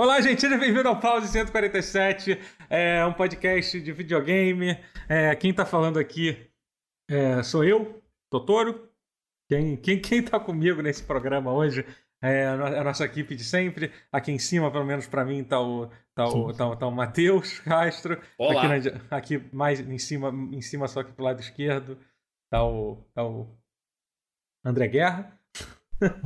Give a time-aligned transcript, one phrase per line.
[0.00, 2.38] Olá, gente, seja bem-vindo ao Pause 147,
[2.70, 4.78] é um podcast de videogame.
[5.06, 6.50] É, quem tá falando aqui
[7.06, 8.90] é, sou eu, Totoro.
[9.46, 11.84] Quem, quem, quem tá comigo nesse programa hoje
[12.22, 13.92] é a nossa equipe de sempre.
[14.10, 17.58] Aqui em cima, pelo menos para mim, tá o, tá o, tá, tá o Matheus
[17.60, 18.18] Castro.
[18.38, 18.72] Olá.
[18.74, 21.98] Aqui, na- aqui mais em cima, em cima, só que pro lado esquerdo,
[22.50, 23.54] tá o, tá o
[24.64, 25.38] André Guerra.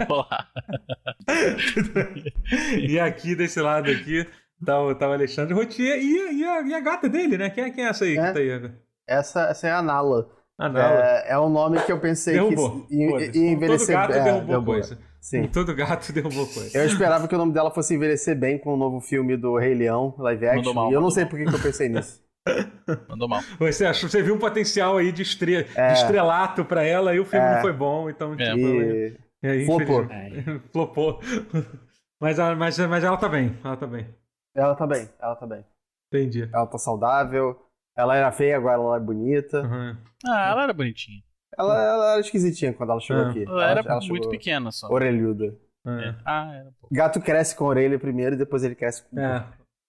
[0.08, 0.46] Olá.
[2.80, 4.26] e aqui desse lado aqui
[4.64, 7.50] tá o, tá o Alexandre Rotier e, a- e, a, e a gata dele, né?
[7.50, 8.26] Quem é, quem é essa aí É.
[8.26, 8.70] que tá aí?
[9.06, 10.28] Essa, essa é a Nala.
[10.58, 10.80] Ah, não.
[10.80, 12.86] É, é um nome que eu pensei derrubou.
[12.86, 14.74] que ia, ia envelhecer Todo gato é, derrubou, derrubou.
[14.74, 14.98] coisa.
[15.20, 15.46] Sim.
[15.52, 16.78] Todo gato derrubou coisa.
[16.78, 19.74] Eu esperava que o nome dela fosse envelhecer bem com o novo filme do Rei
[19.74, 20.72] Leão, live action.
[20.74, 22.22] Mal, e eu não sei por que eu pensei nisso.
[23.08, 23.40] Mandou mal.
[23.58, 25.66] Você achou, você viu um potencial aí de, estre...
[25.74, 25.86] É.
[25.88, 27.54] de estrelato pra ela e o filme É.
[27.54, 28.50] não foi bom, então É.
[28.52, 30.02] tipo, E e aí, flopou.
[30.04, 31.20] infelizmente, flopou.
[32.20, 34.06] Mas, ela- mas, mas ela tá bem, ela tá bem.
[34.54, 35.64] ela tá bem, ela tá bem.
[36.12, 36.48] Entendi.
[36.52, 37.60] Ela tá saudável.
[37.96, 39.62] Ela era feia, agora ela é bonita.
[39.62, 39.96] Uhum.
[40.26, 41.22] Ah, ela era bonitinha.
[41.56, 43.30] Ela, ela era esquisitinha quando ela chegou Ah.
[43.30, 43.44] aqui.
[43.44, 44.88] Ela era muito chegou pequena só.
[44.90, 45.56] Orelhuda.
[45.86, 46.14] É.
[46.24, 46.94] Ah, era um pouco.
[46.94, 49.46] Gato cresce com a orelha primeiro e depois ele cresce com É.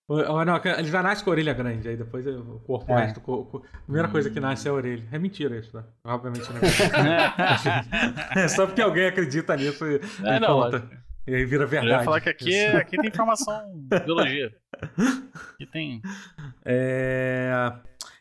[0.07, 2.99] Não, ele já nasce com a orelha grande, aí depois o corpo, É.
[3.05, 5.03] resto, o corpo- a primeira coisa que nasce é a orelha.
[5.11, 5.83] É mentira isso, né?
[6.03, 6.61] Obviamente não é.
[8.43, 10.87] É só porque alguém acredita nisso e, É, e não, conta.
[11.27, 11.93] E aí vira Eu verdade.
[11.93, 12.77] ia falar que aqui, Isso.
[12.77, 14.53] aqui tem informação biologia.
[15.55, 16.01] Aqui tem.
[16.63, 17.71] É...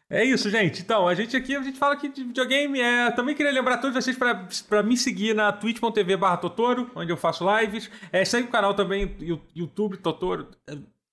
[0.09, 0.81] é isso, gente.
[0.83, 2.81] Então, a gente aqui, a gente fala aqui de videogame.
[2.81, 3.11] É...
[3.11, 7.17] Também queria lembrar todos vocês para pra me seguir na twitch.tv barra Totoro, onde eu
[7.17, 7.91] faço lives.
[8.13, 9.15] É, segue o canal também,
[9.55, 10.49] YouTube, Totoro,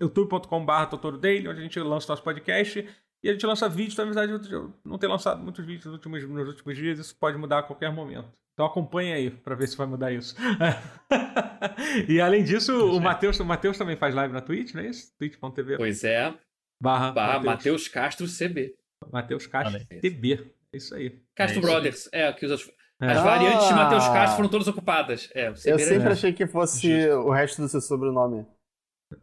[0.01, 2.87] é, youtube.com barra Totoro Daily, onde a gente lança nosso podcast.
[3.23, 6.23] E a gente lança vídeos, na verdade, eu- não tenho lançado muitos vídeos nos últimos,
[6.27, 8.27] nos últimos dias, isso pode mudar a qualquer momento.
[8.53, 10.35] Então acompanha aí pra ver se vai mudar isso.
[12.09, 15.13] e além disso, o Matheus, o Matheus também faz live na Twitch, não é isso?
[15.17, 16.33] twitch.tv Pois é,
[16.81, 17.87] barra, barra Matheus.
[17.87, 18.75] Castro CB.
[19.11, 19.79] Matheus Castro.
[19.85, 20.51] TB.
[20.73, 21.21] É isso aí.
[21.35, 22.09] Castro É isso Brothers.
[22.11, 22.69] É, que os, as
[22.99, 23.13] É.
[23.21, 24.13] variantes de Matheus Ah.
[24.13, 25.29] Castro foram todas ocupadas.
[25.33, 26.11] É, CB Eu sempre É.
[26.11, 27.19] achei que fosse Justo.
[27.27, 28.45] o resto do seu sobrenome.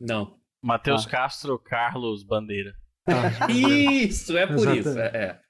[0.01, 0.38] Não.
[0.63, 1.11] Matheus Ah.
[1.11, 2.75] Castro Carlos Bandeira.
[3.49, 4.89] Isso, é por Exatamente.
[4.89, 4.99] isso.
[4.99, 5.41] É,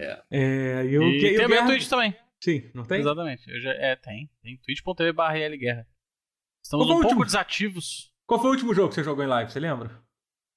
[0.00, 0.22] é.
[0.30, 2.14] É, e o E que- e tem a minha Guerra- Twitch também.
[2.42, 3.00] Sim, não tem?
[3.00, 3.50] Exatamente.
[3.50, 4.30] Eu já, é, tem.
[4.42, 5.86] Tem twitch.tv barra Guerra.
[6.62, 8.12] Estamos Qual um foi o pouco desativos.
[8.26, 9.50] Qual foi o último jogo que você jogou em live?
[9.50, 9.90] Você lembra?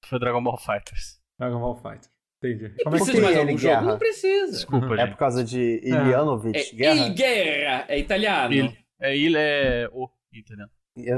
[0.04, 1.18] Foi Dragon Ball Fighters.
[1.38, 2.10] Dragon Ball Fighter.
[2.42, 2.68] Entendi.
[2.84, 3.74] Como é que precisa mais algum jogo?
[3.74, 3.82] guerra?
[3.82, 4.52] Não precisa.
[4.52, 5.10] Desculpa, É gente.
[5.10, 7.06] por causa de Ilianovich, É guerra?
[7.08, 8.54] Il Guerra, é italiano.
[8.54, 8.76] Il.
[9.00, 10.70] É il é o italiano.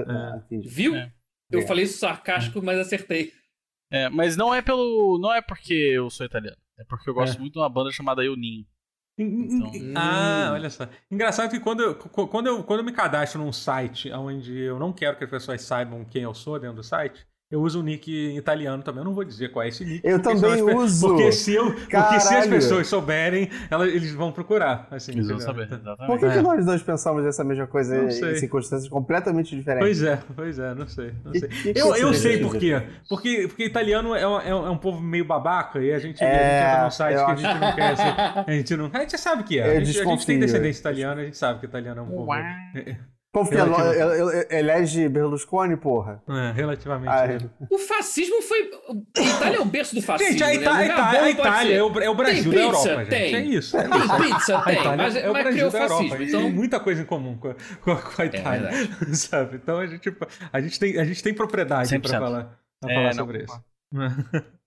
[0.09, 0.69] Ah, entendi.
[0.69, 0.95] Viu?
[0.97, 1.13] É.
[1.51, 1.67] Eu É.
[1.67, 3.33] falei isso sarcástico, mas acertei.
[3.91, 5.19] É, mas não é pelo.
[5.21, 6.57] Não é porque eu sou italiano.
[6.79, 7.41] É porque eu gosto É.
[7.41, 8.65] muito de uma banda chamada Eu Ninho.
[9.19, 10.55] Então- Ah, Hum.
[10.55, 10.89] olha só.
[11.11, 14.93] Engraçado que quando eu, quando, eu, quando eu me cadastro num site onde eu não
[14.93, 18.11] quero que as pessoas saibam quem eu sou dentro do site, eu uso o nick
[18.37, 19.01] italiano também.
[19.01, 20.01] Eu não vou dizer qual é esse nick.
[20.07, 21.09] Eu também uso.
[21.09, 24.87] Porque se, eu, porque se as pessoas souberem, elas, eles vão procurar.
[24.91, 25.55] Assim, Eles vão entendeu?
[25.55, 26.19] saber, Por exatamente.
[26.21, 26.31] que, É.
[26.33, 29.99] que nós dois pensamos essa mesma coisa em circunstâncias completamente diferentes?
[29.99, 31.13] Pois é, pois é, não sei.
[31.25, 31.49] Não sei.
[31.67, 32.83] E- Eu, eu sei por quê.
[33.09, 36.23] Porque, porque italiano é um, é um- é um povo meio babaca e a gente,
[36.23, 37.91] a gente É, entra num site que a gente não quer.
[37.93, 38.91] assim, a gente não.
[38.93, 39.65] A gente sabe que é.
[39.81, 42.31] A gente, a gente tem descendência italiana, a gente sabe que italiano é um povo.
[43.33, 46.21] Ele- ele- elege Berlusconi, porra.
[46.29, 47.09] É, relativamente.
[47.13, 47.39] Ah, né?
[47.71, 48.69] O fascismo foi.
[49.17, 50.33] A Itália é o berço do fascismo.
[50.37, 50.55] Gente, a, né?
[50.57, 52.89] Ita- a Lugar Ita- bom a Itália é o, é o Brasil Tem da pizza?
[52.89, 53.11] Europa, gente.
[53.11, 53.35] Tem.
[53.37, 53.77] É isso.
[53.77, 53.89] Tem
[54.33, 54.63] pizza?
[54.67, 56.03] Tem, Itália mas, é o mas Brasil criou da fascismo.
[56.07, 56.23] Europa.
[56.25, 58.69] Então, Tem muita coisa em comum com a, com a- com a Itália.
[58.71, 59.17] verdade.
[59.17, 59.57] sabe?
[59.57, 60.17] Então a gente,
[60.53, 62.01] a gente, tem, a gente tem propriedade 100%.
[62.09, 63.65] pra falar, pra É, falar não, sobre isso.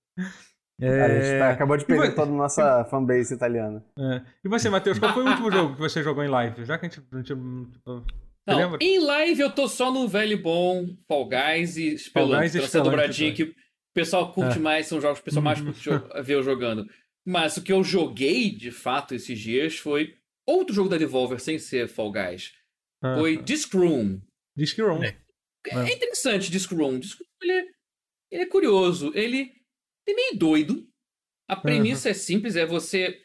[0.82, 1.52] A gente tá- É...
[1.52, 3.84] acabou de perder vo- toda a nossa fanbase italiana.
[3.98, 4.22] É.
[4.44, 6.66] E você, Matheus, qual foi o último jogo que você jogou em live?
[6.66, 7.02] Já que a gente.
[7.14, 8.04] A gente você
[8.48, 8.78] não, lembra?
[8.82, 12.40] em live eu tô só no velho bom Fall Guys e Spelunk.
[12.42, 13.56] Guys essa dobradinha que o
[13.94, 14.62] pessoal curte É.
[14.62, 15.66] mais, são jogos que o pessoal mais Uhum.
[15.68, 16.90] curte jo- ver eu jogando.
[17.26, 21.58] Mas o que eu joguei, de fato, esses dias foi outro jogo da Devolver, sem
[21.58, 22.54] ser Fall Guys.
[23.02, 24.20] Ah, Foi Disc Room.
[24.58, 25.04] Disc Room.
[25.04, 25.18] É.
[25.68, 25.94] É, É.
[25.94, 27.00] interessante Disc Room.
[27.00, 27.68] Disc Room, ele é,
[28.32, 29.12] ele é curioso.
[29.16, 29.54] Ele
[30.08, 30.86] é meio doido.
[31.50, 33.22] A premissa é simples, é você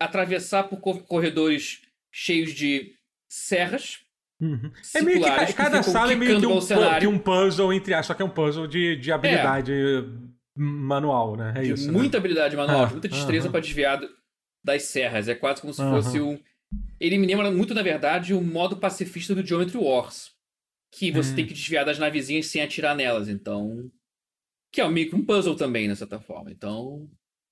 [0.00, 1.82] atravessar por cor- corredores
[2.12, 2.94] cheios de
[3.28, 4.00] serras.
[4.40, 4.70] Uhum.
[4.94, 6.60] É meio que cada sala é meio que um,
[7.00, 9.72] que um puzzle, entre aspas, só que é um puzzle de, de habilidade
[10.56, 11.52] manual, né?
[11.56, 11.86] É de isso.
[11.86, 11.92] né?
[11.92, 13.52] muita habilidade manual, Ah, de muita destreza aham.
[13.52, 14.00] para desviar
[14.64, 15.28] das serras.
[15.28, 16.02] É quase como se Aham.
[16.02, 16.38] fosse um.
[17.00, 20.32] Ele me lembra muito, na verdade, o modo pacifista do Geometry Wars.
[20.92, 21.36] Que você Hum.
[21.36, 23.28] tem que desviar das navezinhas sem atirar nelas.
[23.28, 23.90] Então.
[24.72, 26.50] Que é meio que um puzzle também, de certa forma.
[26.50, 27.08] Então.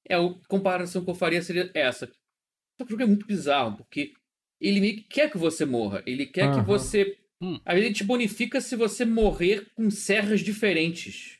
[0.09, 2.06] É, a comparação que eu faria seria essa.
[2.06, 4.12] Só que o jogo é muito bizarro, porque
[4.61, 6.03] ele meio que quer que você morra.
[6.06, 6.62] Ele quer que Aham.
[6.64, 7.61] você Hum.
[7.67, 11.38] Às vezes ele te bonifica se você morrer com serras diferentes.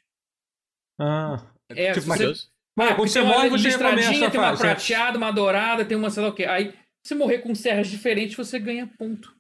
[1.00, 1.50] Ah.
[1.70, 2.46] É, tipo, se mas, você-
[2.76, 4.60] mas Ah, quando você uma morre, você listradinha, recomeça a tem uma fase.
[4.62, 6.44] prateada, uma dourada, tem uma sei lá o quê.
[6.44, 6.74] Aí,
[7.06, 9.34] se morrer com serras diferentes, você ganha ponto.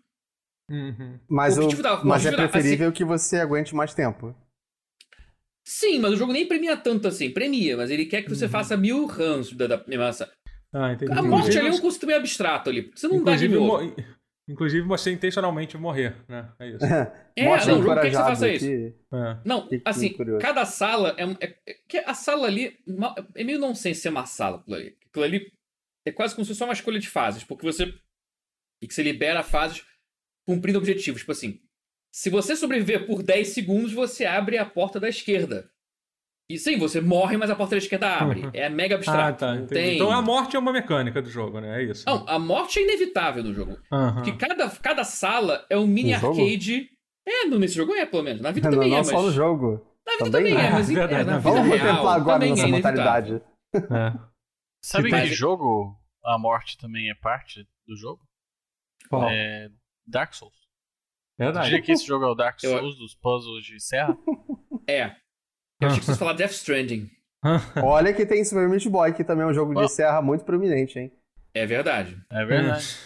[0.70, 1.20] Uhum.
[1.28, 4.34] Mas, O o- da- mas é da- preferível que você aguente mais tempo.
[5.66, 7.30] Sim, mas o jogo nem premia tanto assim.
[7.30, 8.34] Premia, mas ele quer que Uhum.
[8.34, 10.26] você faça mil runs da, da animação.
[10.78, 11.12] Ah, entendi.
[11.12, 12.82] A morte Inclusive, ali é um custo meio abstrato ali.
[12.82, 13.54] porque Você não dá de inclusive,
[13.88, 13.96] novo.
[14.48, 16.52] inclusive, você intencionalmente morrer, né?
[16.58, 16.78] É isso.
[17.38, 18.64] É, Mostra não, quer que você faça isso.
[18.64, 18.94] aqui.
[19.12, 19.36] É.
[19.44, 20.40] Não, Que- que assim, curioso.
[20.40, 22.78] cada sala é, um- é, é- que a sala ali
[23.34, 24.96] é meio nonsense ser uma sala aquilo ali.
[25.10, 25.52] Aquilo ali
[26.06, 27.92] é quase como se fosse só uma escolha de fases, porque você
[28.82, 29.84] e que você libera fases
[30.46, 31.60] cumprindo objetivos, tipo assim,
[32.10, 35.70] se você sobreviver por 10 segundos, você abre a porta da esquerda.
[36.48, 38.42] E sim, você morre, mas a porta da esquerda abre.
[38.44, 38.50] Uhum.
[38.54, 39.38] É mega Ah, abstrato.
[39.40, 39.46] tá.
[39.54, 39.74] não entendi.
[39.74, 39.94] tem...
[39.96, 41.80] Então a morte é uma mecânica do jogo, né?
[41.82, 42.04] É isso.
[42.06, 43.76] Não, a morte é inevitável no jogo.
[43.92, 44.14] Aham.
[44.14, 46.40] Porque cada, cada sala é um mini No jogo?
[46.40, 46.88] arcade.
[47.26, 48.40] É, no- nesse jogo é, pelo menos.
[48.40, 49.24] Na vida Não, também não é, só mas.
[49.24, 49.84] no jogo.
[50.06, 50.68] Na vida Também também, é.
[50.68, 53.02] é, mas Verdade, é, na na vida Vamos real, contemplar agora também nossa é inevitável.
[53.02, 53.42] mortalidade.
[53.74, 54.26] É.
[54.80, 58.22] Sabe que jogo a morte também é parte do jogo?
[59.10, 59.28] Qual?
[59.28, 59.68] É
[60.06, 60.54] Dark Souls.
[61.36, 61.66] Verdade.
[61.70, 64.16] Diria que esse jogo é o Dark Eu- Souls dos puzzles de serra?
[64.88, 65.16] É.
[65.80, 67.10] Eu achei que vocês falaram Death Stranding.
[67.82, 70.98] Olha que tem Super Meat Boy, que também é um jogo de serra muito prominente,
[70.98, 71.12] hein?
[71.54, 72.16] É verdade.
[72.30, 72.96] É verdade.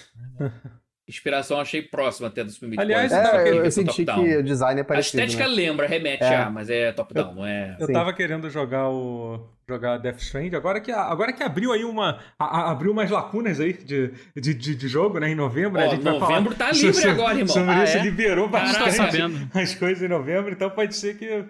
[1.09, 4.37] Inspiração achei próxima até do Super Meat Aliás, Boy, tava É, eu, eu senti que
[4.37, 5.55] o design é A parecido, estética né?
[5.57, 6.37] lembra, remete É.
[6.37, 7.77] a, mas é top-down, não é.
[7.81, 7.93] Eu Sim.
[7.93, 12.45] tava querendo jogar o jogar Death Stranding, agora que, agora que abriu aí uma a-
[12.61, 15.89] a- abriu umas lacunas aí de, de, de, de jogo, né, em novembro, Ó, a
[15.89, 17.49] gente vai novembro falar tá livre agora, irmão.
[17.49, 18.03] Sobre Ah, isso, é?
[18.03, 19.49] liberou tá bastante sabendo.
[19.55, 21.45] as coisas em novembro, então pode ser que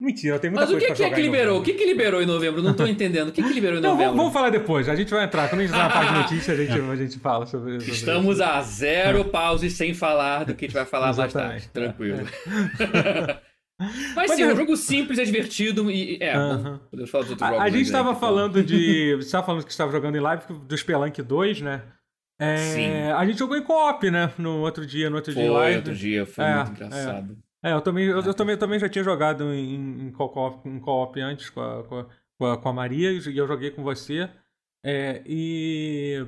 [0.00, 1.60] mentira, tem muita Mas o coisa que, pra que é jogar que liberou?
[1.60, 2.62] O que, que liberou em novembro?
[2.62, 3.28] Não tô entendendo.
[3.28, 4.06] O que, que liberou em Não, novembro?
[4.12, 4.88] vamos, vamos falar depois.
[4.88, 5.48] A gente vai entrar.
[5.48, 7.94] Quando a gente entrar na parte de notícias, a gente, a gente fala sobre, sobre
[7.94, 11.52] Estamos a zero pauses sem falar do que a gente vai falar Exatamente.
[11.66, 11.68] bastante.
[11.70, 12.18] Tranquilo.
[13.78, 16.16] Mas Mas sim, é- um jogo simples, é divertido e.
[16.18, 16.80] É, Aham.
[16.90, 17.66] podemos falar dos outros A, jogos.
[17.66, 19.16] a gente aí, tava que falando de.
[19.20, 21.82] Você tava falando que estava jogando em live do Spelunk 2, né?
[22.40, 22.92] É, Sim.
[23.14, 24.32] A gente jogou em co-op, né?
[24.38, 25.76] No outro dia, no outro dia Foi live.
[25.76, 27.36] outro dia, foi É, muito engraçado.
[27.66, 31.20] É, eu também, eu, eu também, eu também já tinha jogado em, em co-op co-op
[31.20, 31.98] antes com a, com,
[32.46, 34.28] a, com a- Maria e eu joguei com você.
[34.84, 36.24] É, e.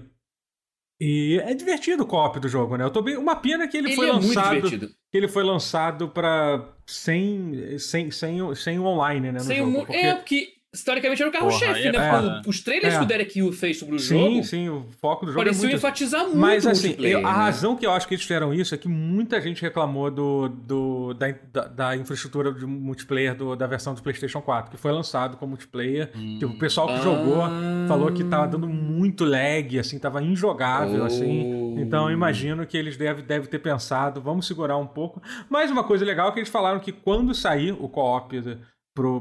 [1.00, 2.84] E é divertido o co-op do jogo, né?
[2.84, 3.16] Eu tô bem.
[3.16, 4.54] Uma pena que ele, Ele, foi é muito lançado.
[4.56, 4.88] divertido.
[4.88, 6.74] que ele foi lançado pra.
[6.86, 7.78] sem.
[7.78, 9.38] sem, sem, o- sem o online, né?
[9.38, 12.30] No Sem jogo, porque- É, porque historicamente era o carro-chefe, é né?
[12.36, 12.98] Porque Os trailers É.
[12.98, 15.44] que o Derek Hill fez sobre o Sim, jogo sim, o foco do jogo é
[15.46, 17.28] pareciam muito enfatizar muito Mas o assim, eu- a né?
[17.28, 21.14] razão que eu acho que eles fizeram isso é que muita gente reclamou do, do-
[21.14, 25.36] da, da, da infraestrutura de multiplayer do- da versão do PlayStation 4, que foi lançado
[25.36, 26.10] como multiplayer.
[26.38, 27.02] Tipo, o pessoal que Ah.
[27.02, 27.42] jogou
[27.86, 31.06] falou que tava dando muito lag, assim, tava injogável, Oh.
[31.06, 31.74] assim.
[31.80, 35.22] Então eu imagino que eles devem deve ter pensado, vamos segurar um pouco.
[35.48, 38.34] Mas uma coisa legal é que eles falaram que quando sair o co-op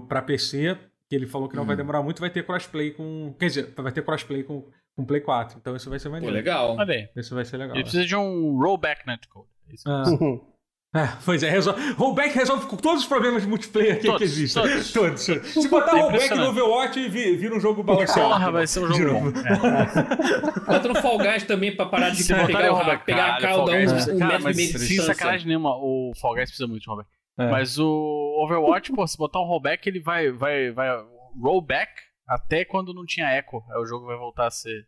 [0.07, 0.77] pra PC,
[1.09, 1.77] que ele falou que não vai Hum.
[1.77, 3.33] demorar muito, vai ter crossplay com.
[3.39, 4.63] Quer dizer, vai ter crossplay com,
[4.95, 5.57] com Play 4.
[5.59, 6.35] Então isso vai ser Pô, maneiro.
[6.35, 6.75] legal.
[6.77, 7.09] Olha aí.
[7.15, 7.75] Isso vai ser legal.
[7.75, 9.47] Ele precisa de um rollback netcode.
[9.69, 9.83] É isso.
[9.89, 10.03] Ah.
[10.95, 14.21] É, pois é, resolve, rollback resolve com todos os problemas de multiplayer que, que Todos,
[14.21, 14.63] existem.
[14.63, 14.93] todos.
[14.93, 15.21] Todos.
[15.21, 16.47] Se botar É rollback no.
[16.47, 18.29] Overwatch, vi- vira um jogo balanceado.
[18.29, 19.31] Porra, vai ser um De jogo novo.
[19.33, 19.39] bom.
[19.39, 20.59] É.
[20.65, 23.57] Bota no Fall Guys também pra parar de Se pegar, o- rollback, pegar a caralho,
[23.57, 23.75] cauda um,
[24.15, 25.13] um cara, metro e meio de Sem distância.
[25.13, 27.09] sacanagem nenhuma, o Fall Guys precisa muito de rollback.
[27.39, 27.51] É.
[27.51, 27.87] Mas o
[28.43, 30.89] Overwatch, pô, se botar um rollback, ele vai, vai, vai
[31.39, 31.91] rollback
[32.27, 33.63] até quando não tinha echo.
[33.69, 34.87] Aí o jogo vai voltar a ser,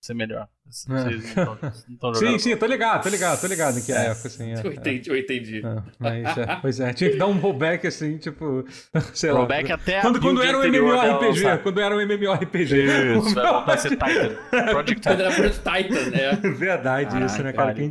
[0.00, 0.48] ser melhor.
[0.68, 2.32] Vocês não estão jogando.
[2.32, 4.52] Sim, sim, tô ligado, tô ligado, tô ligado que é a época, assim.
[4.52, 5.62] É, Eu entendi, eu entendi.
[5.64, 5.68] é.
[5.68, 8.64] É, mas, é, pois é, tinha que dar um rollback assim, tipo,
[9.14, 9.38] sei lá.
[9.40, 13.16] Rollback até a Quando, quando era um dela MMORPG, quando era um MMORPG.
[13.18, 14.36] Isso, vai voltar a ser Titan.
[14.50, 15.10] Project Quando Titan.
[15.10, 16.36] era Project Titan, né?
[16.56, 17.74] Verdade isso, né, cara?
[17.74, 17.90] pariu,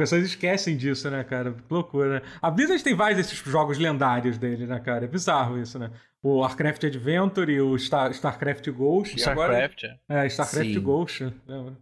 [0.00, 1.52] pessoas esquecem disso, né, cara?
[1.52, 2.22] Que loucura, né?
[2.42, 5.04] A Blizzard tem vários desses jogos lendários dele, né, cara?
[5.04, 5.90] É bizarro isso, né?
[6.22, 9.18] O Warcraft Adventure e o Star, StarCraft Ghost.
[9.18, 10.24] e agora- StarCraft, é.
[10.24, 10.80] É, StarCraft Sim.
[10.80, 11.76] Ghost, lembra?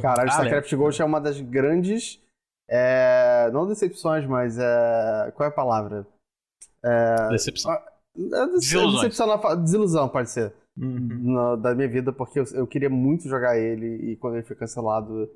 [0.00, 2.20] Caralho, Ah, StarCraft Ghost é uma das grandes.
[2.68, 4.56] é, não decepções, mas.
[4.58, 6.06] é, qual é a palavra?
[7.30, 7.72] Decepção.
[7.72, 9.02] É, Desilusões.
[9.10, 10.52] decepção Desilusão, pode ser.
[10.78, 11.32] Uhum.
[11.34, 14.56] na- da minha vida, porque eu, eu queria muito jogar ele e quando ele foi
[14.56, 15.28] cancelado,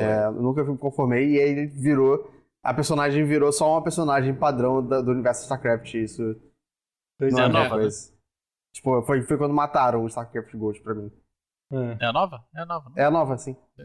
[0.00, 1.34] é, nunca me conformei.
[1.36, 2.30] E aí ele virou.
[2.62, 5.94] A personagem virou só uma personagem padrão da- do universo StarCraft.
[5.94, 6.34] Isso
[7.18, 7.88] Pois não é, é a nova, né?
[8.74, 11.10] Tipo, foi, foi quando mataram o StarCraft Ghost pra mim.
[11.72, 12.04] é.
[12.04, 12.44] É a nova?
[12.54, 12.88] É a nova.
[12.90, 12.94] né?
[12.98, 13.56] É a nova, sim.
[13.78, 13.84] É.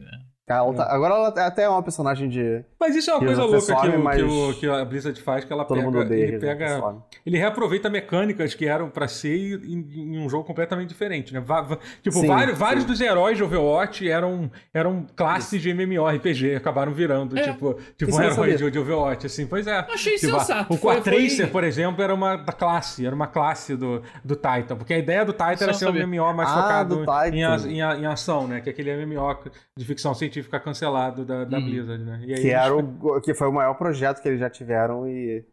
[0.58, 3.76] Ela tá- agora ela até é uma personagem de, Mas isso é uma coisa louca
[3.82, 6.96] que, o- mas que, o- que a Blizzard faz, que ela pega, odeia ele pega,
[7.26, 11.40] ele reaproveita mecânicas que eram pra ser em, em um jogo completamente diferente, né?
[11.40, 12.60] Va- va- tipo, Sim, vários, sim.
[12.64, 17.44] vários dos heróis de Overwatch eram, eram classes de MMORPG, acabaram virando, É.
[17.44, 19.78] tipo, tipo um herói de, de Overwatch, assim, pois é.
[19.80, 20.74] Achei Tipo, sensato.
[20.74, 24.94] O Quatracer, foi- por exemplo, era uma classe, era uma classe do, do Titan, porque
[24.94, 25.94] a ideia do Titan era ser um.
[25.94, 27.04] MMO mais Ah, focado
[27.34, 28.62] em, a- em, a- em ação, né?
[28.62, 29.38] Que é aquele MMO
[29.78, 31.66] de ficção científica cancelado da, da Uhum.
[31.66, 32.22] Blizzard, né?
[32.26, 35.46] E aí Que, era o, que foi o maior projeto que eles já tiveram e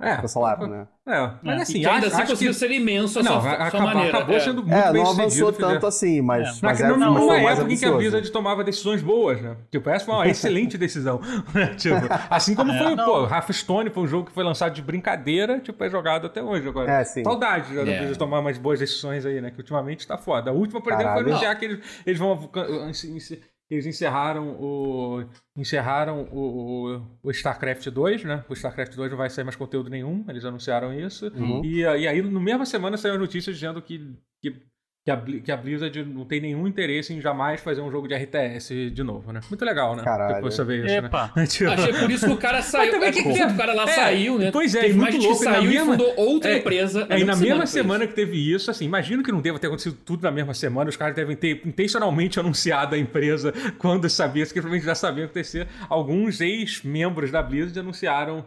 [0.00, 0.88] é, cancelaram, né?
[1.06, 1.62] É, mas É.
[1.62, 2.58] assim, e que ainda acho, assim acho conseguiu que...
[2.58, 4.18] ser imenso a Não, sua, maneira.
[4.18, 4.40] acabou é.
[4.40, 7.24] sendo muito É, bem não avançou fizeram- tanto assim, mas, Na- mas é, numa mas
[7.24, 7.92] foi numa época em que a.
[7.92, 9.56] Blizzard tomava decisões boas, né?
[9.70, 11.20] Tipo, essa foi uma excelente decisão.
[11.78, 11.96] tipo,
[12.28, 13.04] assim como É, foi, não.
[13.04, 16.66] pô, Hearthstone foi um jogo que foi lançado de brincadeira, tipo, é jogado até hoje
[16.68, 16.90] agora.
[16.90, 17.22] É, sim.
[17.22, 17.96] Saudade já da É.
[17.98, 19.50] Blizzard tomar umas boas decisões aí, né?
[19.50, 20.50] Que ultimamente tá foda.
[20.50, 21.34] A última, por exemplo, foi Caralho.
[21.34, 22.50] anunciar que eles, eles vão...
[23.70, 25.24] Eles encerraram o.
[25.56, 28.44] Encerraram o, o, o StarCraft 2, né?
[28.48, 31.28] O StarCraft 2 não vai sair mais conteúdo nenhum, eles anunciaram isso.
[31.34, 31.64] Uhum.
[31.64, 34.54] E, e aí, no mesma semana, saiu a notícia dizendo que, que,
[35.04, 38.14] que, a, que a Blizzard não tem nenhum interesse em jamais fazer um jogo de
[38.14, 39.40] RTS de novo, né?
[39.50, 40.02] Muito legal, né?
[40.02, 40.36] Caralho.
[40.36, 41.30] Depois você vê isso, Epa.
[41.36, 41.46] né?
[41.46, 42.90] Tipo, Achei por isso que o cara saiu.
[42.90, 44.50] também É, que- por o cara lá é, saiu, né?
[44.50, 46.58] pois é, Teve e muito louco, que e na saiu mesma- e fundou outra é,
[46.58, 47.06] empresa.
[47.10, 49.96] É, e na mesma semana que teve isso, assim, imagino que não deva ter acontecido
[50.06, 54.52] tudo na mesma semana, os caras devem ter intencionalmente anunciado a empresa quando sabia, que
[54.54, 55.68] provavelmente já sabiam acontecer.
[55.86, 58.42] Alguns ex-membros da Blizzard anunciaram,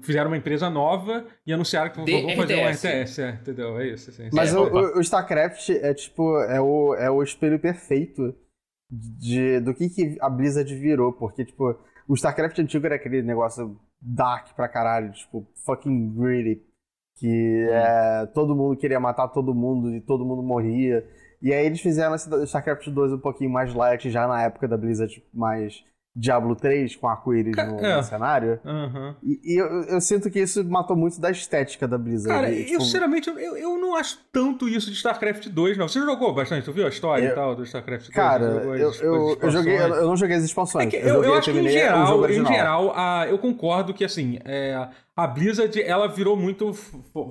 [0.00, 3.18] fizeram uma empresa nova e anunciaram que vão fazer um RTS.
[3.22, 3.78] É, entendeu?
[3.78, 4.28] É isso, assim.
[4.32, 8.34] Mas É, o- o StarCraft é tipo, é o, é o espelho perfeito
[8.90, 11.74] de, do que, que a Blizzard virou, porque, tipo,
[12.08, 16.62] o StarCraft antigo era aquele negócio dark pra caralho, tipo, fucking greedy,
[17.16, 21.06] que é, todo mundo queria matar todo mundo e todo mundo morria.
[21.40, 24.76] E aí eles fizeram esse StarCraft 2 um pouquinho mais light, já na época da
[24.76, 27.96] Blizzard, mais Diablo 3, com arco-íris no, é.
[27.96, 28.60] no cenário.
[28.64, 29.16] Aham.
[29.22, 32.34] E, e eu, eu sinto que isso matou muito da estética da Blizzard.
[32.34, 35.88] Cara, E, eu tipo, sinceramente, eu, eu não acho tanto isso de StarCraft 2, não.
[35.88, 36.64] Você jogou bastante?
[36.64, 38.14] Tu viu a história Eu- e tal do StarCraft 2?
[38.14, 40.92] Cara, eu, eu, eu joguei, eu, eu não joguei as expansões.
[40.92, 44.04] É eu, eu, joguei, eu acho que em geral, em geral a, eu concordo que
[44.04, 44.88] assim, é,
[45.22, 46.72] a Blizzard ela virou muito,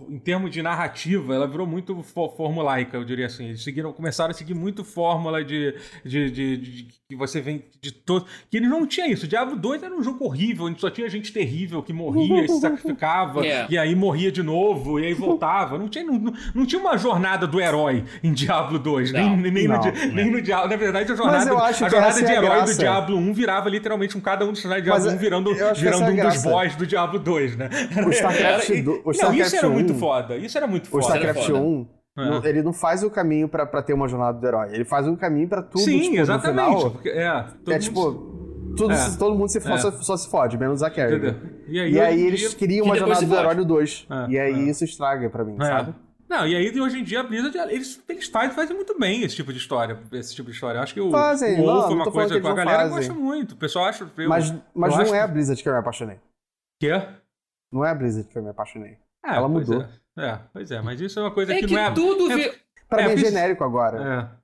[0.10, 3.46] em termos de narrativa, ela virou muito fo- formulaica, eu diria assim.
[3.48, 7.66] Eles seguiram, começaram a seguir muito fórmula de, de, de- de- de- que você vem
[7.82, 8.26] de todo.
[8.50, 9.28] Que eles não tinha isso.
[9.28, 12.60] Diablo 2 era um jogo horrível, onde só tinha gente terrível que morria e se
[12.62, 13.68] sacrificava, É.
[13.70, 15.78] e aí morria de novo, e aí voltava.
[15.78, 19.36] Não tinha, não, não- tinha uma jornada do herói em Diablo 2, nem, Não.
[19.38, 19.80] nem, no, Não.
[19.82, 20.70] Di- nem no Diablo.
[20.70, 22.78] Na verdade, a jornada, eu acho a jornada essa de é a herói do.
[22.78, 25.82] Diablo 1 virava literalmente um cada um dos personagens de Mas Diablo 1 virando, que
[25.82, 26.50] virando é um dos graça.
[26.50, 27.70] boss do Diablo 2, né?
[28.06, 30.38] O StarCraft, Era- e- do, o não, StarCraft isso era 1, muito foda.
[30.38, 31.04] Isso era muito O foda.
[31.04, 31.60] StarCraft foda.
[31.60, 32.50] 1, É.
[32.50, 34.70] ele não faz o caminho pra, pra ter uma jornada do herói.
[34.74, 36.66] Ele faz um caminho pra tudo, Sim, tipo, exatamente.
[36.70, 36.92] no final.
[36.92, 37.32] porque, é,
[37.64, 39.18] todo É mundo- tipo, tudo, É.
[39.18, 39.78] todo mundo se É.
[39.78, 41.16] só, só se fode, menos a Carrie.
[41.18, 41.36] Entendeu?
[41.68, 44.06] E aí, E aí eles dia- queriam que uma jornada do herói do 2.
[44.10, 44.70] É, e aí é.
[44.70, 45.66] isso estraga pra mim, É.
[45.66, 45.94] sabe?
[46.30, 49.36] Não, e aí hoje em dia a Blizzard, eles, eles fazem, fazem muito bem esse
[49.36, 50.00] tipo de história.
[50.14, 50.78] Esse tipo de história.
[50.80, 52.78] Eu acho que o, Fazem, o WoW não, foi uma coisa que que a galera
[52.84, 52.96] fazem.
[52.96, 53.52] gosta muito.
[53.52, 54.10] O pessoal acha.
[54.18, 56.16] Eu, Mas, mas eu não acho é a Blizzard que eu me apaixonei.
[56.80, 57.10] que é?
[57.72, 58.98] Não é a Blizzard que eu me apaixonei.
[59.26, 59.84] É, Ela pois mudou.
[60.18, 60.26] É.
[60.26, 61.92] É, pois é, mas isso é uma coisa É que, que não é.
[61.92, 62.52] tudo é- vi-
[62.90, 64.36] Pra É, mim é genérico agora.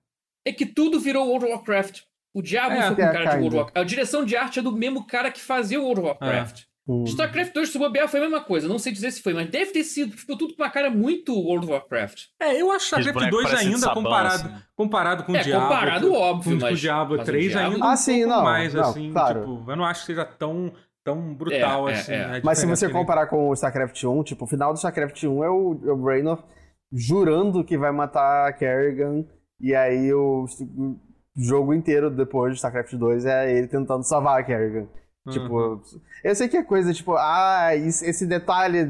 [0.45, 0.49] É.
[0.49, 2.01] é que tudo virou World of Warcraft.
[2.33, 3.55] O Diablo É, foi com é, cara de World of.
[3.57, 3.77] Warcraft.
[3.77, 6.63] A direção de arte é do mesmo cara que fazia o World of Warcraft.
[6.89, 7.03] Hum.
[7.03, 8.65] StarCraft 2 se bobear foi a mesma coisa.
[8.69, 10.15] Não sei dizer se foi, mas deve ter sido.
[10.15, 12.27] Ficou tudo com uma cara muito World of Warcraft.
[12.39, 14.55] É, eu acho StarCraft bonecos 2 parecem de ainda sabão, comparado, assim.
[14.73, 15.67] comparado com o É, Diablo.
[15.67, 18.19] comparado, óbvio, com, com o mas- Diablo mas o 3 Diablo- ainda Ah, um sim,
[18.21, 19.39] pouco não, mais, não, assim, claro.
[19.41, 20.71] tipo, eu não acho que seja tão,
[21.07, 22.11] tão brutal É, é, assim.
[22.11, 22.23] é.
[22.37, 25.43] a Mas se você comparar com o StarCraft 1, tipo, o final do StarCraft 1
[25.43, 26.43] é o, é o Raynor
[26.91, 29.25] jurando que vai matar a Kerrigan,
[29.59, 30.97] e aí o, o
[31.37, 34.87] jogo inteiro depois do StarCraft 2 é ele tentando salvar a Kerrigan.
[35.25, 35.31] Uhum.
[35.31, 35.81] Tipo,
[36.23, 38.83] eu sei que é coisa tipo, ah, esse detalhe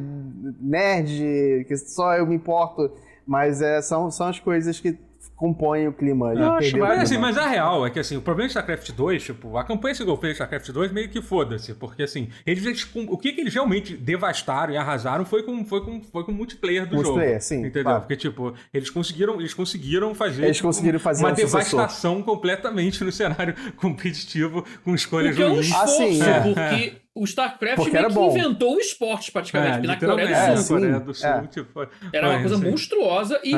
[0.59, 2.91] nerd, que só eu me importo,
[3.27, 4.97] mas é, são, são as coisas que
[5.37, 6.33] compõem o clima.
[6.33, 7.27] Eu acho Mas, assim, clima.
[7.27, 10.17] mas a real é que assim, o problema de StarCraft 2, tipo, a campanha single
[10.17, 13.95] player de StarCraft 2 meio que foda-se, porque assim, eles, o que, que eles realmente
[13.95, 17.41] devastaram e arrasaram foi com, foi com, foi com o multiplayer do Multiplayer, jogo.
[17.41, 17.83] sim, Entendeu?
[17.83, 17.99] claro.
[18.01, 20.43] Porque, tipo, eles conseguiram, eles conseguiram fazer.
[20.43, 21.59] Eles tipo, conseguiram fazer uma um sucessor.
[21.61, 25.71] devastação completamente no cenário competitivo com escolhas é um ruins.
[25.71, 26.39] Ah, esforço, sim, é.
[26.41, 28.29] porque o StarCraft Porque meio que bom.
[28.35, 29.87] inventou o esporte, praticamente.
[29.87, 31.47] porque na Coreia do Sul É, Coreia do Sul, é.
[31.47, 33.53] tipo, era uma foi, coisa assim, monstruosa e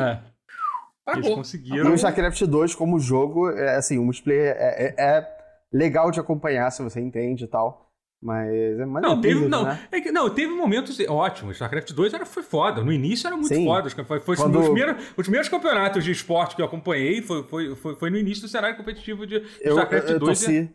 [1.08, 1.12] é.
[1.12, 1.36] Eles pagou.
[1.38, 1.88] conseguiram.
[1.90, 5.26] E o StarCraft 2, como jogo, é, assim, o multiplayer é, é- é
[5.72, 7.88] legal de acompanhar se você entende e tal.
[8.22, 9.80] Mas é mais Não, teve, não, né?
[9.90, 11.54] é que, não, teve momentos ótimos.
[11.56, 12.84] StarCraft 2 era, foi foda.
[12.84, 13.64] No início era muito Sim.
[13.64, 13.86] foda.
[13.86, 17.42] Os, foi, foi Quando- os, primeiros, os primeiros campeonatos de esporte que eu acompanhei foi,
[17.44, 20.38] foi, foi, foi no início do cenário competitivo de Eu, StarCraft eu, eu 2.
[20.38, 20.70] torci.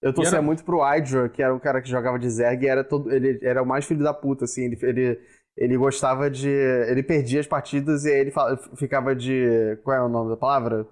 [0.00, 2.68] Eu torcia era- muito pro Hydra, que era um cara que jogava de Zerg e
[2.68, 3.10] era todo.
[3.10, 4.64] Ele era o mais filho da puta, assim.
[4.66, 5.20] Ele, ele,
[5.56, 6.48] ele gostava de.
[6.48, 9.78] Ele perdia as partidas e aí ele fala- ficava de.
[9.84, 10.86] Qual é o nome da palavra?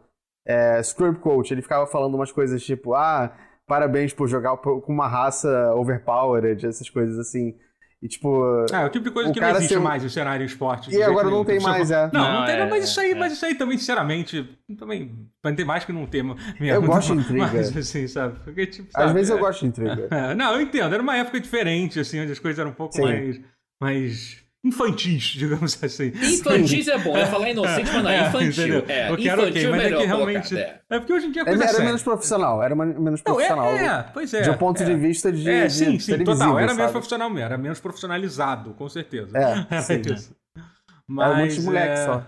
[0.47, 1.52] É, Scrub Coach.
[1.52, 3.33] Ele ficava falando umas coisas tipo, ah,
[3.66, 7.54] parabéns por jogar com uma raça overpowered, essas coisas assim.
[8.02, 8.42] E tipo.
[8.73, 10.92] Ah, é o tipo de coisa que não cara existe ser mais no cenário esporte.
[10.92, 12.11] E agora não tem mais, é.
[12.12, 13.14] Não, não, Não, tem, é, mas isso aí, é.
[13.14, 16.25] mas isso aí também, sinceramente, também vai ter mais que não ter.
[16.61, 17.47] Eu gosto de intriga.
[17.47, 18.40] Mas assim, sabe?
[18.42, 20.09] Porque, tipo, Às sabe, vezes eu é- gosto de intriga.
[20.11, 20.92] é, não, eu entendo.
[20.92, 23.02] Era uma época diferente, assim, onde as coisas eram um pouco Sim.
[23.02, 23.40] mais,
[23.81, 26.09] mais infantis, digamos assim.
[26.09, 27.16] Infantis é bom.
[27.16, 28.85] Eu ia falar inocente, mas não é infantil.
[28.88, 30.49] É, Eu quero infantil ok, mas é é melhor que realmente.
[30.49, 30.81] colocado, é.
[30.90, 31.87] É porque hoje em dia Era, coisa é era séria.
[31.87, 33.66] menos profissional, era menos Não, profissional.
[33.69, 34.42] é, é, pois é.
[34.42, 34.87] de um ponto é.
[34.87, 35.50] de vista de.
[35.50, 36.59] É, de sim, sim, televisível, total.
[36.59, 36.78] Era sabe?
[36.78, 39.37] menos profissional mesmo, era menos profissionalizado, com certeza.
[39.37, 40.00] É, Era sim.
[40.00, 40.37] isso.
[40.57, 42.26] Era um monte de moleque é, só.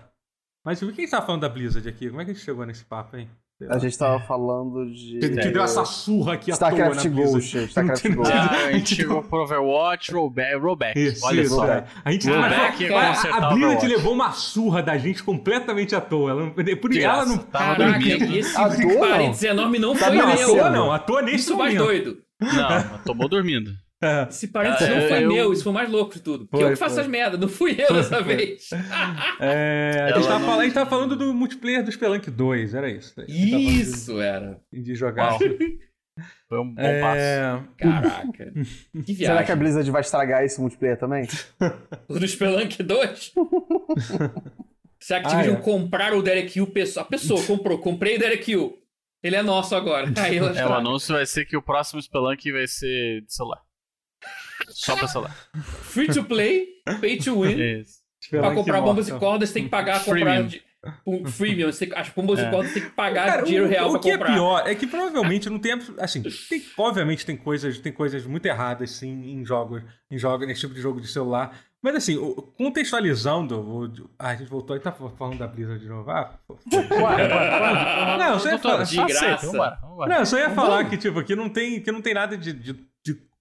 [0.65, 2.09] Mas o que a gente tá falando da Blizzard aqui?
[2.09, 3.29] Como é que a gente chegou nesse papo, hein?
[3.69, 5.17] A gente tava falando de.
[5.19, 7.11] Que, que deu essa surra aqui à StarCraft toa.
[7.11, 7.57] Ghost.
[7.57, 8.31] StarCraft Ghost.
[8.33, 10.55] Ah, a gente chegou pro Overwatch, rollback.
[10.57, 10.99] rollback.
[10.99, 11.65] Isso, Olha isso, só.
[11.65, 11.85] é.
[12.03, 15.95] A gente Rollback mas, é cara, consertar a Blizzard levou uma surra da gente completamente
[15.95, 16.31] à toa.
[16.31, 17.37] Ela, não- por De ela não.
[17.37, 18.35] Tava Caraca, dormindo.
[18.37, 18.99] esse À toa, não.
[18.99, 20.71] parênteses enorme não Tá foi não, à toa meu.
[20.71, 20.91] não.
[20.91, 22.17] À toa nesse Isso mais doido.
[22.41, 23.71] Não, tomou dormindo.
[24.05, 24.27] É.
[24.29, 26.45] Esse parênteses Ah, não foi eu- meu, isso foi o mais louco de tudo.
[26.45, 27.03] Porque Foi, eu que faço foi.
[27.03, 28.69] as merdas, não fui eu dessa vez.
[29.39, 32.89] É, a, gente não- falando, a gente tava falando do multiplayer do Spelunk 2, era
[32.89, 33.13] isso.
[33.13, 34.59] Falando Isso era.
[34.71, 35.31] De, de jogar.
[35.31, 35.39] Uau.
[36.47, 37.17] Foi um bom passo.
[37.19, 38.53] É, Caraca.
[39.05, 39.15] Que viagem.
[39.25, 41.27] Será que a Blizzard vai estragar esse multiplayer também?
[42.07, 43.33] O do Spelunk 2?
[45.01, 45.61] Se a Activision Ah, é.
[45.61, 48.77] comprar o Derek Hill, a pessoa comprou, comprei o Derek Hill.
[49.23, 50.07] Ele é nosso agora.
[50.19, 53.61] Aí ela É, o anúncio vai ser que o próximo Spelunk vai ser de celular.
[54.77, 55.35] Só pra celular.
[55.63, 56.65] Free to play,
[56.99, 57.79] pay to win.
[57.81, 57.99] Isso.
[58.29, 59.29] Pra comprar bombas e Immortal.
[59.29, 60.19] cordas, tem que pagar, comprar.
[60.19, 60.47] Freemium.
[60.47, 60.61] De,
[61.05, 61.71] um, freemium.
[61.71, 62.47] Você as bombas É.
[62.47, 64.29] e cordas tem que pagar Cara, dinheiro o, real o pra que comprar.
[64.29, 68.45] é pior é que provavelmente não tem assim, tem- obviamente tem coisas, tem coisas muito
[68.47, 71.55] erradas sim em jogos, em jogos, nesse tipo de jogo de celular.
[71.81, 75.87] Mas assim, o- contextualizando, o, ah, a gente voltou e tá falando da Blizzard de
[75.87, 76.09] novo.
[76.09, 76.33] Ah.
[76.65, 78.17] Bora, bora, bora.
[78.17, 79.35] Não, você ia falar- de só.
[79.37, 80.17] Vambora, vambora.
[80.17, 82.75] Não, só ia falar que tipo que não tem que não tem nada de, de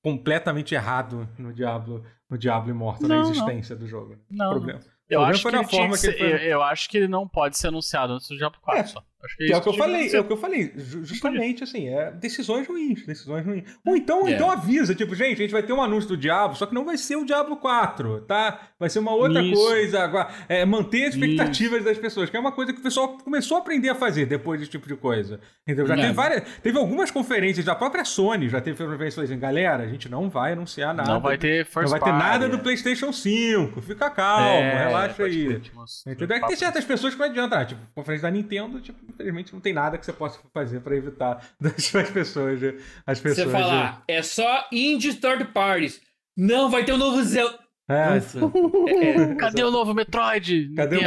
[0.05, 3.31] completamente errado no Diablo, no Diablo Immortal, na Não, não.
[3.31, 4.17] existência do jogo.
[4.31, 4.81] Não, problema.
[5.09, 8.13] Eu problema acho, que na ser- foi- eu acho que ele não pode ser anunciado
[8.13, 8.85] antes do Diablo 4 É.
[8.87, 9.03] só.
[9.25, 10.17] Acho que, Que é o isso que eu falei, ser.
[10.17, 13.65] é o que eu falei, ju- justamente assim, é decisões ruins, decisões ruins.
[13.87, 14.33] Ou então, É.
[14.33, 16.85] então avisa, tipo, gente, a gente vai ter um anúncio do Diablo, só que não
[16.85, 18.61] vai ser o Diablo 4, tá?
[18.79, 19.55] Vai ser uma outra Isso.
[19.55, 23.57] coisa, é, manter as expectativas das pessoas, que é uma coisa que o pessoal começou
[23.57, 25.41] a aprender a fazer depois desse tipo de coisa.
[25.63, 25.87] Entendeu?
[25.87, 26.01] Já É.
[26.03, 29.89] teve várias, teve algumas conferências da própria Sony, já teve conferência falando assim, galera, a
[29.89, 31.11] gente não vai anunciar nada.
[31.13, 32.61] Não vai ter não first vai ter nada party, do é.
[32.63, 35.61] PlayStation 5, fica calmo, É, relaxa aí.
[36.07, 36.37] Entendeu?
[36.37, 37.59] É que tem certas pessoas que não adianta.
[37.59, 40.97] ah, Tipo, conferência da Nintendo, tipo, infelizmente não tem nada que você possa fazer pra
[40.97, 42.61] evitar das as pessoas.
[43.07, 46.01] As pessoas Você falar, é só indie third parties.
[46.37, 47.63] Não, vai ter um novo Zelda.
[47.87, 50.73] É, É, Cadê o novo Metroid?
[50.75, 51.01] Cadê o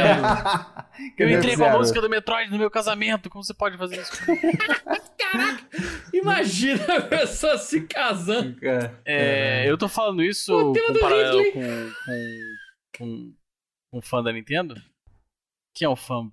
[1.18, 3.28] Eu entrei com a música do Metroid no meu casamento.
[3.28, 4.12] Como você pode fazer isso?
[6.12, 8.56] imagina a pessoa se casando.
[8.64, 11.52] é, É, eu tô falando isso O tema do paralelo Ridley.
[11.52, 11.92] com,
[12.96, 13.34] com,
[13.90, 14.80] com um fã da Nintendo,
[15.74, 16.30] que é um fã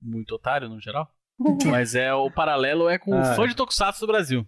[0.00, 1.08] muito otário no geral.
[1.66, 3.32] Mas é o paralelo é com Ah.
[3.32, 4.46] o fã de Tokusatsu do Brasil.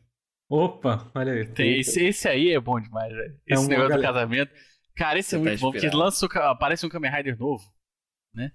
[0.51, 1.47] Opa, olha aí.
[1.47, 3.41] Tem, esse, esse aí é bom demais, velho.
[3.49, 4.53] É Esse uma negócio do galera- casamento.
[4.95, 7.65] Cara, esse é Você tá muito bom, porque lança o aparece um Kamen Rider novo,
[8.35, 8.53] né?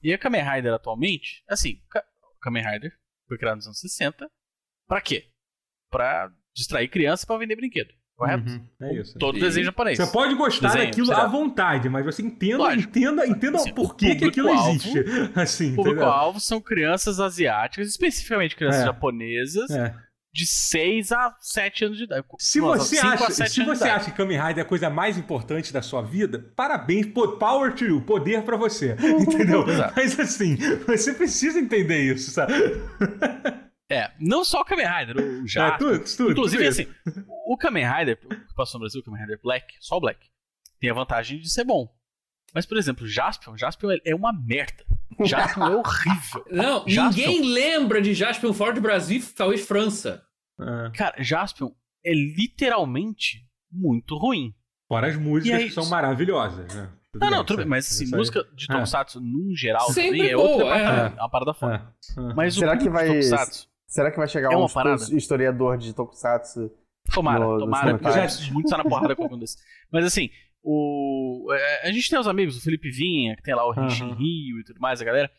[0.00, 2.04] E a Kamen Rider atualmente, assim, Ka-
[2.40, 2.92] Kamen Rider
[3.26, 4.30] foi criado nos anos 60.
[4.86, 5.32] Pra quê?
[5.90, 8.50] Pra distrair criança pra vender brinquedo, correto?
[8.50, 9.18] Uhum, é isso.
[9.18, 9.40] Todo Sim.
[9.40, 9.98] desenho japonês.
[9.98, 11.22] Você pode gostar Desenho, daquilo será?
[11.22, 12.88] à vontade, mas você entenda, Lógico.
[12.98, 15.04] entenda, entenda Assim, por o que, que aquilo público-alvo- existe.
[15.34, 18.84] Assim, público-alvo são crianças asiáticas, especificamente crianças É.
[18.86, 19.94] japonesas, É.
[20.34, 22.24] de 6 a 7 anos de idade.
[22.38, 24.00] Se Nossa, você, 5 a acha, 7 se você idade.
[24.00, 27.06] acha que Kamen Rider é a coisa mais importante da sua vida, parabéns,
[27.38, 29.68] power to you, poder pra você, entendeu?
[29.68, 29.92] Exato.
[29.94, 32.52] Mas assim, você precisa entender isso, sabe?
[33.92, 35.78] É, não só o Kamen Rider, o É, Jato.
[35.84, 39.20] tudo, tudo, Inclusive, tudo assim, o Kamen Rider, o que passou no Brasil, o Kamen
[39.20, 40.20] Rider Black, só o Black,
[40.80, 41.88] tem a vantagem de ser bom.
[42.54, 44.84] Mas, por exemplo, o Jaspion, Jaspion é- é uma merda.
[45.24, 46.44] Jaspion é horrível.
[46.50, 47.26] Não, Jaspion.
[47.26, 50.22] ninguém lembra de Jaspion fora do Brasil e talvez França.
[50.60, 50.90] É.
[50.96, 51.70] Cara, Jaspion
[52.04, 54.54] é literalmente muito ruim.
[54.88, 56.90] Fora as músicas aí- que são maravilhosas, né?
[57.14, 58.74] Não, não, tudo bem, mas assim, música de É.
[58.74, 61.94] Tokusatsu, num geral, Sempre também é boa, departamento, é uma parada foda.
[62.16, 62.34] É, é.
[62.34, 65.02] Mas Será o que vai- Tokusatsu, Será que vai chegar É um parada.
[65.14, 66.70] historiador de Tokusatsu?
[67.12, 69.62] tomara, no- tomara, porque já preciso muito estar na porrada com algum desses.
[69.90, 70.30] Mas assim,
[70.62, 73.82] o, é, a gente tem os amigos, o Felipe Vinha, que tem lá o Aham.
[73.82, 75.30] Renshin Rio e tudo mais, a galera.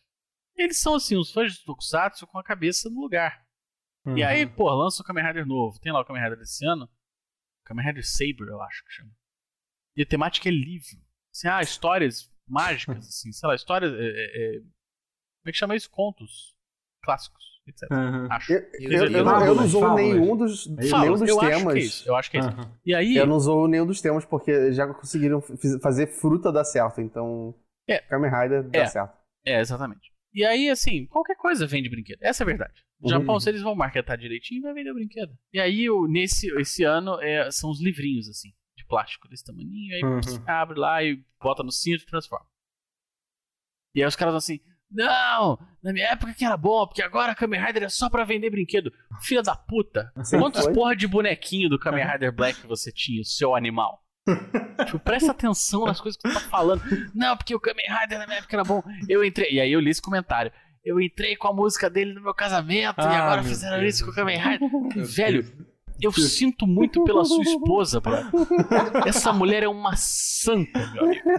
[0.55, 3.43] Eles são, assim, os fãs de Tokusatsu com a cabeça no lugar.
[4.05, 4.17] Uhum.
[4.17, 5.79] E aí, pô, lança o Kamen Rider novo.
[5.79, 6.87] Tem lá o Kamen Rider desse ano.
[7.65, 9.11] Kamen Rider Saber, eu acho que chama.
[9.95, 10.97] E a temática é livro.
[11.33, 13.91] Assim, ah, histórias mágicas, assim, sei lá, histórias.
[13.93, 15.89] É, é, é, como é que chama isso?
[15.89, 16.53] Contos
[17.01, 17.89] clássicos, etc.
[17.91, 18.28] Uhum.
[18.32, 18.54] Acho.
[18.54, 20.04] Eu, eu, eu, não- eu usou fábulas.
[20.06, 21.84] nenhum dos, nenhum dos eu acho que é temas.
[21.84, 22.10] isso.
[22.10, 22.49] Eu acho que é isso.
[22.49, 22.71] Uhum.
[22.86, 25.41] E aí, Eu não usou nenhum dos temas porque já conseguiram
[25.82, 27.02] fazer fruta dar certo.
[27.02, 27.54] Então,
[27.88, 27.99] É.
[27.99, 28.86] Kamen Rider dá É.
[28.86, 29.17] certo.
[29.45, 30.12] É, exatamente.
[30.34, 32.17] E aí, assim, qualquer coisa vende brinquedo.
[32.21, 32.73] Essa é a verdade.
[32.99, 33.19] No Uhum.
[33.19, 35.32] Japão, se eles vão marketar direitinho, vai vender o brinquedo.
[35.54, 39.93] E aí, o- nesse esse ano, é, são os livrinhos, assim, de plástico desse tamaninho.
[39.95, 40.19] Aí Uhum.
[40.47, 42.45] abre lá e bota no cinto e transforma.
[43.95, 44.60] E aí os caras vão assim,
[44.93, 48.49] não, na minha época que era bom, porque agora Kamen Rider é só pra vender
[48.49, 48.91] brinquedo.
[49.21, 50.12] Filha da puta.
[50.29, 50.73] Quantos foi.
[50.73, 54.01] porra de bonequinho do Kamen Rider Black você tinha, seu animal?
[54.86, 56.82] Tipo, presta atenção nas coisas que tu tá falando.
[57.13, 58.82] Não, porque o Kamen Rider na minha época era bom.
[59.10, 59.51] Eu entrei.
[59.53, 60.51] E aí eu li esse comentário.
[60.84, 63.95] Eu entrei com a música dele no meu casamento e Ah, agora meu fizeram Deus.
[63.95, 64.69] isso com o Kamen Rider.
[65.06, 65.67] Velho,
[66.01, 68.25] eu sinto muito pela sua esposa, brother.
[69.08, 71.29] Essa mulher é uma santa, meu amigo.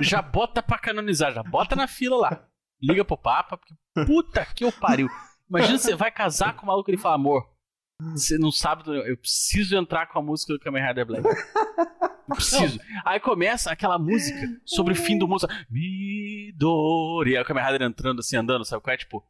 [0.00, 2.44] Já bota pra canonizar, já bota na fila lá.
[2.82, 3.74] Liga pro Papa, porque
[4.06, 5.08] puta que eu pariu.
[5.48, 7.46] Imagina você vai casar com o maluco e ele fala, amor,
[8.14, 11.24] você não sabe, do- eu preciso entrar com a música do Kamen Rider Black.
[11.26, 12.80] Eu preciso.
[13.04, 15.46] Aí começa aquela música sobre o fim do mundo.
[15.70, 17.36] Midori.
[17.36, 18.96] Aí o Kamen Rider entrando assim, andando, sabe qual é?
[18.96, 19.22] Tipo.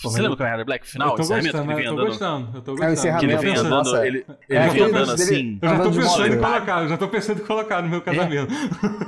[0.00, 0.84] Você lembra eu- do Kamen Rider Black?
[0.86, 2.08] Eu Final, tô encerramento, que gostando, ele vem eu tô andando.
[2.08, 3.18] gostando, eu tô É gostando.
[3.18, 5.58] Que ele vem andando, nossa, ele, é ele vem aquele andando assim.
[5.60, 8.52] Eu já tô pensando em colocar, eu já tô pensando em colocar no meu casamento.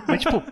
[0.08, 0.42] Mas tipo,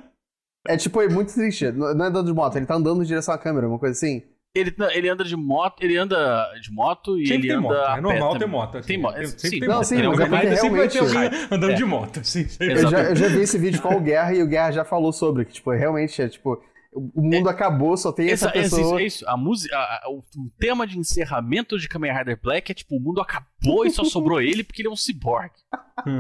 [0.67, 1.71] É tipo, é muito triste.
[1.73, 4.23] Não é andando de moto, ele tá andando em direção à câmera, uma coisa assim.
[4.55, 7.63] ele, não, ele anda de moto, ele anda de moto e Sempre ele tem anda
[7.69, 8.79] moto, a é normal ter moto.
[8.79, 9.39] assim, Tem moto, tem- sim.
[9.39, 9.85] Sempre tem Não, moto.
[9.87, 11.75] sim, mas é porque Rider, sempre vai ter realmente- alguém andando É.
[11.75, 12.21] de moto.
[12.21, 12.67] Assim, sempre.
[12.69, 12.91] Eu Exato.
[12.91, 15.45] já, eu já vi esse vídeo com o Guerra e o Guerra já falou sobre,
[15.47, 18.81] que, tipo, realmente é tipo, o mundo acabou, só tem essa Essa- é, pessoa.
[18.83, 19.29] isso, é isso.
[19.29, 22.97] A música, a- a- o, o tema de encerramento de Kamen Rider Black é tipo,
[22.97, 25.51] o mundo acabou e só sobrou ele porque ele é um cyborg.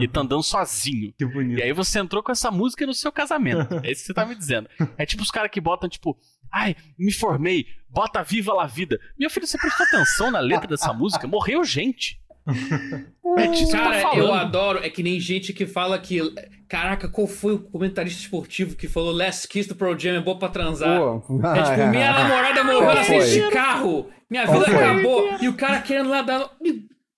[0.01, 1.13] e tá andando sozinho.
[1.19, 1.59] Que bonito.
[1.59, 3.69] E aí você entrou com essa música no seu casamento.
[3.85, 4.69] É isso que você tá me dizendo.
[4.97, 6.17] É tipo os caras que botam, tipo,
[6.51, 8.99] ai, me formei, bota viva la vida.
[9.19, 11.27] Meu filho, você prestou atenção na letra dessa música?
[11.27, 12.19] Morreu gente.
[12.47, 14.81] É Cara, tá eu adoro.
[14.83, 16.21] É que nem gente que fala que.
[16.69, 20.39] Caraca, qual foi o comentarista esportivo que falou Last Kiss do Pro Jam é boa
[20.39, 20.99] pra transar?
[20.99, 23.41] Pô, É tipo, minha namorada morreu Qual na frente foi?
[23.43, 24.11] de carro.
[24.31, 24.85] Minha Qual vida foi?
[24.85, 25.35] acabou.
[25.41, 26.51] E o cara querendo lá dar.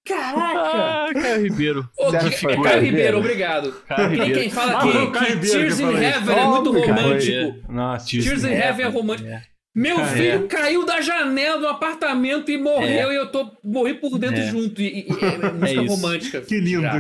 [0.06, 0.60] Caraca!
[0.60, 1.88] Ah, Caio Ribeiro.
[1.98, 3.18] Ô, foi Caio Ribeiro, Ribeiro?
[3.18, 3.72] obrigado.
[3.88, 4.40] Caio Quem, Ribeiro.
[4.40, 5.96] quem fala Ah, que, que Ribeiro Tears in.
[5.96, 7.72] Heaven é muito romântico.
[7.72, 9.28] Nossa, Tears in Heaven é romântico.
[9.76, 9.80] É.
[9.80, 10.06] Meu É.
[10.06, 14.46] filho caiu da janela do apartamento e morreu e eu tô morri por dentro É.
[14.50, 14.80] junto.
[14.80, 15.94] E, e- e é música isso.
[15.94, 16.40] romântica.
[16.42, 16.98] Que lindo, que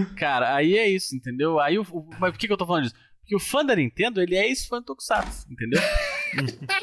[0.00, 0.14] lindo.
[0.16, 1.58] Cara, aí é isso, entendeu?
[1.60, 2.94] Aí o, o- mas por que, que eu tô falando disso?
[3.20, 5.80] Porque o fã da Nintendo, ele é esse fã do Tokusatsu, entendeu?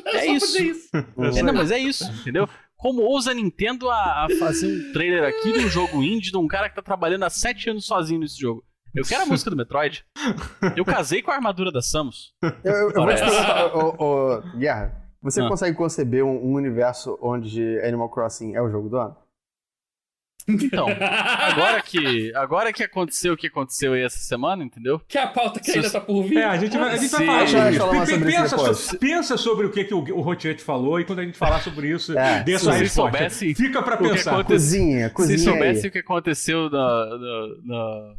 [0.05, 0.61] É É isso.
[0.61, 0.89] isso.
[1.37, 2.47] É, não, mas é isso, entendeu?
[2.77, 6.37] Como ousa a Nintendo a, a fazer um trailer aqui de um jogo indie de
[6.37, 8.63] um cara que tá trabalhando há sete anos sozinho nesse jogo?
[8.95, 10.05] Eu quero a música do Metroid.
[10.75, 12.33] Eu casei com a armadura da Samus.
[12.41, 15.47] Eu, eu- eu vou te perguntar, ô, ô, Guerra, você Ah.
[15.47, 19.15] consegue conceber um, um universo onde Animal Crossing é o jogo do ano?
[20.45, 24.99] Então, agora que, agora que aconteceu o que aconteceu aí essa semana, entendeu?
[25.07, 26.37] Que a pauta que Se ainda tá por vir.
[26.39, 29.71] É, a gente vai, a gente vai falar sobre falar pensa, so- pensa sobre o
[29.71, 32.59] que, que o, o Rotiette falou e quando a gente falar sobre isso, É, dê
[32.59, 33.17] sua resposta.
[33.17, 34.33] soubessem Fica pra pensar.
[34.33, 34.43] aconteceu.
[34.57, 35.87] Cozinha, Se cozinha soubesse aí.
[35.87, 38.15] o que aconteceu na, na, na-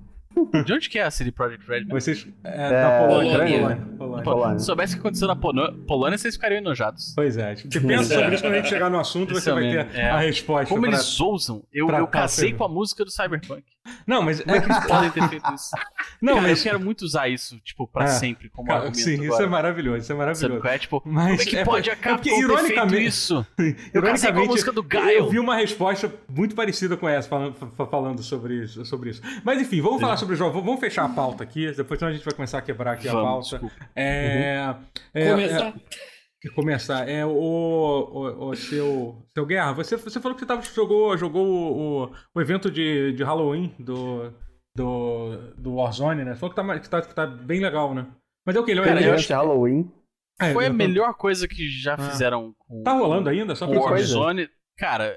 [0.64, 1.85] De onde que é a CD Projekt Red?
[1.85, 2.27] Vocês.
[2.42, 3.33] É, É, da Polônia.
[3.33, 3.59] Polônia.
[3.59, 3.77] Polônia.
[3.99, 4.25] Polônia.
[4.25, 4.59] Polônia.
[4.59, 7.12] Se soubesse o que aconteceu na Polô- Polônia, vocês ficariam enojados.
[7.14, 7.55] Pois é.
[7.57, 9.99] Você pensa sobre isso quando a gente chegar no assunto, Isso você vai mesmo, ter
[9.99, 10.11] é.
[10.11, 10.68] a resposta.
[10.68, 11.62] Como pra- eles ousam?
[11.73, 13.62] Eu, eu casei com a música do Cyberpunk.
[14.07, 14.40] Não, mas.
[14.40, 15.70] Como é que eles podem ter feito isso?
[16.20, 16.59] Não, Cara, mas.
[16.59, 18.07] eu quero muito usar isso, tipo, pra É.
[18.09, 19.44] sempre, como Cara, argumento sim, isso agora.
[19.44, 19.97] é maravilhoso.
[19.99, 20.61] Isso é Sabe maravilhoso.
[20.61, 20.79] qual é?
[20.79, 23.35] Tipo, Mas como é que é pode a Capcom é porque, ter feito ironicamente- isso?
[23.59, 27.55] Eu com a Ironicamente, música do Eu vi uma resposta muito parecida com essa, falando,
[27.55, 29.20] fa- falando sobre, isso, sobre isso.
[29.44, 30.61] Mas enfim, vamos falar sobre o jogo.
[30.62, 33.12] Vamos fechar a pauta aqui, depois senão a gente vai começar a quebrar aqui a
[33.12, 33.66] Vamos, pauta.
[33.66, 33.90] desculpa.
[33.94, 34.75] É,
[35.12, 35.66] é, Começar.
[35.68, 35.73] é,
[36.50, 37.09] começar.
[37.09, 41.46] É o, o, o seu, seu Guerra, você, você falou que você tava, jogou, jogou
[41.46, 44.33] o, o, o evento de, de Halloween do,
[44.76, 46.35] do, do Warzone, né?
[46.35, 48.07] Você falou que tá, que, tá, que tá bem legal, né?
[48.46, 48.70] Mas é o que?
[48.72, 49.92] Ele é ele eu é- Durante Halloween.
[50.40, 52.11] é, Foi a eu tô- melhor coisa que já Ah.
[52.11, 53.54] fizeram com Tá rolando ainda?
[53.54, 53.78] Só pra.
[53.80, 54.48] Warzone.
[54.76, 55.16] Cara,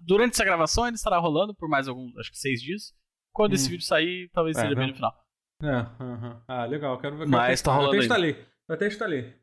[0.00, 2.92] durante essa gravação ainda estará rolando por mais alguns, acho que seis dias.
[3.32, 3.70] Quando esse Hum.
[3.72, 5.14] vídeo sair, talvez É, seja bem vamos- no final.
[5.62, 6.42] É, aham.
[6.48, 6.98] Ah, legal.
[6.98, 7.26] Quero ver.
[7.28, 8.46] Mas tá rolando Eu até instalei.
[8.68, 9.34] Eu até instalei.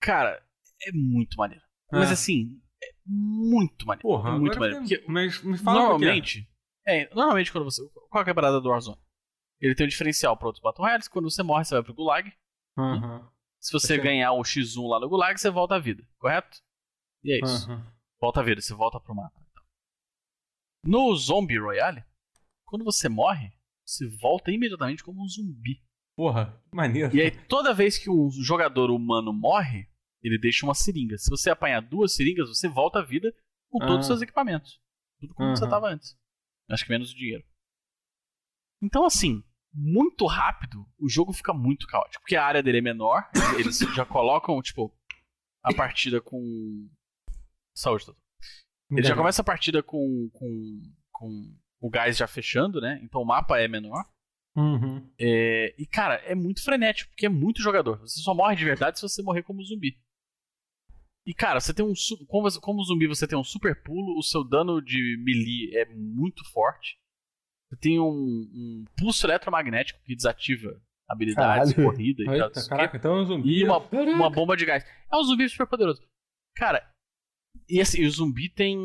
[0.00, 0.42] Cara,
[0.82, 1.64] é muito maneiro.
[1.90, 2.12] Mas Ah.
[2.14, 4.02] assim, é muito maneiro.
[4.08, 4.80] Porra, é muito maneiro.
[4.86, 6.08] Porque Mas me fala o que é.
[6.08, 6.50] normalmente,
[6.86, 7.82] é, normalmente quando você.
[8.10, 8.98] Qual é a parada do Warzone?
[9.60, 11.08] Ele tem um diferencial para outros Battle Royales.
[11.08, 12.32] Quando você morre, você vai pro Gulag.
[12.76, 13.28] Aham,
[13.60, 14.04] Se você Ok.
[14.04, 16.58] ganhar o X1 lá no Gulag, você volta à vida, correto?
[17.24, 17.68] E é isso.
[17.68, 17.92] aham.
[18.20, 19.34] Volta a vida, você volta pro mapa.
[19.50, 19.64] Então.
[20.84, 22.04] No Zombie Royale,
[22.64, 23.50] quando você morre,
[23.84, 25.82] você volta imediatamente como um zumbi.
[26.18, 27.14] Porra, que maneiro.
[27.16, 29.88] E aí, toda vez que um jogador humano morre,
[30.20, 31.16] ele deixa uma seringa.
[31.16, 33.32] Se você apanhar duas seringas, você volta à vida
[33.70, 34.08] com todos os Ah.
[34.08, 34.80] seus equipamentos.
[35.20, 35.70] Tudo como você Aham.
[35.70, 36.18] tava antes.
[36.68, 37.44] Acho que menos o dinheiro.
[38.82, 42.20] Então, assim, muito rápido, o jogo fica muito caótico.
[42.22, 44.92] Porque a área dele é menor, eles já colocam, tipo,
[45.62, 46.88] a partida com.
[47.76, 48.20] Saúde, doutor.
[48.90, 52.98] Ele já começa a partida com, com, com o gás já fechando, né?
[53.04, 54.04] Então o mapa é menor.
[54.58, 55.08] Uhum.
[55.18, 58.00] É, e, cara, é muito frenético, porque é muito jogador.
[58.00, 59.96] Você só morre de verdade se você morrer como zumbi.
[61.24, 61.92] E, cara, você tem um.
[62.26, 66.42] Como, como zumbi, você tem um super pulo, o seu dano de melee é muito
[66.50, 66.98] forte.
[67.68, 71.90] Você tem um, um pulso eletromagnético que desativa habilidades, Caralho.
[71.90, 72.34] corrida e tal.
[72.34, 72.68] Eita, quê.
[72.68, 73.60] caraca, então é um zumbi.
[73.60, 74.10] E uma, Caraca.
[74.10, 74.84] uma bomba de gás.
[75.12, 76.02] É um zumbi super poderoso.
[76.56, 76.82] Cara,
[77.68, 78.78] e assim, o zumbi tem.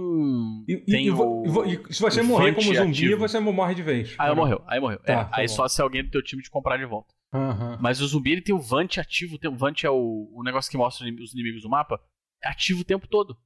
[0.68, 3.18] E, tem e o- e se você o morrer como zumbi, ativo.
[3.20, 4.16] você morre de vez.
[4.20, 5.00] Aí morreu, aí morreu.
[5.00, 5.54] Tá, É, tá aí bom.
[5.54, 7.14] só se alguém do teu time te comprar de volta.
[7.34, 7.78] Aham.
[7.82, 9.38] Mas o zumbi ele tem o Vant ativo.
[9.40, 12.00] Tem, o Vant é o, o negócio que mostra os inim- os inimigos do mapa.
[12.44, 13.38] É ativo o tempo todo.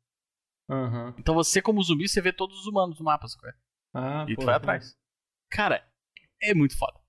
[0.69, 1.13] Aham.
[1.17, 3.50] Então você, como zumbi, você vê todos os humanos no mapa, sacou?
[3.93, 4.95] Ah, E tu pô, vai atrás.
[5.50, 5.82] Cara,
[6.41, 7.00] é muito foda.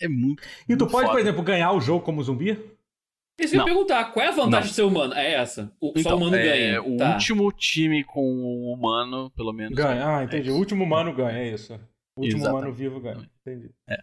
[0.00, 0.42] É muito.
[0.68, 1.20] E tu muito pode, por foda.
[1.20, 2.75] exemplo, ganhar o jogo como zumbi?
[3.38, 4.60] Isso eu ia perguntar, qual é a vantagem Não.
[4.62, 5.14] de ser humano?
[5.14, 5.70] É essa.
[5.80, 6.82] O, só Então, o humano é, ganha.
[6.82, 7.12] O Tá.
[7.12, 9.76] último time com o humano, pelo menos.
[9.76, 10.06] Ganha.
[10.16, 10.48] Ah, é entendi.
[10.48, 10.56] isso.
[10.56, 11.74] O último humano ganha, é isso.
[12.16, 12.62] O último Exatamente.
[12.62, 13.30] humano vivo ganha.
[13.46, 13.70] Entendi.
[13.88, 13.98] É.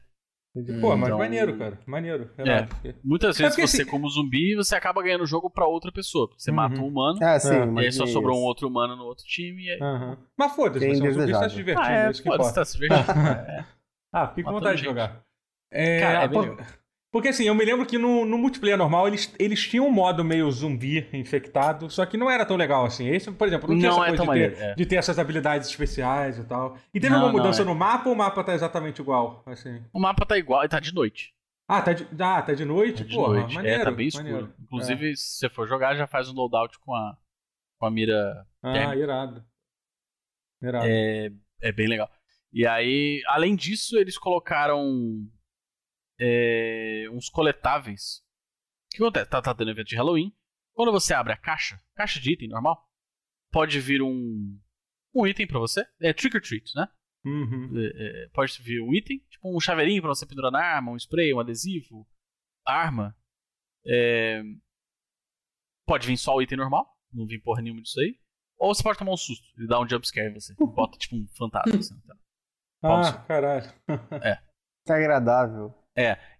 [0.56, 0.80] Entendi.
[0.80, 1.80] Pô, mas Então- maneiro, cara.
[1.88, 2.30] Maneiro.
[2.38, 2.76] Renato.
[3.04, 5.92] Muitas É vezes porque, você, assim- como zumbi, você acaba ganhando o jogo pra outra
[5.92, 6.30] pessoa.
[6.38, 6.56] Você Uhum.
[6.58, 7.54] mata um humano, É, sim, É.
[7.54, 9.64] e aí imaginei só sobrou um outro humano no outro time.
[9.66, 9.80] E aí...
[9.82, 10.18] Aham.
[10.38, 11.88] Mas foda-se, você é um zumbi, você tá se divertindo.
[11.88, 12.62] Ah, é, é isso que pode importa.
[12.62, 13.04] estar se divertindo.
[13.50, 13.66] É.
[14.14, 15.24] Ah, fiquei com vontade de jogar.
[15.72, 16.28] É, Cara, é.
[17.14, 20.24] Porque assim, eu me lembro que no, no multiplayer normal eles, eles tinham um modo
[20.24, 23.08] meio zumbi infectado, só que não era tão legal assim.
[23.08, 24.74] Esse, por exemplo, não tinha Não essa é coisa tão de, ter, é.
[24.74, 26.76] de ter essas habilidades especiais e tal.
[26.92, 27.66] E teve Não, alguma mudança é.
[27.66, 29.44] no mapa ou o mapa tá exatamente igual?
[29.46, 29.80] Assim?
[29.94, 31.36] O mapa tá igual, e tá de noite.
[31.68, 33.04] Ah, tá de, ah, tá de noite?
[33.04, 33.54] Tá de Porra, noite.
[33.54, 33.82] maneiro.
[33.82, 34.26] é, tá bem escuro.
[34.26, 34.54] maneiro.
[34.64, 37.16] Inclusive, se você for jogar, já faz um loadout com a,
[37.80, 38.44] com a mira.
[38.64, 38.96] Ah, térmica.
[39.00, 39.46] irado.
[40.64, 40.86] Irado.
[40.88, 42.10] É, é bem legal.
[42.52, 45.30] E aí, além disso, eles colocaram
[46.24, 48.24] é, uns coletáveis.
[48.88, 49.30] O que acontece?
[49.30, 50.34] Tá, tá tendo evento de Halloween.
[50.74, 52.82] Quando você abre a caixa, caixa de item normal,
[53.52, 54.58] pode vir um,
[55.14, 55.86] um item pra você.
[56.00, 56.88] É trick or treat, né?
[57.26, 57.74] Uhum.
[57.78, 60.98] É, é, pode vir um item, tipo um chaveirinho pra você pendurar na arma, um
[60.98, 62.08] spray, um adesivo,
[62.66, 63.16] arma.
[63.86, 64.42] É,
[65.86, 68.18] pode vir só o item normal, não vir porra nenhuma disso aí.
[68.58, 70.54] Ou você pode tomar um susto, ele dá um jumpscare em você.
[70.74, 71.78] Bota tipo um fantasma.
[71.78, 72.16] Assim, tá?
[72.82, 73.72] Ah, caralho.
[74.86, 75.83] Que agradável.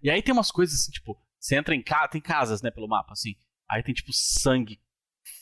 [0.02, 2.88] E aí tem umas coisas assim, tipo, você entra em casa, tem casas, né, pelo
[2.88, 3.34] mapa, assim.
[3.70, 4.78] Aí tem tipo sangue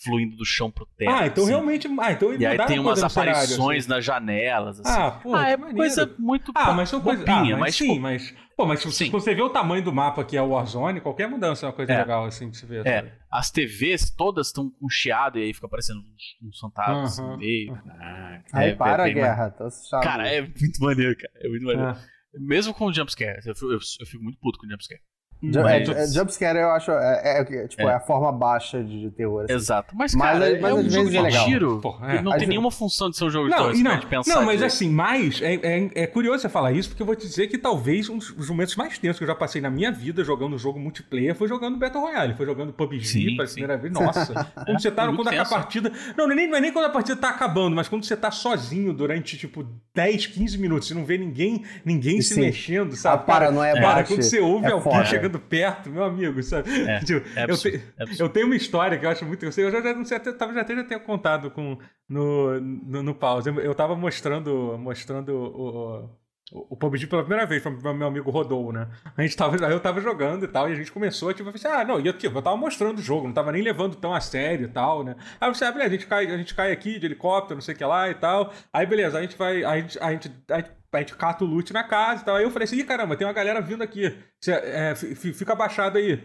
[0.05, 1.11] fluindo do chão pro teto.
[1.11, 1.53] ah, então assim.
[1.53, 1.89] realmente.
[2.01, 3.89] Ah, então E aí tem umas cenário, aparições assim.
[3.91, 5.01] nas janelas, assim.
[5.01, 5.77] Ah, pô, Ah, é maneiro.
[5.77, 7.27] coisa muito Ah, mas são coisas.
[7.29, 8.35] ah, mas, mas, sim, tipo, mas.
[8.57, 9.11] Pô, mas se Sim.
[9.11, 11.93] você vê o tamanho do mapa que é o Warzone, qualquer mudança é uma coisa
[11.93, 11.99] É.
[11.99, 12.87] legal, assim, de se ver.
[12.87, 12.97] É.
[13.01, 13.13] sabe?
[13.31, 17.75] as TVs todas estão com chiado e aí fica aparecendo uns, uns fantasmas no meio.
[17.75, 18.45] Caraca.
[18.53, 20.03] Aí É, para é a guerra, tá chato.
[20.05, 21.33] Cara, é muito maneiro, cara.
[21.45, 21.89] É muito maneiro.
[21.91, 22.01] Ah.
[22.35, 25.03] Mesmo com o jumpscare, eu, eu, eu fico muito puto com o jumpscare.
[25.43, 26.91] Ju- Mas- é, é, jumpscare eu acho.
[26.93, 27.87] É, é- tipo, É.
[27.87, 27.95] é.
[27.95, 29.45] a forma baixa de, de terror.
[29.45, 29.55] assim.
[29.55, 29.95] Exato.
[29.97, 31.81] Mas, Mas cara, é- mas é um jogo é de tiro.
[31.81, 32.15] Porra, é.
[32.17, 33.73] Não tem vezes- nenhuma função de ser um jogo de Não, terror.
[33.73, 36.89] e você não, pensar não, mas assim, mas é, é, é curioso você falar isso,
[36.91, 39.35] porque eu vou te dizer que talvez um dos momentos mais tensos que eu já
[39.35, 43.05] passei na minha vida jogando um jogo multiplayer foi jogando Battle Royale, foi jogando PUBG
[43.05, 43.55] Sim, pela sim.
[43.55, 43.93] primeira vez.
[43.93, 44.33] Nossa,
[44.65, 45.91] quando você tá, quando a partida.
[46.17, 48.17] Não, não é, nem, não é nem quando a partida tá acabando, mas quando você
[48.17, 52.43] tá sozinho durante, tipo, 10, 15 minutos, você não vê ninguém, ninguém se Sim.
[52.43, 53.27] mexendo, A sabe?
[53.27, 54.09] paranoia Cara, bate.
[54.15, 55.32] quando você ouve é alguém foda.
[55.33, 56.71] Chegando perto, meu amigo, sabe?
[56.85, 59.45] É, Tipo, é eu, te- é eu tenho uma história que eu acho muito.
[59.45, 62.61] Eu, sei, eu já, já não sei, até, talvez até já tenha contado com, no,
[62.61, 63.49] no, no pause.
[63.49, 66.22] Eu, eu tava mostrando, mostrando o, o,
[66.53, 68.87] o PUBG pela primeira vez pro meu amigo Rodou, né?
[69.17, 71.85] A gente tava, eu tava jogando e tal, e a gente começou, tipo, assim, ah,
[71.85, 74.21] não, e eu, tipo, eu tava mostrando o jogo, não tava nem levando tão a
[74.21, 75.17] sério e tal, né?
[75.41, 77.63] Aí eu falei, ah, beleza, a gente cai, a gente cai aqui de helicóptero, não
[77.63, 78.53] sei o que lá e tal.
[78.73, 81.47] Aí beleza, a gente vai, a gente, a gente, a gente, a gente cata o
[81.47, 82.37] loot na casa e tal.
[82.37, 84.15] Aí eu falei assim, ih, caramba, tem uma galera vindo aqui.
[84.41, 86.23] Você, é, fi- fi- fica abaixado aí.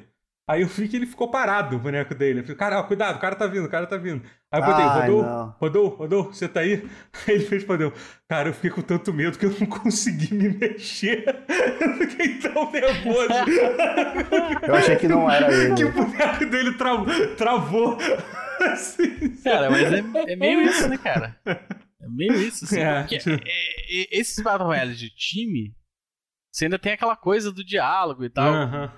[0.49, 2.39] Aí eu vi que ele ficou parado, o boneco dele.
[2.39, 4.23] Eu falei, cara, cuidado, o cara tá vindo, o cara tá vindo.
[4.49, 5.55] Aí eu botei, rodou, não.
[5.59, 6.75] rodou, rodou, você tá aí?
[7.27, 7.91] Aí ele fez, respondeu,
[8.29, 11.25] cara, eu fiquei com tanto medo que eu não consegui me mexer.
[11.81, 13.27] Eu fiquei tão nervoso
[14.67, 15.75] Eu achei que não era ele.
[15.75, 17.05] que o boneco dele tra-
[17.37, 17.97] travou.
[18.61, 21.37] Assim, Cara, mas é, é meio isso, né, cara?
[21.45, 22.79] É meio isso, assim.
[22.79, 23.01] É.
[23.01, 25.75] Porque é- é- esses Battle Royale de time,
[26.51, 28.51] você ainda tem aquela coisa do diálogo e tal.
[28.53, 28.91] Aham.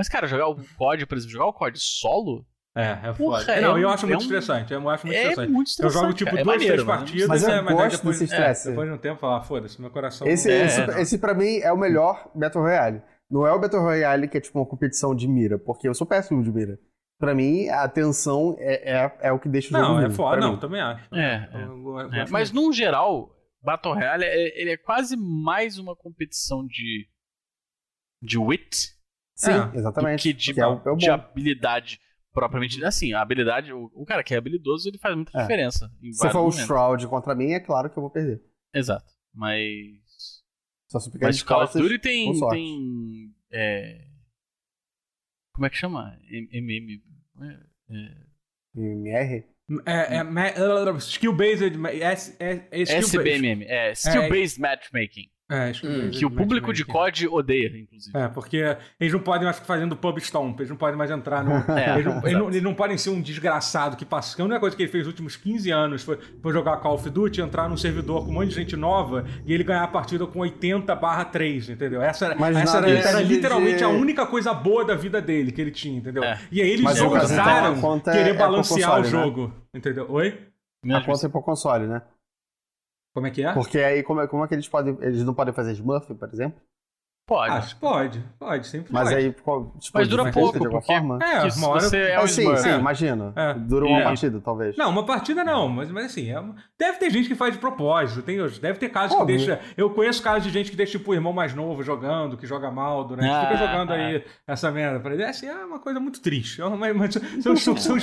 [0.00, 3.52] Mas, cara, jogar o COD, por exemplo, jogar o COD solo, É, é Porra, foda.
[3.52, 4.72] é não, um- eu acho é muito um- estressante.
[4.72, 5.52] Eu acho muito É estressante.
[5.52, 6.00] muito Eu estressante.
[6.02, 6.40] jogo tipo cara.
[6.40, 8.36] É duas, maneiro, três mas- partidas, Mas eu é, mas aí gosto depois, desse é,
[8.38, 8.68] estresse.
[8.70, 10.26] depois de um tempo falar, foda-se, meu coração.
[10.26, 10.98] Esse, É, esse, não.
[10.98, 13.02] esse pra mim é o melhor Battle Royale.
[13.30, 16.06] Não é o Battle Royale que é tipo uma competição de mira, porque eu sou
[16.06, 16.78] péssimo de mira.
[17.18, 20.40] Pra mim, a atenção é, é, é o que deixa o jogo Não, é foda.
[20.40, 20.58] Não, mim.
[20.60, 21.12] também acho.
[21.14, 21.64] É, Eu- é.
[21.64, 26.64] eu- eu É, mas num geral, Battle Royale é, ele é quase mais uma competição
[26.66, 27.08] de
[28.22, 28.90] de wit
[29.40, 30.18] Sim, É, exatamente.
[30.18, 31.98] do que de, que é o, é o de habilidade
[32.32, 32.84] propriamente.
[32.84, 35.42] Assim, a habilidade, o, o cara que é habilidoso, ele faz muita É.
[35.42, 35.90] diferença.
[36.02, 36.60] Em Se for o momentos.
[36.66, 38.42] Shroud contra mim, é claro que eu vou perder.
[38.74, 39.06] Exato.
[39.34, 40.42] Mas.
[40.88, 42.32] Só se Mas Call of Duty tem.
[42.50, 44.04] tem é,
[45.54, 46.16] como é que chama?
[46.28, 47.02] MM.
[47.40, 47.56] é,
[47.90, 48.16] é,
[48.74, 49.44] MR?
[49.86, 51.76] É, é, skill based.
[52.40, 53.64] é, é SBMM.
[53.64, 55.30] É Skill É, Based Matchmaking.
[55.50, 55.98] É, skill Hum.
[56.02, 56.84] based Que o público de.
[56.84, 58.16] COD odeia, inclusive.
[58.16, 61.42] É, porque eles não podem mais ficar fazendo pub stomp, eles não podem mais entrar
[61.44, 61.50] no.
[61.76, 64.36] É, eles, não, eles, não, eles não podem ser um desgraçado que passa.
[64.36, 66.94] que A única coisa que ele fez nos últimos 15 anos foi, foi jogar Call
[66.94, 69.88] of Duty, entrar num servidor com um monte de gente nova e ele ganhar a
[69.88, 72.00] partida com 80 barra 3, entendeu?
[72.00, 75.50] Essa, era, Mas essa era, era literalmente de- a única coisa boa da vida dele
[75.52, 76.22] que ele tinha, entendeu?
[76.22, 76.38] É.
[76.52, 79.24] E aí eles Mas no caso, então, é- querer é balancear console, o né?
[79.24, 80.06] jogo, entendeu?
[80.08, 80.38] Oi?
[80.92, 82.00] A conta é pro console, né?
[83.14, 83.52] Como é que é?
[83.52, 84.96] Porque aí, como é, como é que eles podem.
[85.00, 86.60] Eles não podem fazer Smurf, por exemplo?
[87.28, 87.52] Pode.
[87.52, 89.14] Acho que pode, pode, sempre Mas pode.
[89.14, 91.18] aí, qual- tipo, Mas dura pouco, de alguma porque- forma?
[91.22, 91.80] É, Que uma hora...
[91.80, 92.60] você é É, um sim, Smurf.
[92.62, 92.76] sim, É.
[92.76, 93.32] imagina.
[93.36, 93.54] É.
[93.54, 94.02] Dura uma É.
[94.02, 94.76] partida, talvez.
[94.76, 97.60] Não, uma partida não, mas, mas assim, é uma- deve ter gente que faz de
[97.60, 98.22] propósito.
[98.22, 99.38] Tem, deve ter casos Óbvio.
[99.38, 99.60] que deixa.
[99.76, 102.68] Eu conheço casos de gente que deixa tipo o irmão mais novo jogando, que joga
[102.68, 103.28] mal durante.
[103.30, 103.94] Ah, fica jogando ah.
[103.94, 105.08] aí essa merda.
[105.22, 106.60] É, assim, é uma coisa muito triste.
[106.60, 107.96] É uma, mas são, são, são,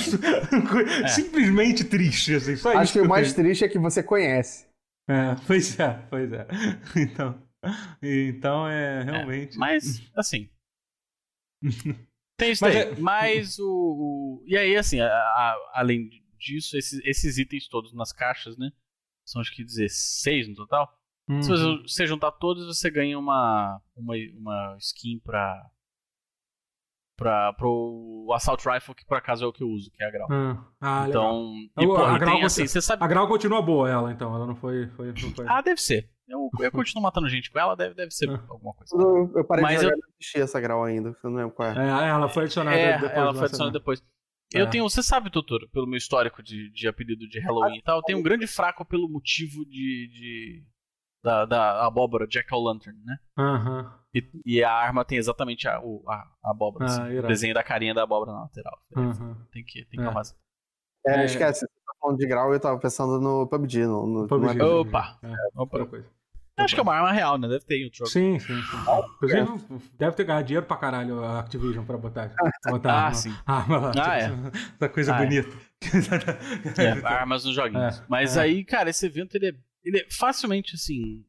[1.06, 2.56] simplesmente triste, assim.
[2.56, 3.46] Só Acho isso que o eu mais tenho.
[3.46, 4.67] triste é que você conhece.
[5.08, 6.46] É, pois é, pois é.
[6.96, 7.48] Então.
[8.02, 9.56] Então é realmente.
[9.58, 10.48] Mas, assim.
[12.38, 12.82] tem isso Mas aí.
[12.82, 17.92] é- Mas o, o- E aí, assim, a- a- além disso, esses, esses itens todos
[17.92, 18.70] nas caixas, né?
[19.26, 20.88] São acho que 16 no total.
[21.28, 25.68] Hum, Se você, você juntar todos, você ganha uma, uma, uma skin pra.
[27.18, 30.10] Pra, pro Assault Rifle, que por acaso é o que eu uso, que é a
[30.12, 30.28] Grau.
[30.80, 31.08] Ah, legal.
[31.08, 33.02] então, e, porra, a Grau tem assim, você- sabe.
[33.04, 34.32] A Grau continua boa, ela, então.
[34.32, 34.86] Ela não foi.
[34.90, 35.44] foi, não foi.
[35.48, 36.08] Ah, deve ser.
[36.28, 38.40] Eu, eu continuo matando gente com ela, deve, deve ser Ah.
[38.48, 38.94] alguma coisa.
[38.96, 41.56] Eu, eu parei Mas de eu- jogar não assisti essa grau ainda, eu não lembro
[41.56, 41.72] qual é.
[41.76, 43.72] É, ela foi adicionada É, depois ela foi adicionada lançamento.
[43.72, 44.02] depois.
[44.54, 44.60] É.
[44.60, 47.98] Eu tenho, você sabe, Totoro, pelo meu histórico de, de apelido de Halloween e tal,
[47.98, 50.08] eu tenho um grande fraco pelo motivo de.
[50.12, 50.64] de-
[51.24, 53.16] da, da abóbora Jack O' Lantern, né?
[53.36, 53.97] Aham.
[54.18, 57.54] E, e a arma tem exatamente a, o- a, a abóbora, Ah, assim, o desenho
[57.54, 58.78] da carinha da abóbora na lateral.
[58.96, 59.36] aham.
[59.52, 61.14] Tem que, tem que É.
[61.14, 61.24] É, É.
[61.24, 64.54] esquece, você tá falando de grau eu tava pensando no PUBG, no, no, PUBG.
[64.58, 65.18] no- Opa!
[65.22, 65.60] É, Opa.
[65.78, 66.18] outra coisa.
[66.58, 67.46] Acho que é uma arma real, né?
[67.46, 68.10] Deve ter em outro jogo.
[68.10, 68.76] Sim, sim, sim.
[69.14, 72.34] Inclusive, deve ter ganhado dinheiro pra caralho a Activision pra botar.
[72.66, 73.32] botar Ah, arma- sim.
[73.46, 73.92] arma lá.
[73.96, 75.24] Ah, Essa coisa Ah, é.
[75.24, 75.56] bonita.
[76.82, 78.00] É, armas nos joguinhos.
[78.00, 78.40] É, Mas é.
[78.40, 79.54] aí, cara, esse evento ele é,
[79.84, 81.24] ele é facilmente assim.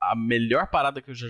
[0.00, 1.26] A melhor parada que eu já.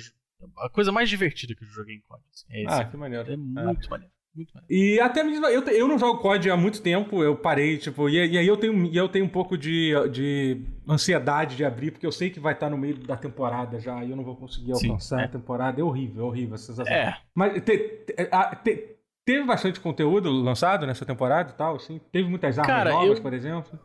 [0.58, 2.22] A coisa mais divertida que eu joguei em COD.
[2.32, 2.64] assim, é.
[2.68, 3.30] Ah, que maneiro.
[3.32, 4.12] é muito maneiro.
[4.34, 4.66] Muito maneiro.
[4.74, 8.14] E até mesmo, eu, eu não jogo COD há muito tempo, eu parei, tipo, e,
[8.14, 12.12] e aí eu tenho, eu tenho um pouco de, de ansiedade de abrir, porque eu
[12.12, 14.88] sei que vai estar no meio da temporada já, e eu não vou conseguir Sim,
[14.88, 15.24] alcançar é.
[15.24, 15.80] a temporada.
[15.80, 16.92] É horrível, é horrível essa sensação.
[16.92, 17.76] É, Mas te-
[18.06, 22.00] te- a- te- teve bastante conteúdo lançado nessa temporada e tal, assim?
[22.10, 23.78] Teve muitas armas Cara, novas, eu- por exemplo?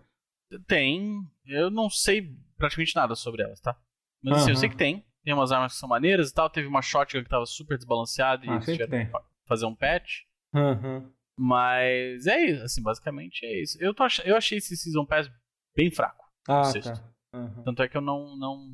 [0.66, 1.22] tem.
[1.46, 3.76] Eu não sei praticamente nada sobre elas, tá?
[4.24, 5.06] Mas assim, eu sei que tem.
[5.28, 6.50] Tem umas armas que são maneiras e tal.
[6.50, 9.12] Teve uma shotgun que tava super desbalanceada e Ah, tiveram que
[9.46, 10.22] fazer um patch.
[10.56, 11.12] Aham.
[11.38, 13.78] Mas é isso, assim, basicamente é isso.
[13.84, 14.20] Eu, tô ach...
[14.24, 15.30] eu achei esse Season Pass
[15.76, 16.26] bem fraco.
[16.48, 17.04] Ah, tá.
[17.34, 17.62] Aham.
[17.66, 18.74] Tanto é que eu não, não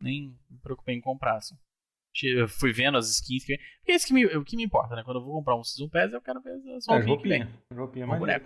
[0.00, 1.58] nem me preocupei em comprar, assim.
[2.22, 4.96] Eu fui vendo as skins que Porque é isso que me, o que me importa,
[4.96, 5.04] né?
[5.04, 7.42] Quando eu vou comprar um Season Pass, eu quero ver as É, roupinhas vem.
[7.42, 7.62] roupinha.
[7.74, 8.42] Roupinha Um maneira.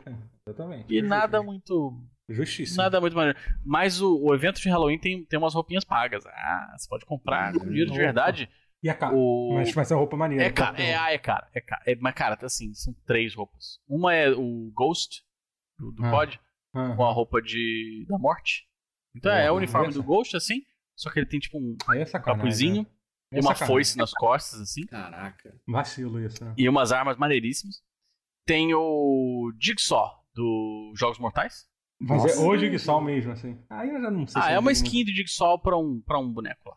[0.48, 0.92] Exatamente.
[0.92, 1.96] E nada muito.
[2.28, 2.78] Justíssimo.
[2.82, 3.38] Nada muito maneiro.
[3.64, 6.24] Mas o, o evento de Halloween tem, tem umas roupinhas pagas.
[6.26, 8.48] Ah, você pode comprar com dinheiro de verdade.
[8.82, 9.14] E a cara?
[9.14, 9.54] O...
[9.54, 10.44] Mas vai ser uma roupa maneira.
[10.44, 11.82] É cara, é, ah, é cara, é cara.
[11.86, 13.80] É, mas, cara, assim, são três roupas.
[13.88, 15.22] Uma é o Ghost,
[15.78, 16.10] do, do Ah.
[16.10, 16.40] COD,
[16.74, 16.96] Aham.
[16.96, 18.64] com a roupa de, da morte.
[19.14, 20.62] Então é, Porra, o uniforme essa- do Ghost, assim,
[20.94, 22.88] só que ele tem tipo um é capuzinho né?
[23.32, 23.66] e É uma sacanagem.
[23.66, 25.54] foice nas costas, assim, Caraca.
[25.66, 26.54] Vacilo isso, né?
[26.58, 27.82] e umas armas maneiríssimas.
[28.44, 31.66] Tem o Jigsaw, do Jogos Mortais.
[31.98, 32.40] Mas Nossa.
[32.42, 33.58] é hoje que sal mesmo, assim.
[33.70, 36.18] Aí eu já não sei Ah, se é uma skin de Jigsaw pra um, pra
[36.18, 36.76] um boneco lá.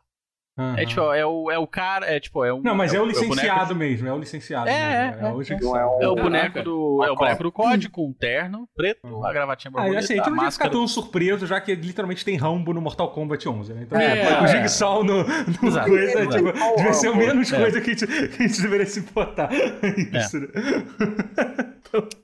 [0.68, 0.80] Muito.
[0.80, 2.62] É tipo, é o, é o cara, é tipo, é um.
[2.62, 4.70] Não, mas é, o boneco licenciado de- mesmo, é o licenciado.
[4.70, 5.46] É, mesmo, é, o é.
[5.80, 7.04] É o- É o boneco do.
[7.04, 9.26] É o boneco do COD com um terno preto, Uhum.
[9.26, 10.72] a gravatinha Ah, borboleta, assim, a gente não devia ficar máscara.
[10.72, 13.82] tão surpreso, já que literalmente tem Rambo no Mortal Kombat 11, né?
[13.84, 14.48] Então, É, o é.
[14.48, 16.38] Jigsaw no, no Exato, coisa, exato.
[16.38, 17.58] tipo, devia ser o menos É.
[17.58, 19.50] coisa que a, gente, que a gente deveria se importar.
[20.14, 20.48] Isso, né?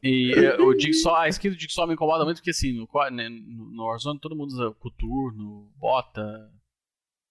[0.03, 3.71] E é, o Jigsaw, a skin do Jigsaw me incomoda muito porque assim, no, no
[3.71, 6.49] no Warzone todo mundo usa coturno, bota,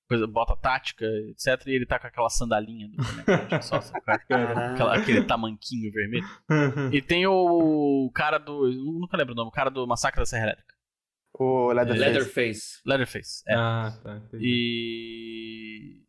[0.08, 1.66] coisa, bota tática, etc.
[1.66, 3.86] E ele tá com aquela sandalinha do boneco sabe?
[4.06, 6.26] Aquela- aquele tamanquinho vermelho.
[6.92, 8.66] E tem o cara do.
[8.66, 10.74] eu Nunca lembro o nome, o cara do Massacre da Serra Elétrica.
[11.36, 12.00] O Leatherface.
[12.04, 12.80] Leatherface.
[12.86, 13.42] Leatherface.
[13.48, 13.54] É.
[13.56, 14.16] Ah, tá.
[14.18, 14.44] entendi.
[14.46, 16.02] E.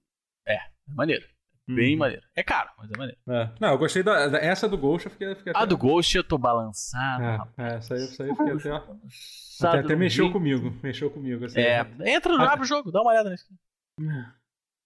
[0.48, 1.26] É, é maneiro.
[1.68, 2.00] Bem Uhum.
[2.00, 2.22] maneiro.
[2.36, 3.20] É caro, mas é maneiro.
[3.28, 3.52] É.
[3.60, 6.24] Não, eu gostei da, da- essa do Ghost, eu fiquei, fiquei A do Ghost eu
[6.24, 7.24] tô balançado.
[7.24, 7.54] rapaz.
[7.58, 8.70] É, é, essa aí, essa aí eu fiquei até,
[9.66, 11.44] até, até mexeu comigo, mexeu comigo.
[11.46, 12.54] Assim, É, entra, Ah.
[12.54, 13.46] abre o jogo, dá uma olhada nisso.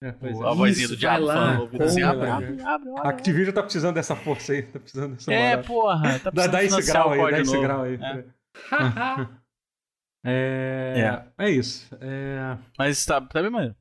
[0.02, 0.44] É, pois é.
[0.46, 3.08] A vozinha do Isso, diabo falando assim, abre, abre, abre, A.
[3.10, 5.64] Activision tá precisando dessa força aí, tá precisando dessa É, moral.
[5.64, 7.62] porra, tá Dá, precisando dá esse grau aí, dá esse novo.
[7.62, 7.94] grau aí.
[8.00, 8.24] É.
[10.22, 11.50] É, é.
[11.50, 11.88] isso.
[12.00, 13.74] É, Mas tá, tá bem maneiro.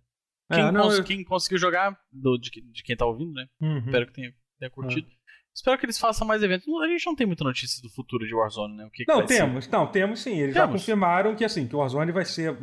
[0.50, 3.46] é, Quem, não, cons- eu- quem conseguiu jogar, do- de, de quem tá ouvindo, né?
[3.62, 3.80] Uhum.
[3.80, 5.08] Espero que tenha, tenha curtido.
[5.56, 6.68] Espero que eles façam mais eventos.
[6.82, 8.86] A gente não tem muita notícia do futuro de Warzone, né?
[8.86, 9.40] O que que Não, ser.
[9.40, 10.40] temos, não, temos sim.
[10.40, 10.82] Eles já Temos.
[10.82, 12.56] confirmaram que assim, que o Warzone vai ser.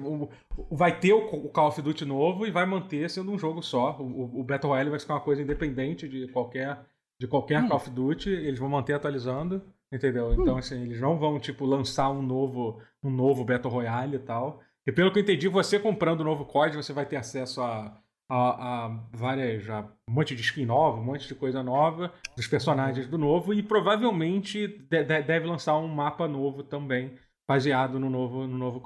[0.71, 3.97] vai ter o, Call of Duty novo e vai manter sendo um jogo só.
[4.01, 6.79] O, Battle Royale vai ficar uma coisa independente de qualquer,
[7.21, 7.69] de qualquer Hum.
[7.69, 8.31] Call of Duty.
[8.31, 9.63] Eles vão manter atualizando.
[9.93, 10.33] Entendeu?
[10.35, 14.61] Então, assim, eles não vão, tipo, lançar um novo, um novo Battle Royale e tal.
[14.85, 17.97] E pelo que eu entendi, você comprando o novo COD, você vai ter acesso a,
[18.29, 19.69] a, a várias.
[19.71, 23.53] A um monte de skin nova, um monte de coisa nova dos personagens do novo.
[23.55, 27.15] E provavelmente de- de- deve lançar um mapa novo também,
[27.49, 28.83] baseado no novo, no novo.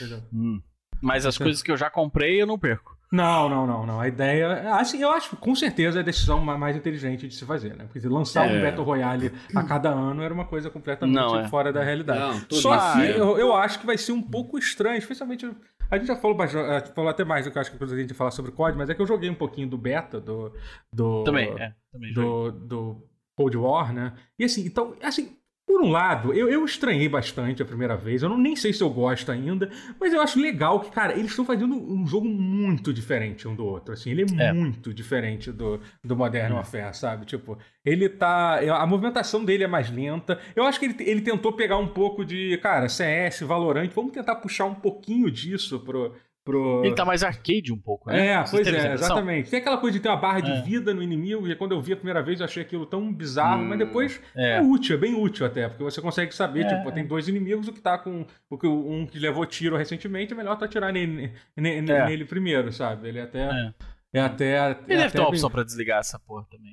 [0.00, 0.22] Entendeu?
[0.32, 0.60] Hum.
[1.02, 2.95] Mas as coisas que eu já comprei, eu não perco.
[3.12, 4.00] Não, não, não, não.
[4.00, 4.74] A ideia.
[4.74, 7.74] Assim, eu acho que com certeza é a decisão ma- mais inteligente de se fazer,
[7.76, 7.86] né?
[7.92, 8.62] Porque lançar um É.
[8.62, 11.48] Battle Royale a cada ano era uma coisa completamente Não, é.
[11.48, 12.18] fora da realidade.
[12.20, 13.10] Não, tudo Só que é.
[13.18, 15.48] eu, eu acho que vai ser um pouco estranho, especialmente.
[15.88, 18.10] A gente já falou, eh, falou até mais do que eu acho que a gente
[18.10, 20.52] ia falar sobre o COD, mas é que eu joguei um pouquinho do beta, do.
[20.92, 21.72] do Também, é.
[21.92, 22.50] Também joguei.
[22.50, 24.14] do, do Cold War, né?
[24.36, 25.36] E assim, então, assim,
[25.66, 28.22] por um lado, eu, eu estranhei bastante a primeira vez.
[28.22, 29.68] Eu não, nem sei se eu gosto ainda,
[30.00, 33.64] mas eu acho legal que, cara, eles estão fazendo um jogo muito diferente um do
[33.66, 33.92] outro.
[33.92, 34.52] Assim, ele é, É.
[34.52, 36.56] muito diferente do, do Modern Hum.
[36.56, 37.26] Warfare, sabe?
[37.26, 38.60] Tipo, ele tá.
[38.80, 40.38] A movimentação dele é mais lenta.
[40.54, 43.90] Eu acho que ele, ele tentou pegar um pouco de, cara, CS, Valorant.
[43.94, 46.14] Vamos tentar puxar um pouquinho disso pro.
[46.46, 46.82] Pro...
[46.84, 48.28] Ele tá mais arcade um pouco, né?
[48.28, 49.50] É, Você pois é, exatamente.
[49.50, 50.62] Tem aquela coisa de ter uma barra de É.
[50.62, 53.62] vida no inimigo, e quando eu vi a primeira vez eu achei aquilo tão bizarro,
[53.62, 54.58] Hum, mas depois é.
[54.58, 54.62] é.
[54.62, 56.92] útil, é bem útil até, porque você consegue saber, É, tipo, é.
[56.92, 58.24] tem dois inimigos, o que tá com.
[58.48, 62.06] O que um que levou tiro recentemente, é melhor tu atirar nele, nele, É.
[62.06, 63.08] nele primeiro, sabe?
[63.08, 63.40] Ele até.
[63.42, 63.74] É.
[64.14, 64.70] É, até.
[64.70, 66.72] Ele deve até ter uma bem- opção pra desligar essa porra também.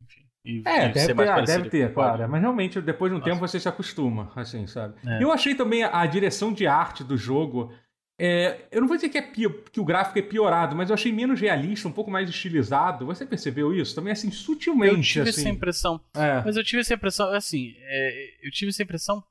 [0.00, 0.22] Enfim.
[0.44, 2.22] E, É, e deve ser ter, mais ah, deve ter, claro.
[2.22, 3.30] é, Mas realmente, depois de um Nossa.
[3.32, 4.94] tempo, você se acostuma, assim, sabe?
[5.06, 5.22] É.
[5.22, 7.72] Eu achei também a, a direção de arte do jogo.
[8.18, 10.94] É, eu não vou dizer que, é pio- que o gráfico é piorado, mas eu
[10.94, 13.06] achei menos realista, um pouco mais estilizado.
[13.06, 13.94] Você percebeu isso?
[13.94, 15.40] Também, assim, Eu sutilmente, tive assim.
[15.42, 16.00] essa impressão.
[16.14, 16.42] É.
[16.44, 19.22] Mas eu tive essa impressão, assim, é, eu tive essa impressão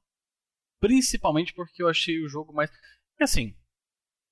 [0.80, 2.72] principalmente porque eu achei o jogo mais.
[3.20, 3.56] Assim,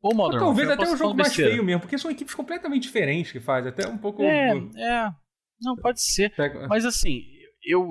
[0.02, 1.52] o Modern Talvez Warfare, eu até o jogo mais besteira.
[1.52, 4.22] feio mesmo, porque são equipes completamente diferentes que fazem, até um pouco.
[4.24, 5.12] É, é.
[5.60, 6.34] Não, pode ser.
[6.70, 7.24] Mas assim,
[7.64, 7.90] eu.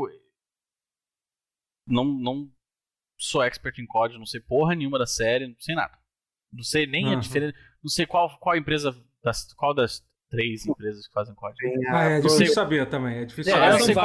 [1.87, 2.51] Não, não
[3.19, 5.99] sou expert em COD, não sei porra nenhuma da série, não sei nada.
[6.55, 7.21] Não sei nem a Aham.
[7.21, 7.55] diferença.
[7.83, 8.95] Não sei qual, qual empresa.
[9.23, 11.35] Das, qual das três empresas que fazem.
[11.59, 13.19] Tem Ah, a é Pro- difícil saber também.
[13.19, 13.71] É difícil É, eu saber.
[13.73, 14.05] não são sei qual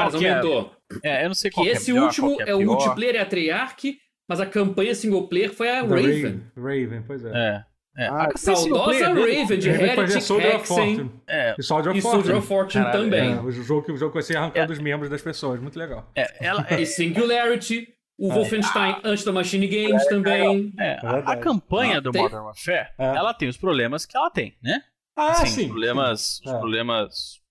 [1.03, 1.09] é.
[1.21, 3.15] É, eu não sei qual que é esse melhor, último qual que é, o multiplayer
[3.15, 3.97] é a Treyarch,
[4.27, 6.41] mas a campanha single player foi a Da Raven.
[6.55, 7.31] Raven, pois é.
[7.33, 7.63] É.
[8.03, 8.07] é.
[8.07, 11.11] Ah, a Saudosa Raven de Raven Heretic, Soldier of Hexen Fortune.
[11.27, 12.83] É, E Soldier of of Fortune.
[12.85, 13.33] Caralho, também.
[13.33, 15.59] É, o jogo que o jogo que você ia arrancando os membros das pessoas.
[15.59, 16.09] Muito legal.
[16.15, 17.87] é, ela, é, E Singularity,
[18.20, 20.74] o Wolfenstein antes da Machine Games também.
[20.78, 23.05] é, a- a, campanha Ah, do tem- Modern Warfare, É.
[23.15, 24.84] ela tem os problemas que ela tem, né?
[25.15, 25.61] Ah, Assim, sim.
[25.63, 26.57] Os problemas, os É.
[26.59, 27.41] problemas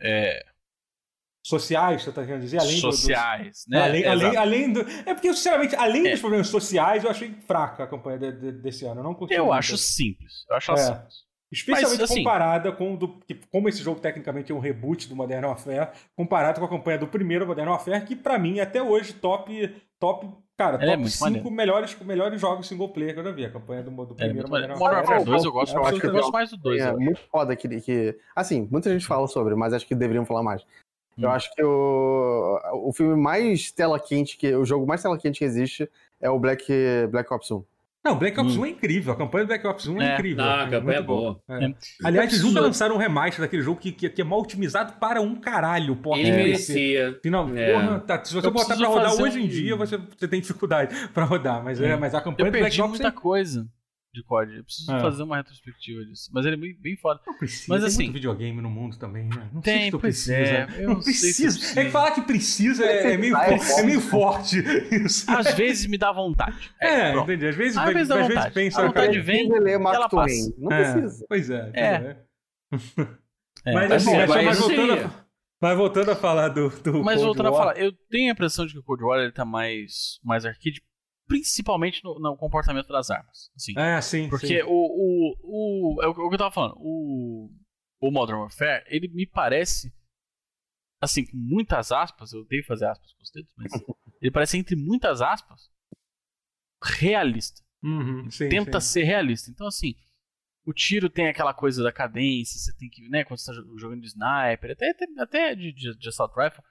[0.00, 0.44] é,
[1.44, 2.58] Sociais, você tá querendo dizer?
[2.60, 3.82] Além do- dos- sociais, né?
[3.82, 4.80] Além, além, além do.
[5.06, 6.10] É porque, sinceramente, além É.
[6.10, 9.00] dos problemas sociais, eu achei fraca a campanha de- de- desse ano.
[9.00, 9.56] Eu não curti Eu muito.
[9.58, 10.44] acho simples.
[10.50, 10.76] Eu acho É.
[10.76, 11.14] simples.
[11.50, 13.16] Especialmente Mas, assim- comparada com o do.
[13.50, 17.06] como esse jogo tecnicamente é um reboot do Modern Warfare, comparado com a campanha do
[17.06, 19.74] primeiro Modern Warfare, que pra mim, até hoje, top.
[19.98, 20.28] top
[20.58, 21.50] cara, Ela é top muito 5 maneiro.
[21.50, 23.46] melhores, melhores jogos single player que eu já vi.
[23.46, 24.96] A campanha do, do É, primeiro muito Modern Warfare.
[24.96, 26.82] Warfare 2 eu gosto, eu acho que eu gosto mais do 2.
[26.82, 28.18] É eu muito foda que, que.
[28.36, 30.62] Assim, muita gente fala sobre, mas acho que deveriam falar mais.
[31.16, 31.32] Eu Hum.
[31.32, 35.44] acho que o, o filme mais tela quente, que, o jogo mais tela quente que
[35.44, 35.90] existe
[36.20, 36.64] é o Black,
[37.10, 37.64] Black Ops 1.
[38.08, 38.60] Não, Black Ops Hum.
[38.60, 39.12] 1 é incrível.
[39.12, 40.14] A campanha do Black Ops 1 é, É.
[40.14, 40.44] incrível.
[40.44, 41.40] Não, a é campanha muito é boa.
[41.48, 41.64] É.
[41.66, 41.74] É.
[42.04, 45.20] Aliás, eles nunca lançaram um remaster daquele jogo que, que, que é mal otimizado para
[45.20, 45.94] um caralho.
[45.96, 47.18] Porra, Ele é, merecia.
[47.56, 47.72] É.
[47.72, 50.40] porra, tá, se você Eu botar pra rodar hoje em um- dia, você, você tem
[50.40, 51.62] dificuldade pra rodar.
[51.62, 51.96] Mas, é, É.
[51.96, 53.10] mas a campanha Eu do Black Ops muita é...
[53.10, 53.66] coisa
[54.18, 54.56] de COD.
[54.56, 55.00] Eu preciso É.
[55.00, 56.30] fazer uma retrospectiva disso.
[56.32, 57.20] Mas ele é bem, bem foda.
[57.26, 57.64] não precisa.
[57.68, 59.48] Mas tem assim- muito videogame no mundo também, né?
[59.52, 60.34] Não sei Tem, se tu pois precisa.
[60.36, 60.68] é.
[60.78, 61.78] Eu Não não sei se.
[61.78, 64.56] É que falar que precisa é, é meio, é meio forte.
[64.92, 65.30] Isso.
[65.30, 66.70] Às vezes me dá vontade.
[66.80, 67.30] É, pronto.
[67.30, 67.46] entendi.
[67.48, 68.54] Às vezes, Às às vezes dá vezes vontade.
[68.54, 68.80] pensa.
[68.82, 70.54] A vontade vem ler e Mark ela passa.
[70.58, 71.26] Não é, precisa.
[71.28, 71.70] Pois é.
[71.74, 72.16] É.
[73.64, 75.10] É, Mas mas assim, mas, mas mas voltando, a,
[75.60, 78.32] mas voltando a falar do, do Mas Cold voltando a War, falar, eu tenho a
[78.32, 80.80] impressão de que o Cold War ele tá mais, mais arcade,
[81.28, 83.50] principalmente no, no comportamento das armas.
[83.54, 84.28] Assim, É, sim.
[84.28, 84.62] porque sim.
[84.62, 86.02] o, o, o.
[86.02, 86.74] É o que eu tava falando.
[86.78, 87.50] O,
[88.00, 89.94] o Modern Warfare, ele me parece.
[91.00, 93.70] Assim, com muitas aspas, eu odeio fazer aspas com os dedos, mas.
[94.20, 95.70] ele parece, entre muitas aspas,
[96.82, 97.62] realista.
[97.82, 98.88] Uhum, sim, tenta sim.
[98.88, 99.50] ser realista.
[99.50, 99.94] Então, assim,
[100.66, 103.78] o tiro tem aquela coisa da cadência, você tem que, né, quando você tá jo-
[103.78, 106.62] jogando de sniper, até, até, até de, de, de assault rifle,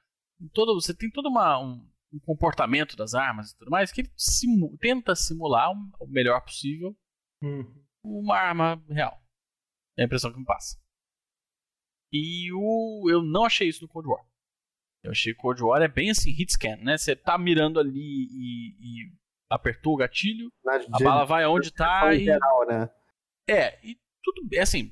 [0.53, 4.11] todo, você tem todo uma, um, um comportamento das armas e tudo mais que ele
[4.15, 6.95] simu- tenta simular um- o melhor possível
[7.41, 7.83] Uhum.
[8.03, 9.21] uma arma real.
[9.97, 10.77] É a impressão que me passa.
[12.11, 14.25] E o, eu não achei isso no Cold War.
[15.03, 16.97] Eu achei que o Cold War é bem assim, hit scan, né?
[16.97, 19.11] Você tá mirando ali e, e
[19.49, 22.89] apertou o gatilho, Na a bala vai aonde tá em e geral, né?
[23.49, 24.91] é, e tudo bem, assim,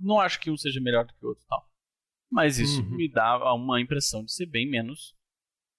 [0.00, 1.68] não acho que um seja melhor do que o outro e tal.
[2.30, 2.96] Mas isso Uhum.
[2.96, 5.16] me dá uma impressão de ser bem menos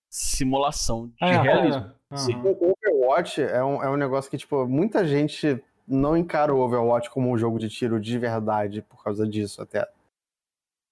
[0.10, 1.91] simulação de É, realismo.
[2.12, 2.41] é, aham.
[2.60, 7.10] O Overwatch é um, é um negócio que, tipo, muita gente não encara o Overwatch
[7.10, 9.88] como um jogo de tiro de verdade por causa disso, até.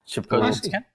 [0.05, 0.69] Tipo, Por causa disso, sim.
[0.71, 0.85] que é-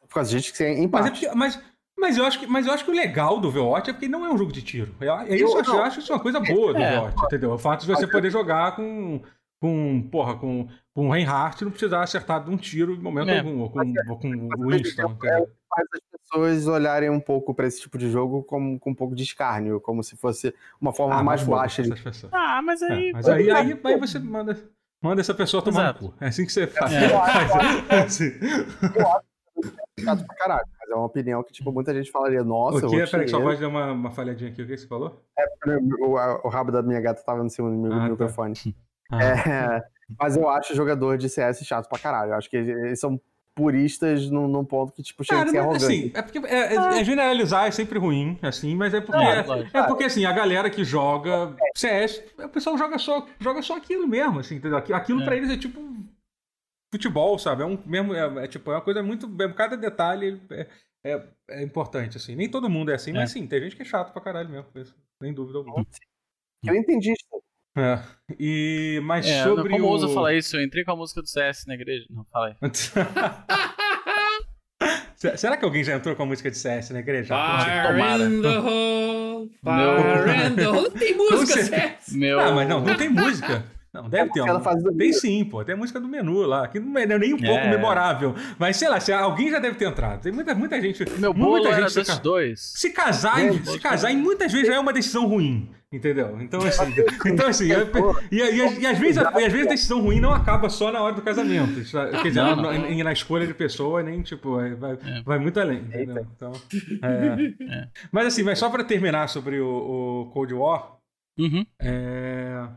[0.00, 1.62] por causa disso que em Mas, é porque, mas,
[1.98, 4.24] mas, eu acho que, mas eu acho que o legal do Overwatch é porque não
[4.24, 4.94] é um jogo de tiro.
[5.00, 6.98] É, é isso, eu, acho, eu acho isso uma coisa boa do É.
[6.98, 7.52] Overwatch, entendeu?
[7.52, 9.22] O fato de você poder jogar com,
[9.60, 10.68] com porra, com,
[10.98, 13.38] com o Reinhardt não precisar acertar de um tiro em momento É.
[13.38, 13.78] algum, ou com,
[14.08, 14.28] ou com
[14.58, 15.48] o Winston, entendeu?
[15.70, 19.14] faz as pessoas olharem um pouco pra esse tipo de jogo como, com um pouco
[19.14, 21.92] de escárnio, como se fosse uma forma Ah, mais baixa de.
[22.32, 23.12] Ah, mas É, aí.
[23.12, 24.58] mas aí, aí, aí você manda,
[25.00, 26.04] manda essa pessoa tomar Exato.
[26.06, 26.16] no cu.
[26.20, 26.92] É assim que você faz.
[26.92, 27.08] É.
[27.10, 27.50] Faz
[28.06, 28.32] assim.
[30.26, 30.66] pra caralho.
[30.80, 32.96] Mas é uma opinião que, tipo, muita gente falaria, nossa, O eu que?
[32.96, 33.42] vou Peraí, que querer.
[33.44, 34.62] voz deu uma, uma falhadinha aqui.
[34.62, 35.22] O que você falou?
[36.00, 38.08] o, a- o rabo da minha gata tava no cima do meu Ah, tá.
[38.08, 38.54] microfone.
[39.12, 39.22] Ah.
[39.22, 39.82] É,
[40.18, 42.32] mas eu acho jogador de CS chato pra caralho.
[42.32, 43.20] Eu acho que eles são
[43.54, 45.84] puristas num, num ponto que, tipo, chega Cara, a ser arrogante.
[45.84, 49.40] assim, é porque é, é- é generalizar é sempre ruim, assim, mas é porque, É,
[49.40, 53.76] é, é porque assim, a galera que joga CS, o pessoal joga só, joga só
[53.76, 54.78] aquilo mesmo, assim, entendeu?
[54.78, 55.24] Aqui- Aquilo É.
[55.24, 55.80] pra eles é tipo
[56.94, 57.62] futebol, sabe?
[57.62, 60.66] É um mesmo, é, é tipo, é uma coisa muito, é, cada detalhe é,
[61.04, 62.34] é, é importante, assim.
[62.36, 64.70] Nem todo mundo é assim, mas sim, tem gente que é chato pra caralho mesmo,
[64.72, 65.84] com isso, sem dúvida alguma.
[66.64, 67.42] Eu entendi isso.
[67.78, 68.00] É.
[68.38, 69.88] E, mas É, sobre como o...
[69.88, 70.56] ousa falar isso?
[70.56, 72.04] Eu entrei com a música do CS na igreja.
[72.10, 72.54] Não, fala aí.
[75.16, 77.34] Se- Será que alguém já entrou com a música de CS na igreja?
[77.34, 78.24] Fire Tomara.
[78.24, 80.82] in the hole, fire in the hole.
[80.82, 82.12] Não tem música, certo?
[82.14, 82.38] Meu.
[82.38, 83.64] Ah, mas não, não tem música.
[83.92, 84.40] Não, deve ter.
[84.46, 85.64] Ela faz Tem sim, pô.
[85.64, 87.70] Tem a música do menu lá, que não é nem um pouco É.
[87.70, 88.34] memorável.
[88.58, 90.20] Mas sei lá, se alguém já deve ter entrado.
[90.22, 91.04] Tem muita, muita gente.
[91.18, 92.60] Meu bolo muita era gente se, Dust ca- 2.
[92.60, 95.68] se casar, em- se casar, e muitas vezes já é uma decisão ruim.
[95.90, 96.38] Entendeu?
[96.42, 96.82] Então, assim.
[97.26, 97.86] então, assim eu-
[98.30, 100.92] e, e- e às vezes, a- e às vezes a decisão ruim não acaba só
[100.92, 101.80] na hora do casamento.
[101.80, 102.96] Isso, Quer dizer, Não, na, não.
[102.96, 105.22] na- na escolha de pessoa, nem tipo, é, vai, É.
[105.22, 105.78] vai muito além.
[105.78, 106.26] Entendeu?
[106.36, 106.52] Então,
[107.02, 107.88] é.
[108.12, 110.98] Mas assim, mas só pra terminar sobre o, o Cold War.
[111.38, 111.64] Uhum.
[111.80, 112.68] É...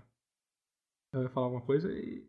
[1.14, 2.24] Eu ia falar alguma coisa e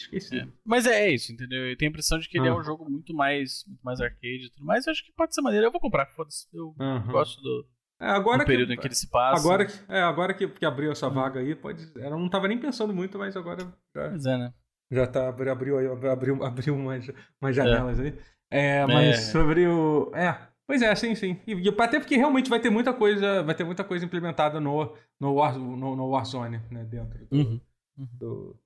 [0.00, 0.36] esqueci.
[0.40, 0.48] É.
[0.64, 1.64] Mas é, é isso, entendeu?
[1.70, 2.56] Eu tenho a impressão de que ele é Ah.
[2.56, 4.84] um jogo muito mais, muito mais arcade e tudo mais.
[4.86, 5.66] Eu acho que pode ser maneiro.
[5.66, 6.48] Eu vou comprar, foda-se.
[6.52, 7.12] Eu Aham.
[7.12, 7.64] gosto do,
[8.04, 9.40] É, agora do período que, em que ele se passa.
[9.42, 11.90] Agora, que, é, agora que, que abriu essa vaga aí, pode.
[11.96, 13.60] Eu não tava nem pensando muito, mas agora
[13.94, 14.52] já, Pois é, né?
[14.90, 15.28] já tá.
[15.28, 17.06] Abriu, abriu, abriu, abriu umas,
[17.40, 18.18] umas janelas aí.
[18.50, 19.20] É, mas É.
[19.32, 20.12] sobre o.
[20.14, 20.36] É.
[20.66, 21.40] Pois é, sim, sim.
[21.46, 23.42] E, e até porque realmente vai ter muita coisa.
[23.42, 26.84] Vai ter muita coisa implementada no, no, War, no, no Warzone, né?
[26.84, 27.60] Dentro do, Uhum.
[27.96, 28.56] do,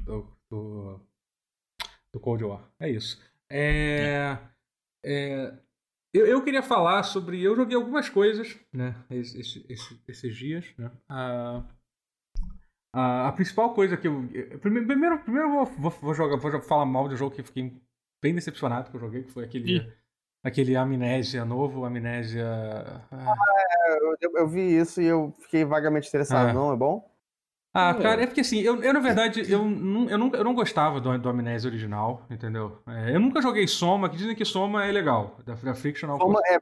[0.00, 1.00] do, do,
[2.12, 2.62] do Cold War.
[2.80, 3.18] É isso.
[3.50, 4.36] É,
[5.04, 5.52] é,
[6.12, 7.42] eu, eu queria falar sobre.
[7.42, 8.94] Eu joguei algumas coisas, né?
[9.10, 10.90] Esse, esse- esse- esses dias, né?
[11.08, 11.62] A,
[12.94, 14.28] a, a principal coisa que eu.
[14.60, 17.44] Primeiro, primeiro, primeiro eu vou, vou, vou jogar, vou falar mal do jogo que eu
[17.44, 17.72] fiquei
[18.22, 19.76] bem decepcionado que eu joguei, que foi aquele.
[19.78, 19.92] Ih.
[20.44, 22.44] Aquele Amnésia novo, Amnésia.
[23.12, 23.34] ah,
[24.00, 26.48] Eu, eu- eu vi isso e eu fiquei vagamente interessado.
[26.48, 26.52] Ah.
[26.52, 27.11] Não, é bom?
[27.74, 28.02] Ah, É.
[28.02, 31.00] cara, é porque assim, eu, eu na verdade, eu, não, eu, nunca, eu não gostava
[31.00, 32.82] do, do Amnésia original, entendeu?
[32.86, 36.18] É, eu nunca joguei Soma, que dizem que Soma é legal, da, da Frictional.
[36.18, 36.58] Soma é.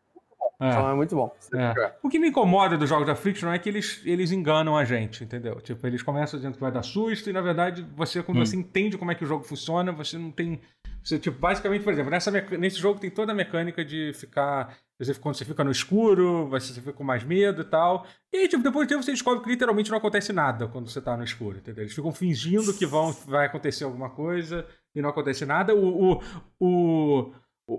[0.60, 0.72] É.
[0.72, 1.34] Soma é muito bom.
[1.54, 1.94] É.
[2.02, 5.24] O que me incomoda dos jogos da Friction é que eles, eles enganam a gente,
[5.24, 5.60] entendeu?
[5.60, 8.46] Tipo, eles começam dizendo que vai dar susto e, na verdade, você, quando hum.
[8.46, 10.60] você entende como é que o jogo funciona, você não tem...
[11.02, 14.76] Você, tipo, basicamente, por exemplo, nessa, nesse jogo tem toda a mecânica de ficar
[15.18, 18.06] quando você fica no escuro, você fica com mais medo e tal.
[18.30, 21.00] E aí, tipo, depois de tempo você descobre que literalmente não acontece nada quando você
[21.00, 21.84] tá no escuro, entendeu?
[21.84, 25.74] Eles ficam fingindo que vão, vai acontecer alguma coisa e não acontece nada.
[25.74, 26.22] O, o,
[26.60, 27.32] o,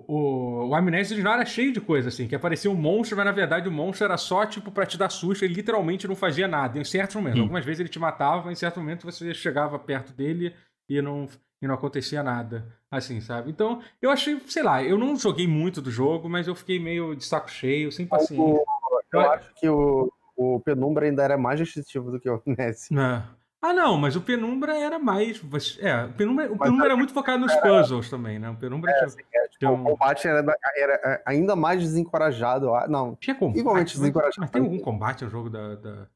[0.07, 3.31] o, o Amnésia original era cheio de coisa, assim, que aparecia um monstro, mas na
[3.31, 6.79] verdade o monstro era só, tipo, pra te dar susto, ele literalmente não fazia nada
[6.79, 7.39] em certos momentos.
[7.39, 7.43] Hum.
[7.43, 10.53] Algumas vezes ele te matava, em certo momento você chegava perto dele
[10.87, 11.27] e não
[11.61, 13.51] e não acontecia nada, assim, sabe?
[13.51, 17.15] Então, eu achei, sei lá, eu não joguei muito do jogo, mas eu fiquei meio
[17.15, 18.43] de saco cheio, sem paciência.
[18.43, 18.65] Eu,
[19.13, 22.99] eu acho que o, o Penumbra ainda era mais restritivo do que o Amnésia.
[22.99, 23.40] É.
[23.61, 25.39] Ah, não, mas o Penumbra era mais.
[25.79, 27.61] É, o Penumbra, o Penumbra era muito focado nos era...
[27.61, 28.49] puzzles também, né?
[28.49, 29.81] O Penumbra é, tinha, assim, é, tipo, um...
[29.83, 30.43] O combate era,
[30.75, 32.71] era, é, ainda mais desencorajado.
[32.89, 34.41] Não, tinha combate, igualmente desencorajado.
[34.41, 35.75] Mas tem algum combate no jogo da.
[35.75, 36.07] da...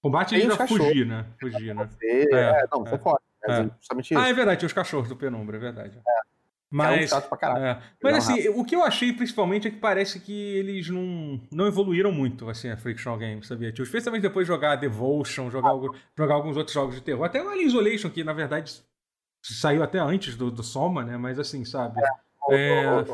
[0.00, 1.26] Combate ainda fugir, né?
[1.38, 1.88] Fugir, né?
[2.02, 3.20] É, é, não, você pode.
[3.44, 3.64] É.
[3.78, 4.22] Justamente isso.
[4.22, 5.98] Ah, é verdade, tinha os cachorros do Penumbra, é verdade.
[5.98, 6.35] É.
[6.76, 7.64] Mas, é chato pra caralho.
[7.64, 7.82] É.
[8.02, 12.12] Mas assim, o que eu achei principalmente é que parece que eles não, não evoluíram
[12.12, 13.70] muito, assim, a Frictional Games, sabia?
[13.70, 15.98] Tipo, especialmente depois de jogar Devotion, jogar, ah.
[16.16, 17.24] jogar alguns outros jogos de terror.
[17.24, 18.82] Até o Alien Isolation, que na verdade
[19.42, 21.16] saiu até antes do, do Soma, né?
[21.16, 21.98] Mas assim, sabe?
[22.50, 23.04] É, é...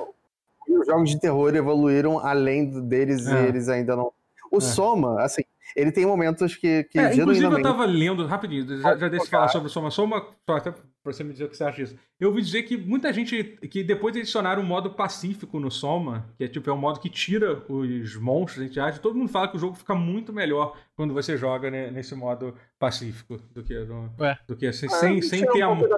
[0.69, 3.49] Os jogos de terror evoluíram além deles e é.
[3.49, 4.13] eles ainda não.
[4.51, 4.61] O é.
[4.61, 5.43] Soma, assim,
[5.77, 9.49] ele tem momentos que, que é, Inclusive, eu tava lendo, rapidinho, já, já deixa falar
[9.49, 9.91] sobre o Soma.
[9.91, 11.99] Soma, só até pra você me dizer o que você acha disso.
[12.19, 16.29] Eu ouvi dizer que muita gente, que depois de adicionaram um modo pacífico no Soma,
[16.37, 19.57] que é tipo, é um modo que tira os monstros, entidades, todo mundo fala que
[19.57, 24.11] o jogo fica muito melhor quando você joga né, nesse modo pacífico do que, no,
[24.47, 25.89] do que assim, sem, sem ter amor.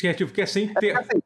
[0.00, 0.88] Que é, tipo, que é sem é ter...
[0.88, 1.22] É assim,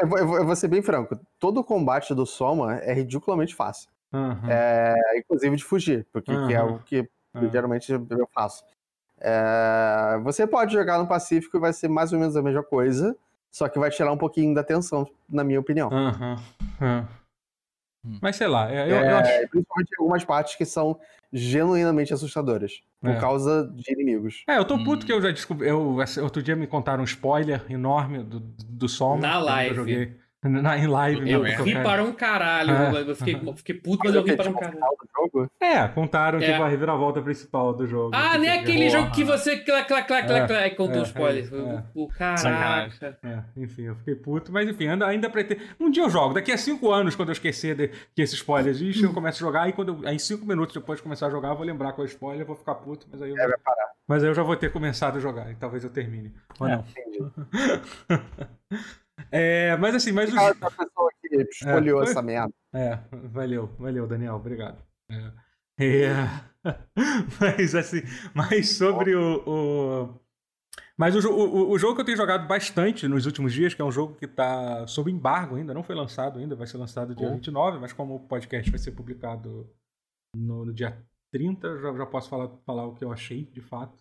[0.00, 3.90] eu, vou, eu vou ser bem franco, todo o combate do Soma é ridiculamente fácil.
[4.12, 4.50] Uhum.
[4.50, 6.50] É, inclusive de fugir, porque uhum.
[6.50, 7.48] é o que ah.
[7.50, 8.64] Geralmente eu faço.
[9.20, 13.16] É, você pode jogar no Pacífico e vai ser mais ou menos a mesma coisa,
[13.50, 15.90] só que vai tirar um pouquinho da atenção, na minha opinião.
[15.90, 16.36] Uhum.
[16.80, 17.06] Uhum.
[18.22, 19.48] Mas sei lá, eu, é, eu acho...
[19.48, 20.98] Principalmente algumas partes que são
[21.32, 23.20] genuinamente assustadoras, por é.
[23.20, 24.44] causa de inimigos.
[24.48, 25.06] É, eu tô puto hum.
[25.06, 25.68] que eu já descobri.
[25.68, 29.20] Eu, outro dia me contaram um spoiler enorme do, do Soma.
[29.20, 29.70] Na live.
[29.70, 30.16] Eu joguei.
[30.42, 32.70] Na, em live Eu ri para um caralho.
[32.70, 33.10] É.
[33.10, 35.50] Eu fiquei, fiquei puto, mas eu ri para um caralho.
[35.60, 36.52] É, contaram é.
[36.52, 38.12] tipo a reviravolta principal do jogo.
[38.14, 41.48] Ah, nem aquele jogo que você clac, clac, clac, clac, clac, é, contou é, spoiler.
[41.52, 43.18] É, o caraca.
[43.24, 45.60] É, enfim, eu fiquei puto, mas enfim, ainda, ainda pretendo.
[45.80, 48.70] Um dia eu jogo, daqui a cinco anos, quando eu esquecer de, que esse spoiler
[48.70, 51.30] existe, eu começo a jogar, aí quando eu, aí cinco minutos depois de começar a
[51.30, 53.38] jogar, eu vou lembrar qual é o spoiler, vou ficar puto, mas aí eu.
[53.38, 53.88] É, vai parar.
[54.06, 56.32] Mas aí eu já vou ter começado a jogar, e talvez eu termine.
[56.60, 56.84] Ou não.
[59.30, 60.38] É, mas assim, mas o.
[60.38, 62.52] A pessoa que escolheu é, essa merda.
[62.74, 64.82] É, valeu, valeu, Daniel, obrigado.
[65.10, 65.32] É,
[65.80, 66.14] é,
[67.40, 68.02] mas assim,
[68.34, 69.42] mas sobre o.
[69.46, 70.28] o...
[70.96, 73.84] Mas o, o, o, jogo que eu tenho jogado bastante nos últimos dias, que é
[73.84, 77.28] um jogo que está sob embargo ainda, não foi lançado ainda, vai ser lançado dia
[77.28, 77.34] oh.
[77.34, 79.72] 29, mas como o podcast vai ser publicado
[80.34, 81.00] no, no dia
[81.32, 83.96] 30, já, já posso falar, falar o que eu achei, de fato.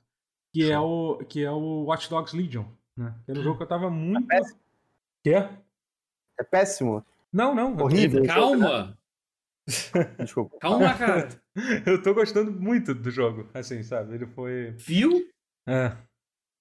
[0.51, 2.65] Que, é o, que é o Watch Dogs Legion.
[2.97, 3.13] Né?
[3.26, 4.32] Que era um jogo que eu tava muito.
[4.32, 4.41] É
[5.28, 5.45] Quê?
[6.39, 7.05] É péssimo.
[7.34, 7.75] Não, não.
[7.75, 8.25] Horrível.
[8.25, 8.97] Calma.
[10.17, 10.57] Desculpa.
[10.61, 11.28] Calma, cara.
[11.86, 14.15] eu tô gostando muito do jogo, assim, sabe?
[14.15, 14.73] Ele foi.
[14.78, 15.28] Viu?
[15.67, 15.91] É.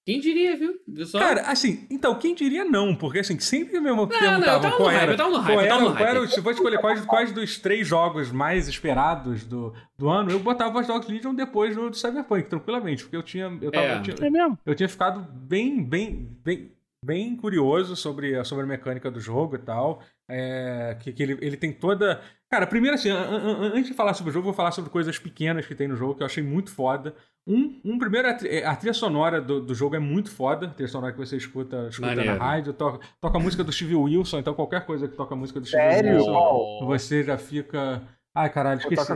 [0.05, 0.73] Quem diria, viu?
[1.05, 1.19] Só...
[1.19, 2.95] Cara, assim, então, quem diria não?
[2.95, 5.11] Porque, assim, sempre me perguntavam qual era...
[5.11, 7.85] Eu tava no hype, qual era, qual era, se fosse escolher quais, quais dos três
[7.85, 12.47] jogos mais esperados do, do ano, eu botava os Dogs Legion depois do, do Cyberpunk,
[12.47, 13.45] tranquilamente, porque eu tinha...
[13.61, 13.97] Eu, tava, é.
[13.97, 14.57] eu, tinha, é mesmo?
[14.65, 16.71] eu tinha ficado bem, bem, bem
[17.07, 20.03] bem curioso sobre, sobre a mecânica do jogo e tal.
[20.29, 22.21] É, que, que ele, ele tem toda.
[22.49, 25.73] Cara, primeiro assim, antes de falar sobre o jogo, vou falar sobre coisas pequenas que
[25.73, 27.15] tem no jogo que eu achei muito foda.
[27.47, 30.67] Um, um primeiro, a, trilha sonora do, do jogo é muito foda.
[30.67, 33.95] A trilha sonora que você escuta, escuta na rádio, toca, toca a música do Steve
[33.95, 36.17] Wilson, então qualquer coisa que toca a música do Steve Sério?
[36.17, 38.03] Wilson, você já fica.
[38.35, 39.13] Ai, caralho, esqueci.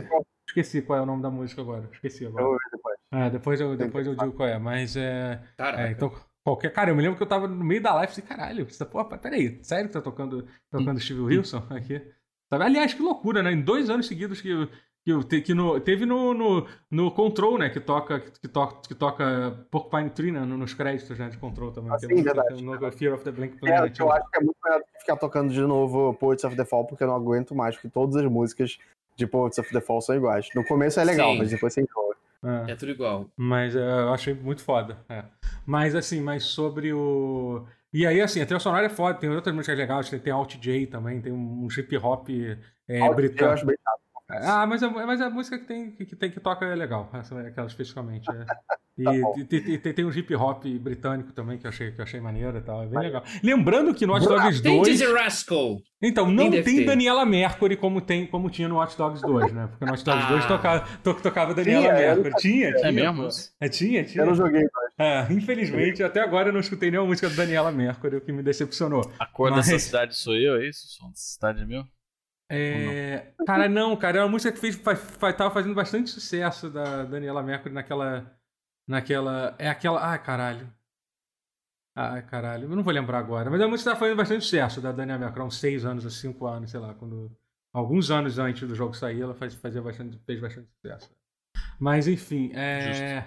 [0.48, 1.88] Esqueci qual é o nome da música agora.
[1.92, 2.44] Esqueci agora.
[2.44, 2.96] Eu depois.
[3.12, 5.38] É, depois eu, depois eu digo qual é, mas é.
[5.58, 6.10] é então,
[6.44, 6.72] Qualquer.
[6.72, 8.84] Cara, eu me lembro que eu tava no meio da live e falei, caralho, você,
[8.84, 12.02] pô, peraí, sério que tá tocando, tocando Steve Wilson aqui?
[12.50, 12.64] Sabe?
[12.64, 13.52] Aliás, que loucura, né?
[13.52, 14.68] Em dois anos seguidos que,
[15.04, 17.70] que, que no, teve no, no, no, Control, né?
[17.70, 20.40] Que toca, que toca, que toca Porcupine Tree, né?
[20.40, 21.92] Nos créditos né, de Control também.
[21.92, 22.62] Ah, sim, é verdade.
[22.62, 23.98] No Fear of the Blank Planet.
[23.98, 26.86] É, eu acho que é muito melhor ficar tocando de novo Poets of the Fall,
[26.86, 28.78] porque eu não aguento mais, porque todas as músicas
[29.16, 30.48] de Poets of the Fall são iguais.
[30.54, 31.38] No começo é legal, sim.
[31.38, 32.11] mas depois você enjoa.
[32.44, 33.30] É, é tudo igual.
[33.36, 34.98] Mas é, eu achei muito foda.
[35.08, 35.24] É.
[35.66, 37.66] Mas assim, mas sobre o.
[37.92, 40.56] E aí, assim, a trilha sonora é foda, tem outras músicas legais, tem, tem Alt
[40.56, 42.28] J também, tem um, hip hop
[42.88, 43.70] é, britânico.
[44.28, 47.38] Ah, mas a, mas a música que tem que, tem que toca é legal, essa,
[47.40, 48.28] aquela especificamente.
[48.30, 48.44] É.
[48.98, 51.92] E, Tá e- e- e tem, tem um hip hop britânico também que eu achei,
[51.92, 53.24] que eu achei maneiro e tal, é bem legal.
[53.42, 54.86] Lembrando que no Watch Dogs Tem 2.
[54.86, 55.78] Dizzy Rascal.
[56.02, 56.84] Então, não tem ter.
[56.84, 59.66] Daniela Mercury como, tem, como tinha no Watch Dogs 2, né?
[59.68, 60.28] Porque no Watch Dogs Ah.
[60.28, 62.34] 2 tocava, to- tocava Daniela Tinha, Mercury.
[62.36, 62.88] Tinha, tinha.
[62.88, 63.28] É mesmo?
[63.58, 64.22] É, tinha, tinha.
[64.24, 67.72] Eu não joguei, mas É, infelizmente, até agora eu não escutei nenhuma música da Daniela
[67.72, 69.10] Mercury, o que me decepcionou.
[69.18, 70.84] A cor Mas- dessa cidade sou eu, é isso?
[70.86, 71.84] O som dessa cidade é meu?
[72.54, 73.32] É...
[73.46, 77.04] Cara, não, cara, é uma música que fez, fa, fa- tava fazendo bastante sucesso da
[77.04, 78.38] Daniela Mercury naquela.
[78.86, 79.54] Naquela.
[79.58, 80.04] É aquela.
[80.06, 80.72] Ai, caralho.
[81.94, 82.64] Ai, caralho.
[82.70, 83.50] Eu não vou lembrar agora.
[83.50, 86.10] Mas a música tava fazendo bastante sucesso da Daniela Mercury, há uns 6 anos, há
[86.10, 87.30] 5 anos, sei lá, quando.
[87.72, 91.10] Alguns anos antes do jogo sair, ela faz, fazia bastante, fez bastante sucesso.
[91.78, 93.24] Mas, enfim, é.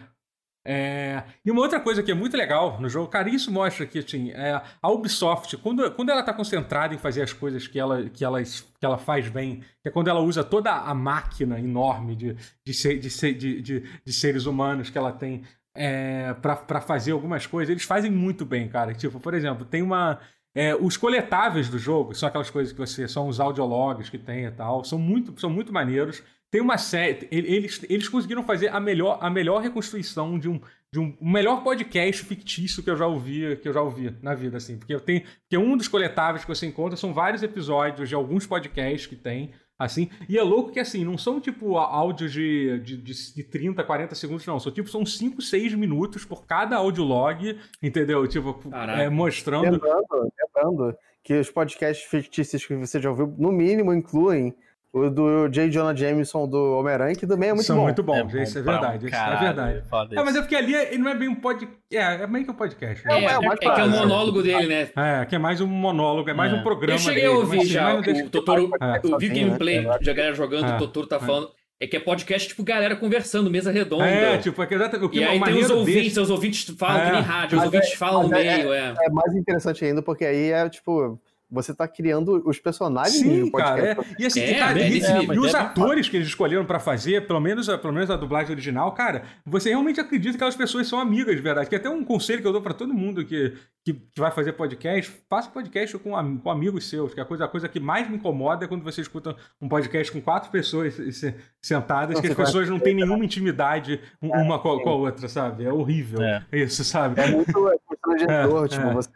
[0.68, 4.00] É, E uma outra coisa que é muito legal no jogo, cara, isso mostra que
[4.00, 8.10] assim, é, a Ubisoft, quando, quando ela está concentrada em fazer as coisas que ela,
[8.10, 12.16] que, ela, que ela faz bem, que é quando ela usa toda a máquina enorme
[12.16, 12.36] de,
[12.66, 15.44] de, ser- de, ser- de, de, de seres humanos que ela tem
[15.76, 18.94] é, para fazer algumas coisas, eles fazem muito bem, cara.
[18.94, 20.20] Tipo, por exemplo, tem uma.
[20.54, 23.08] é, os coletáveis do jogo, são aquelas coisas que você.
[23.08, 26.24] São os audiologs que tem e tal, são muito, são muito maneiros.
[26.56, 27.28] Tem uma série.
[27.30, 31.30] ele- Eles, eles conseguiram fazer a melhor, a melhor reconstrução de um, de um o
[31.30, 34.78] melhor podcast fictício que eu já ouvi, que eu já ouvi na vida, assim.
[34.78, 35.22] Porque eu tenho.
[35.42, 39.52] Porque um dos coletáveis que você encontra são vários episódios de alguns podcasts que tem.
[39.78, 43.84] Assim, e é louco que assim, não são tipo áudios de, de, de, de 30,
[43.84, 44.58] 40 segundos, não.
[44.58, 48.26] São tipo, são 5, 6 minutos por cada audiolog, entendeu?
[48.30, 48.58] Tipo,
[49.02, 49.72] é, mostrando.
[49.74, 54.56] lembrando, lembrando que os podcasts fictícios que você já ouviu, no mínimo, incluem
[54.98, 55.70] o do J.
[55.70, 57.84] Jonah Jameson do Homem-Aranha, que também é muito são bom.
[57.84, 59.06] muito bons, bom isso é pra um verdade.
[59.08, 59.84] isso é verdade.
[60.12, 61.76] É, mas é porque ali ele não é bem um podcast.
[61.92, 63.06] É, é meio que um podcast.
[63.06, 63.26] É, né?
[63.26, 64.90] é é, o mais é que é o monólogo dele, né?
[64.96, 66.56] É, que é mais um monólogo, é mais É.
[66.56, 66.94] um programa.
[66.96, 68.98] Eu cheguei a dele, ouvir mas, assim, já o deixa- Totoro, É.
[68.98, 69.98] eu vi Sozinho, gameplay né?
[70.02, 70.76] de a galera jogando, É.
[70.76, 71.20] o Totoro tá É.
[71.20, 71.50] falando.
[71.78, 74.06] É que é podcast tipo galera conversando, mesa redonda.
[74.08, 76.30] É, tipo, é que exatamente o que e o aí tem os ouvintes, desse- os
[76.30, 77.06] ouvintes falam É.
[77.08, 78.94] que nem rádio, os Mas ouvintes é- falam no é- meio, é.
[79.02, 81.20] É mais interessante ainda, porque aí é tipo,
[81.50, 83.96] você tá criando os personagens Sim, do cara.
[83.96, 84.14] podcast.
[84.14, 84.24] É.
[84.24, 86.66] E assim, É, e, cara, é e, nesse e os É, atores que eles escolheram
[86.66, 90.36] pra fazer, pelo menos, a- pelo menos a dublagem original, cara, você realmente acredita que
[90.38, 91.70] aquelas pessoas são amigas de verdade.
[91.70, 93.54] Que é até um conselho que eu dou pra todo mundo que,
[93.86, 97.46] que, que vai fazer podcast, faça podcast com, com amigos seus, que é a coisa,
[97.46, 100.94] a coisa que mais me incomoda é quando você escuta um podcast com quatro pessoas
[100.96, 104.90] se- se- sentadas, que as pessoas não têm nenhuma intimidade um- uma com a, com
[104.90, 105.66] a outra, sabe?
[105.66, 106.44] É horrível É.
[106.52, 107.22] isso, sabe?
[107.22, 108.94] É muito é constrangedor, É, tipo, é.
[108.94, 109.10] Você,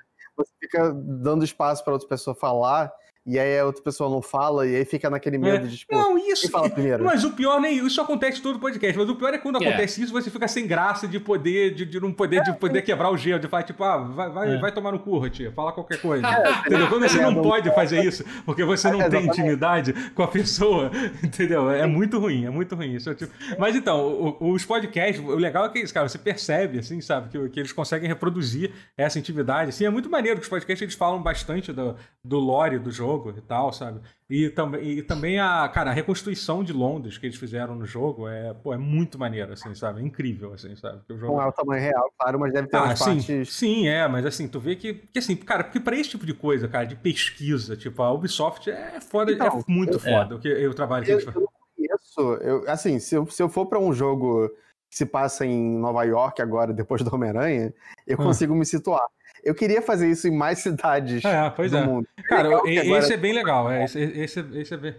[0.46, 2.92] você fica dando espaço pra outra pessoa falar,
[3.30, 6.18] e aí a outra pessoa não fala, e aí fica naquele medo de, tipo, Não,
[6.18, 6.42] isso.
[6.42, 7.04] quem fala primeiro?
[7.06, 8.98] Mas o pior nem isso acontece em todo podcast.
[8.98, 9.68] Mas o pior é quando É.
[9.68, 13.12] acontece isso, você fica sem graça de poder, de, de não poder, de poder quebrar
[13.12, 14.58] o gelo, de falar, tipo, ah, vai, vai, É.
[14.60, 16.26] vai tomar no cu, tia, fala qualquer coisa.
[16.28, 16.88] É, entendeu?
[16.90, 20.90] Quando você não não- pode fazer isso, porque você não tem intimidade com a pessoa,
[21.24, 21.70] entendeu?
[21.70, 22.96] É muito ruim, é muito ruim.
[22.96, 26.80] Isso é tipo- Mas então, os podcasts, o legal é que isso, cara, você percebe,
[26.80, 29.70] assim, sabe, que, que eles conseguem reproduzir essa intimidade.
[29.70, 33.19] Assim, é muito maneiro que os podcasts eles falam bastante do, do lore do jogo
[33.38, 34.00] e tal, sabe?
[34.30, 38.28] E, também e também a, cara, a reconstrução de Londres que eles fizeram no jogo
[38.28, 40.00] é, pô, é muito maneiro, assim, sabe?
[40.00, 41.02] É incrível, assim, sabe?
[41.06, 41.34] Que o jogo...
[41.34, 43.54] Não é o tamanho real, claro, mas deve ter Ah, umas sim, partes.
[43.54, 46.34] sim, é, mas assim, tu vê que, que assim, cara, porque pra esse tipo de
[46.34, 50.40] coisa, cara, de pesquisa, tipo, a Ubisoft é foda, Então, é muito eu- foda o,
[50.40, 51.48] que, o trabalho que Eu, eles eu fazem.
[51.48, 52.34] não conheço.
[52.44, 54.48] Eu, assim, se eu, se eu for pra um jogo
[54.90, 57.74] que se passa em Nova York agora, depois do Homem-Aranha,
[58.08, 58.24] eu Ah.
[58.24, 59.04] consigo me situar.
[59.50, 61.86] Eu queria fazer isso em mais cidades É, pois do é.
[61.86, 62.08] mundo.
[62.28, 64.96] Cara, legal e- que agora- esse é bem legal, é, esse, esse, esse é bem...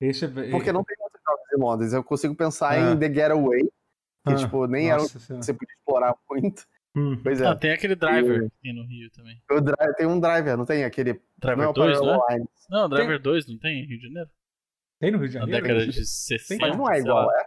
[0.00, 0.50] Esse é bem...
[0.50, 1.92] Porque não tem muitos jogos em Londres.
[1.92, 2.78] Eu consigo pensar Ah.
[2.92, 6.64] em The Getaway, que, Ah, tipo, nem era você podia explorar muito.
[6.96, 7.18] Hum.
[7.22, 7.46] Pois é.
[7.46, 9.40] Ah, tem aquele driver que tem no Rio também.
[9.50, 11.20] O tem um driver, não tem aquele.
[11.38, 12.18] Driver não é o 2, né?
[12.30, 12.48] Lines.
[12.68, 14.28] Não, Driver 2 não tem em Rio de Janeiro?
[15.00, 15.66] Tem no Rio de Na Janeiro?
[15.68, 16.66] década de 60.
[16.66, 17.46] Mas não é igual, é?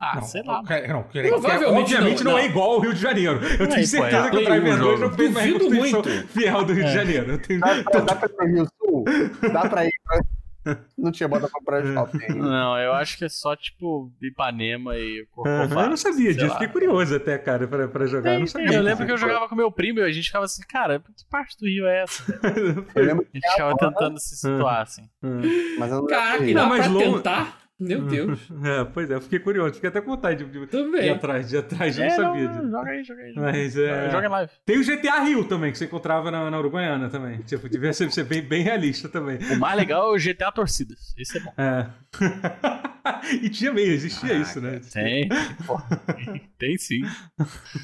[0.00, 0.62] Ah, Não, sei lá.
[0.64, 2.50] cara, Não, obviamente não, não, é não.
[2.50, 3.34] igual ao Rio de Janeiro.
[3.36, 4.98] Eu Não, tenho pô, certeza é que o Driver 1 2 jogo.
[4.98, 6.28] não fez uma Duvido reconstrução muito.
[6.28, 6.92] fiel do Rio de É.
[6.94, 7.32] Janeiro.
[7.32, 9.04] Eu tenho- Dá pra, dá pra ir pro Rio Sul?
[9.52, 10.20] Dá pra ir pra.
[10.96, 11.92] Não tinha bota pra É.
[11.92, 12.38] shopping.
[12.38, 15.78] Não, eu acho que é só tipo Ipanema e Corcovado.
[15.80, 16.52] eu não sabia disso, lá.
[16.54, 18.30] fiquei curioso até, cara, pra, pra jogar.
[18.30, 18.68] eu não Tem, sabia.
[18.68, 18.76] tem.
[18.78, 21.24] Eu lembro que eu jogava com meu primo e a gente ficava assim, cara, que
[21.30, 22.24] parte do Rio é essa?
[22.96, 25.02] Eu lembro A gente ficava tentando se situar, assim.
[25.78, 26.54] mas eu não Caraca, e Rio.
[26.54, 27.58] dá Não, mas pra longe- tentar?
[27.84, 28.40] Meu Deus.
[28.64, 31.48] É, pois é, eu fiquei curioso, fiquei até com vontade de, de, de ir atrás,
[31.48, 32.70] de atrás, É, não sabia não, disso.
[32.70, 33.34] joga aí, joga aí.
[33.34, 33.52] Joga, aí.
[33.52, 34.10] Mas é.
[34.10, 34.52] joga em live.
[34.64, 37.38] Tem o GTA Rio também, que você encontrava na, na Uruguaiana também.
[37.42, 39.38] Tipo, devia ser, ser bem, bem realista também.
[39.52, 41.14] O mais legal é o GTA Torcidas.
[41.18, 41.52] Esse é bom.
[41.58, 41.86] É.
[43.42, 44.80] e tinha meio, existia isso, né?
[44.92, 45.28] Tem.
[46.58, 47.02] tem sim.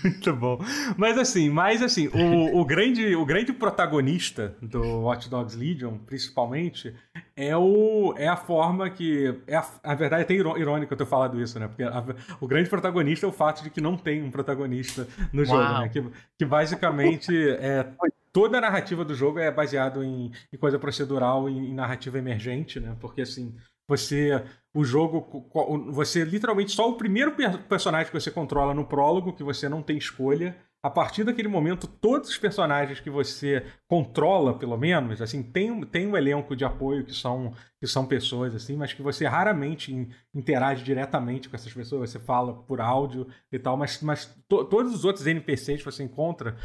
[0.02, 0.58] Muito bom.
[0.96, 6.94] Mas assim, mas assim, o, o, grande, o grande protagonista do Watch Dogs Legion, principalmente,
[7.36, 9.34] é, o, é a forma que.
[9.46, 11.68] É a, a verdade é até irônico eu ter falado isso, né?
[11.68, 12.04] Porque a,
[12.40, 15.82] o grande protagonista é o fato de que não tem um protagonista no jogo, Uau.
[15.82, 15.88] né?
[15.88, 16.04] Que,
[16.38, 17.86] que basicamente é.
[18.32, 22.78] Toda a narrativa do jogo é baseado em, em coisa procedural e em narrativa emergente,
[22.78, 22.96] né?
[23.00, 23.56] Porque assim,
[23.90, 25.50] você o jogo
[25.90, 27.34] você literalmente só o primeiro
[27.68, 30.56] personagem que você controla no prólogo que você não tem escolha.
[30.82, 36.06] A partir daquele momento todos os personagens que você controla pelo menos assim tem, tem
[36.06, 40.82] um elenco de apoio que são que são pessoas assim mas que você raramente interage
[40.82, 45.04] diretamente com essas pessoas você fala por áudio e tal mas, mas to, todos os
[45.04, 46.56] outros NPCs que você encontra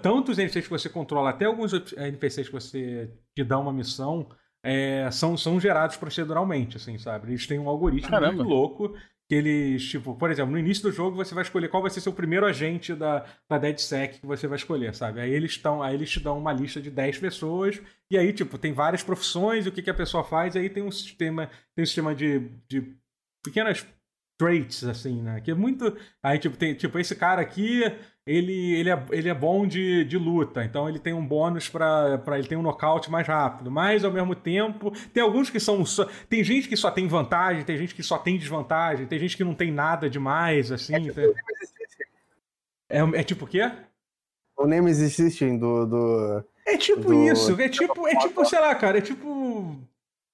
[0.00, 4.30] tanto os NPCs que você controla até alguns NPCs que você te dá uma missão
[4.62, 7.30] é, são, são gerados proceduralmente, assim, sabe?
[7.30, 8.32] Eles têm um algoritmo Caramba.
[8.32, 8.94] muito louco
[9.28, 12.00] que eles, tipo, por exemplo, no início do jogo você vai escolher qual vai ser
[12.00, 15.20] seu primeiro agente da, da DeadSec que você vai escolher, sabe?
[15.20, 17.78] Aí eles, tão, aí eles te dão uma lista de 10 pessoas
[18.10, 20.82] e aí, tipo, tem várias profissões e o que, que a pessoa faz, aí tem
[20.82, 22.96] um sistema, tem um sistema de, de
[23.44, 23.86] pequenas
[24.38, 25.42] traits, assim, né?
[25.42, 25.94] Que é muito...
[26.22, 27.82] Aí, tipo, tem, tipo, esse cara aqui
[28.28, 32.20] ele, ele, é, ele é bom de, de luta, então ele tem um bônus para
[32.36, 36.06] ele tem um nocaute mais rápido, mas ao mesmo tempo tem alguns que são só,
[36.28, 39.44] tem gente que só tem vantagem, tem gente que só tem desvantagem, tem gente que
[39.44, 40.94] não tem nada demais, assim.
[40.94, 41.34] É tipo, tem...
[42.90, 43.72] é, é tipo o quê?
[44.58, 46.44] O Nemesis System do, do.
[46.66, 47.14] É tipo do...
[47.14, 49.87] isso, é tipo, é tipo, sei lá, cara, é tipo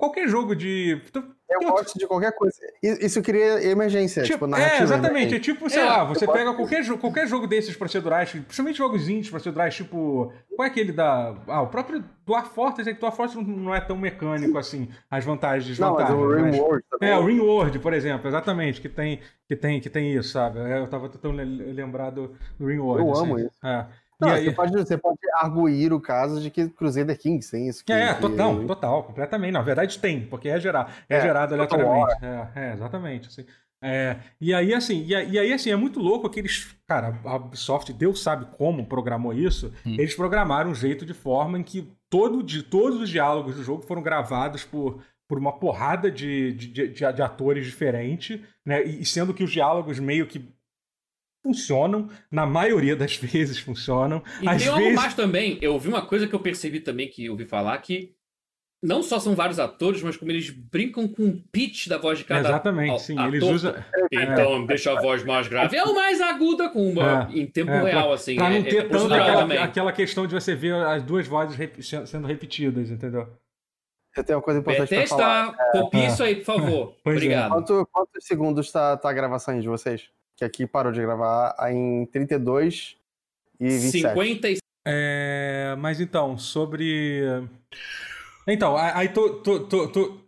[0.05, 1.01] qualquer jogo de.
[1.49, 2.57] Eu gosto de qualquer coisa.
[2.83, 4.81] Isso cria emergência, tipo, tipo narrativa.
[4.81, 5.35] É, exatamente.
[5.35, 6.57] É tipo, sei é, lá, você pega posso...
[6.57, 10.33] qualquer, jogo, qualquer jogo desses procedurais, principalmente jogos indies procedurais, tipo.
[10.57, 11.35] Qual é aquele da.
[11.47, 15.25] Ah, o próprio Dwarf Fortress, é que Dwarf Fortress não é tão mecânico assim, as
[15.25, 16.11] vantagens e desvantagens.
[16.11, 17.09] Não, mas o Ringworld também.
[17.11, 20.59] É, o Ringworld, por exemplo, exatamente, que tem, que tem, que tem isso, sabe?
[20.59, 23.07] Eu tava tentando lembrar do, do Ringworld.
[23.07, 23.23] Eu assim.
[23.23, 23.67] amo isso.
[23.67, 23.87] É.
[24.25, 24.45] Não, aí...
[24.45, 27.85] você, pode, você pode arguir o caso de que Crusader Kings tem isso.
[27.85, 28.21] Que, é, que...
[28.21, 29.53] total, total, completamente.
[29.53, 32.25] Na verdade tem, porque é, gerar, é, é gerado aleatoriamente.
[32.25, 33.29] É, é, exatamente.
[33.29, 33.45] Assim.
[33.87, 36.75] É, e aí, assim, e, e, aí, assim, é muito louco aqueles.
[36.87, 39.73] Cara, a Ubisoft, Deus sabe como programou isso.
[39.85, 39.97] Hum.
[39.99, 43.83] Eles programaram um jeito de forma em que todo, de, todos os diálogos do jogo
[43.83, 48.83] foram gravados por, por uma porrada de, de, de, de atores diferentes, né?
[48.83, 50.54] E sendo que os diálogos meio que
[51.45, 54.23] funcionam, na maioria das vezes funcionam.
[54.41, 54.87] E Às tem vezes...
[54.87, 57.77] algo mais também, eu ouvi uma coisa que eu percebi também, que eu ouvi falar,
[57.79, 58.15] que
[58.83, 62.25] não só são vários atores, mas como eles brincam com o pitch da voz de
[62.25, 63.19] cada Exatamente, sim.
[63.19, 63.35] Ator.
[63.35, 63.75] Eles usam...
[64.13, 64.67] Então, é.
[64.67, 65.77] deixa a voz mais grave.
[65.77, 67.39] É o mais aguda com uma, é.
[67.39, 68.37] em tempo é, real, pra, assim.
[68.37, 71.83] Pra não é, ter tanto aquela, aquela, questão de você ver as duas vozes rep
[71.83, 73.29] sendo repetidas, entendeu?
[74.17, 75.57] Eu tenho uma coisa importante pra falar.
[75.73, 76.97] copie isso aí, por favor.
[77.05, 77.51] Obrigado.
[77.51, 80.09] Quanto, quantos segundos tá, tá a gravação aí de vocês?
[80.37, 82.97] Que aqui parou de gravar em 32
[83.61, 84.09] e 27.
[84.09, 84.59] 50 e...
[84.87, 87.23] É, mas então, sobre...
[88.47, 90.21] Então, aí to, to, to,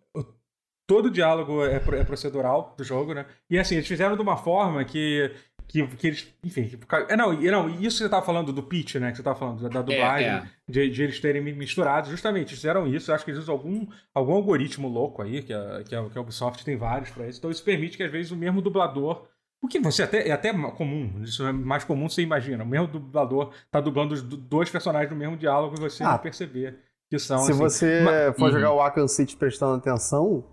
[0.86, 3.26] todo o diálogo é, é procedural do jogo, né?
[3.50, 5.30] E assim, eles fizeram de uma forma que
[5.68, 6.78] que, que eles, enfim, que,
[7.08, 9.62] é, não, não, isso que você tava falando do pitch, né, que você tava falando,
[9.62, 10.48] da, da dublagem, é, é.
[10.68, 13.86] De, de, eles terem misturado, justamente, eles fizeram isso, eu acho que eles usam algum,
[14.14, 17.38] algum algoritmo louco aí, que a, que, a, que a Ubisoft tem vários para isso,
[17.38, 19.26] então isso permite que às vezes o mesmo dublador
[19.62, 22.62] o que você até, é até comum, isso é mais comum você imagina.
[22.62, 26.18] O mesmo dublador tá dublando os dois personagens no mesmo diálogo e você ah, não
[26.18, 26.78] perceber
[27.10, 27.38] que são.
[27.38, 27.60] Se assim.
[27.60, 28.50] você Mas, for uhum.
[28.52, 30.44] jogar o Arkham City prestando atenção,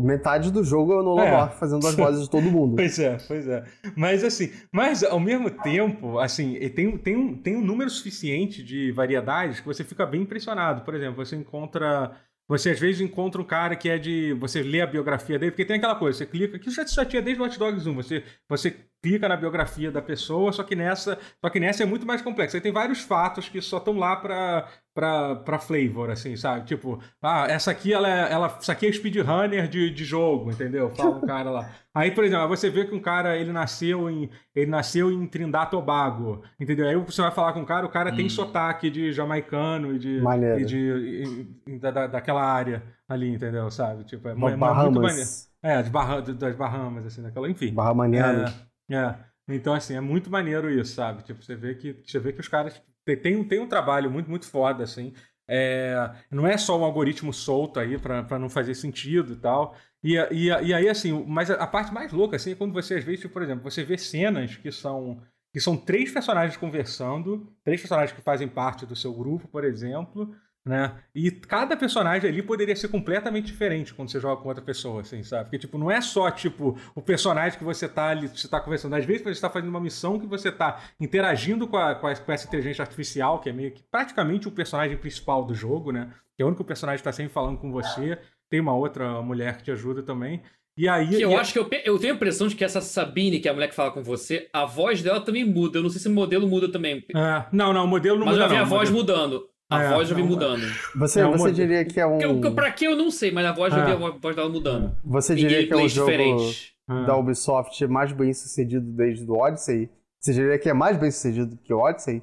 [0.00, 1.48] metade do jogo é o Nolan é.
[1.50, 2.76] fazendo as vozes de todo mundo.
[2.76, 3.64] pois é, pois é.
[3.96, 8.92] Mas assim, mas ao mesmo tempo, assim, tem, tem, um, tem um número suficiente de
[8.92, 10.82] variedades que você fica bem impressionado.
[10.82, 14.34] Por exemplo, você encontra você às vezes encontra um cara que é de.
[14.34, 16.58] Você lê a biografia dele, porque tem aquela coisa, você clica.
[16.58, 17.94] Que já, já tinha desde o Watch Dogs 1.
[17.94, 22.06] Você, você clica na biografia da pessoa, só que nessa, só que nessa é muito
[22.06, 22.56] mais complexo.
[22.56, 26.64] Aí tem vários fatos que só estão lá para pra, pra flavor, assim, sabe?
[26.64, 30.88] Tipo, ah, essa aqui, ela, é, ela, essa aqui é speedrunner de, de jogo, entendeu?
[30.90, 31.70] Fala um cara lá.
[31.92, 35.72] Aí, por exemplo, você vê que um cara, ele nasceu em, ele nasceu em Trindade
[35.72, 36.88] Tobago, entendeu?
[36.88, 38.16] Aí você vai falar com o cara, o cara hum.
[38.16, 40.20] tem sotaque de jamaicano e de...
[40.22, 40.60] Maneiro.
[40.60, 43.70] E de, e, e, da, daquela área ali, entendeu?
[43.70, 44.04] Sabe?
[44.04, 45.28] Tipo, é, é muito maneiro.
[45.62, 47.72] É, de Barra, das Bahamas, assim, daquela, enfim.
[47.72, 48.42] Bahamaniano.
[48.42, 48.54] É,
[48.90, 49.16] é.
[49.48, 51.22] Então, assim, é muito maneiro isso, sabe?
[51.22, 54.46] Tipo, você vê que, você vê que os caras tem, tem um trabalho muito, muito
[54.46, 55.12] foda, assim.
[55.46, 59.76] É, não é só um algoritmo solto aí para não fazer sentido e tal.
[60.02, 62.94] E, e, e aí, assim, mas a, a, parte mais louca, assim, é quando você,
[62.94, 65.22] às vezes, tipo, por exemplo, você vê cenas que são,
[65.52, 70.34] que são três personagens conversando, três personagens que fazem parte do seu grupo, por exemplo,
[70.66, 70.94] né?
[71.14, 75.22] E cada personagem ali poderia ser completamente diferente quando você joga com outra pessoa, assim,
[75.22, 75.44] sabe?
[75.44, 78.94] Porque, tipo, não é só, tipo, o personagem que você tá ali, você tá conversando.
[78.94, 82.16] Às vezes você está fazendo uma missão que você tá interagindo com, a, com, a,
[82.16, 86.10] com, essa inteligência artificial, que é meio que praticamente o personagem principal do jogo, né?
[86.34, 88.18] Que é o único personagem que tá sempre falando com você.
[88.48, 90.42] Tem uma outra mulher que te ajuda também.
[90.76, 91.08] E aí.
[91.08, 91.34] Que eu e...
[91.34, 93.68] acho que eu, eu tenho a impressão de que essa Sabine, que é a mulher
[93.68, 95.78] que fala com você, a voz dela também muda.
[95.78, 97.04] Eu não sei se o modelo muda também.
[97.14, 98.48] É, não, não, o modelo não Mas muda.
[98.48, 99.48] Mas eu vi a voz mudando.
[99.70, 100.62] A É, voz vi não, mudando.
[100.96, 102.18] Você, É um você diria que é um.
[102.18, 103.92] Que, que, pra que eu não sei, mas a voz vi É.
[103.92, 104.94] a voz dela mudando.
[105.04, 106.72] Você diria que é um jogo diferentes.
[106.86, 107.04] Ah.
[107.04, 109.88] da Ubisoft mais bem sucedido desde o Odyssey?
[110.20, 112.22] Você diria que é mais bem sucedido que o Odyssey?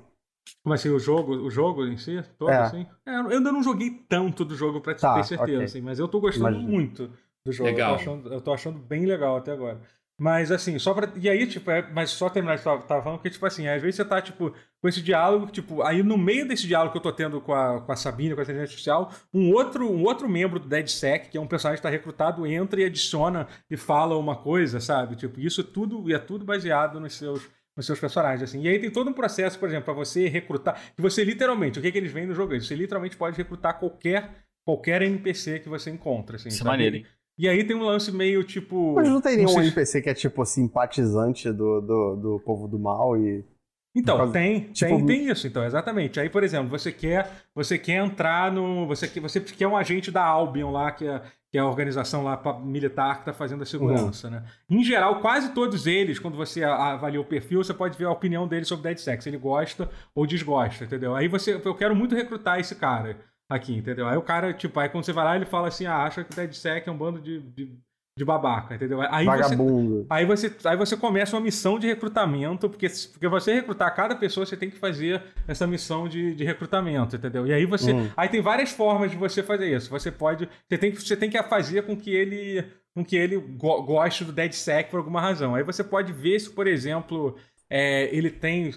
[0.64, 2.22] Como assim, o jogo, o jogo em si?
[2.38, 2.58] Todo, É.
[2.58, 2.86] assim?
[3.06, 5.64] É, eu ainda não joguei tanto do jogo pra te Tá, ter certeza, ok.
[5.66, 6.70] assim, mas eu tô gostando Imagino.
[6.72, 7.10] muito
[7.44, 7.70] do jogo.
[7.72, 7.92] Legal.
[7.94, 9.82] Eu tô, achando, eu tô achando bem legal até agora.
[10.22, 11.12] Mas assim, só pra.
[11.20, 13.82] E aí, tipo, é, mas só terminar o que tava, falando, porque, tipo assim, às
[13.82, 17.02] vezes você tá, tipo, com esse diálogo, tipo, aí no meio desse diálogo que eu
[17.02, 20.30] tô tendo com a, com a Sabine, com a inteligência artificial, um outro, um outro
[20.30, 24.16] membro do DeadSec, que é um personagem que tá recrutado, entra e adiciona e fala
[24.16, 25.16] uma coisa, sabe?
[25.16, 28.62] Tipo, isso tudo e é tudo baseado nos seus nos seus personagens, assim.
[28.62, 31.82] E aí tem todo um processo, por exemplo, para você recrutar, que você literalmente, o
[31.82, 32.54] que, que eles veem no jogo?
[32.60, 34.30] Você literalmente pode recrutar qualquer
[34.64, 36.50] qualquer NPC que você encontra, assim.
[36.50, 37.06] Isso é maneiro, hein?
[37.42, 38.94] E aí tem um lance meio tipo.
[38.94, 42.78] Mas não tem nenhum sei- NPC que é tipo simpatizante do, do, do povo do
[42.78, 43.44] mal e.
[43.96, 46.18] Então, causa- tem, tipo, tem, tem isso, então, exatamente.
[46.20, 48.86] Aí, por exemplo, você quer, você quer entrar no.
[48.88, 51.20] Você quer, você quer um agente da Albion lá, que é,
[51.52, 54.44] que é a organização lá militar que está fazendo a segurança, né?
[54.70, 58.48] Em geral, quase todos eles, quando você avalia o perfil, você pode ver a opinião
[58.48, 59.26] dele sobre Dead Sex.
[59.28, 61.14] Ele gosta ou desgosta, entendeu?
[61.16, 61.60] Aí você.
[61.66, 63.18] Eu quero muito recrutar esse cara
[63.54, 64.08] aqui, entendeu?
[64.08, 66.36] Aí o cara, tipo, aí quando você vai lá, ele fala assim: ah, acha que
[66.36, 67.78] Dead Sec é um bando de, de,
[68.18, 69.02] de babaca, entendeu?
[69.02, 70.06] Aí você, Vagabundo.
[70.10, 74.46] Aí você, aí você começa uma missão de recrutamento, porque, porque você recrutar cada pessoa,
[74.46, 77.46] você tem que fazer essa missão de, de recrutamento, entendeu?
[77.48, 77.94] E aí você.
[77.94, 78.10] Hum.
[78.18, 79.90] Aí tem várias formas de você fazer isso.
[79.90, 80.48] Você pode.
[80.68, 82.64] Você tem que, você tem que fazer com que ele.
[82.94, 85.56] Com que ele go- goste do DeadSec por alguma razão.
[85.56, 87.38] Aí você pode ver se, por exemplo.
[87.74, 88.74] É, ele tem.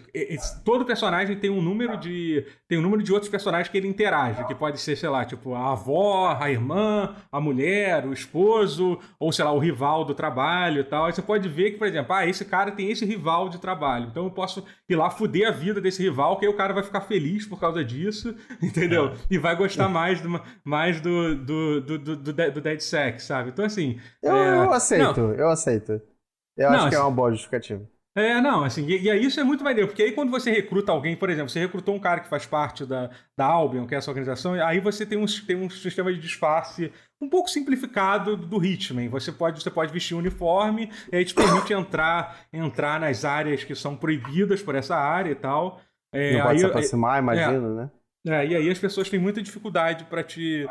[0.65, 2.47] Todo personagem tem um número de.
[2.69, 4.47] Tem um número de outros personagens que ele interage.
[4.47, 9.33] Que pode ser, sei lá, tipo, a avó, a irmã, a mulher, o esposo, ou
[9.33, 11.07] sei lá, o rival do trabalho e tal.
[11.07, 14.07] Aí você pode ver que, por exemplo, ah, esse cara tem esse rival de trabalho.
[14.11, 16.85] Então eu posso ir lá fuder a vida desse rival, que aí o cara vai
[16.85, 18.33] ficar feliz por causa disso,
[18.63, 19.13] entendeu?
[19.29, 23.25] E vai gostar mais do, mais do, do, do, do, do, Dead- do Dead Sex,
[23.25, 23.51] sabe?
[23.51, 23.99] Então, assim.
[24.23, 26.01] Eu, é, eu aceito, não, eu aceito.
[26.57, 27.83] Eu Não, acho que é assim- uma boa justificativa.
[28.17, 30.93] É, não, assim, e, e aí isso é muito maneiro, porque aí quando você recruta
[30.93, 33.99] alguém, por exemplo, você recrutou um cara que faz parte da, da Albion, que é
[33.99, 38.65] essa organização, aí você tem um, tem um sistema de disfarce um pouco simplificado do
[38.65, 39.09] Hitman.
[39.09, 43.65] Você pode, você pode vestir um uniforme, e aí te permite entrar, entrar nas áreas
[43.65, 45.81] que são proibidas por essa área e tal.
[46.13, 47.91] É, não pode aí, se aproximar, imagino, né?
[48.29, 50.67] é, e aí as pessoas têm muita dificuldade pra te.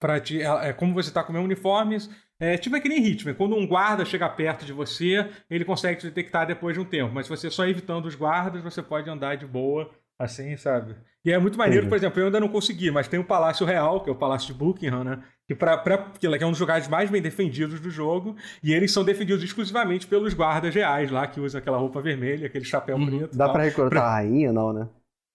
[0.00, 1.98] Pra te é, é, como você tá com o meu uniforme.
[2.40, 3.34] É, tipo é que nem Hitman.
[3.34, 7.12] Quando um guarda chega perto de você, ele consegue te detectar depois de um tempo.
[7.12, 10.94] Mas se você só evitando os guardas, você pode andar de boa, assim, sabe?
[11.24, 11.88] E é muito maneiro, Entendi.
[11.90, 14.46] por exemplo, eu ainda não consegui, mas tem o Palácio Real, que é o Palácio
[14.52, 15.22] de Buckingham, né?
[15.48, 18.36] Que, pra, pra, que é um dos lugares mais bem defendidos do jogo.
[18.62, 22.64] E eles são defendidos exclusivamente pelos guardas reais lá, que usam aquela roupa vermelha, aquele
[22.64, 23.06] chapéu Uhum.
[23.18, 23.36] preto.
[23.36, 23.54] Dá tal.
[23.54, 24.88] pra recrutar a rainha, não, né?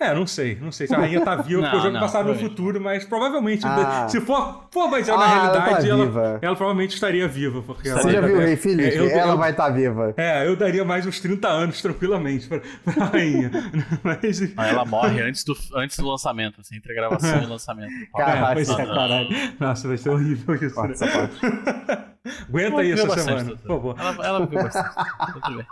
[0.04, 0.58] É, não sei.
[0.62, 3.06] Não sei se a rainha tá viva, porque o jogo não, passado no futuro, mas
[3.06, 4.08] provavelmente, Ah.
[4.10, 6.40] se for, for baseado na Ah, ela tá realidade, ela, viva.
[6.42, 7.62] ela provavelmente estaria viva.
[7.62, 8.90] Porque ela Você já viu o Rei Felipe?
[8.98, 10.14] é, Ela eu- vai estar viva.
[10.18, 13.52] É, eu daria mais uns 30 anos tranquilamente pra, pra rainha.
[14.04, 14.42] Mas.
[14.58, 17.92] Ela morre antes do, antes do lançamento, assim, entre a gravação e o lançamento.
[18.16, 19.28] Caralho, é, é, caralho.
[19.60, 20.76] Nossa, vai ser horrível isso.
[20.76, 22.04] Corta né?
[22.48, 23.66] Aguenta aí essa bastante, semana, doutor.
[23.68, 23.96] por favor.
[24.00, 24.96] Ela, ela viveu bastante.
[25.34, 25.66] Tudo bem.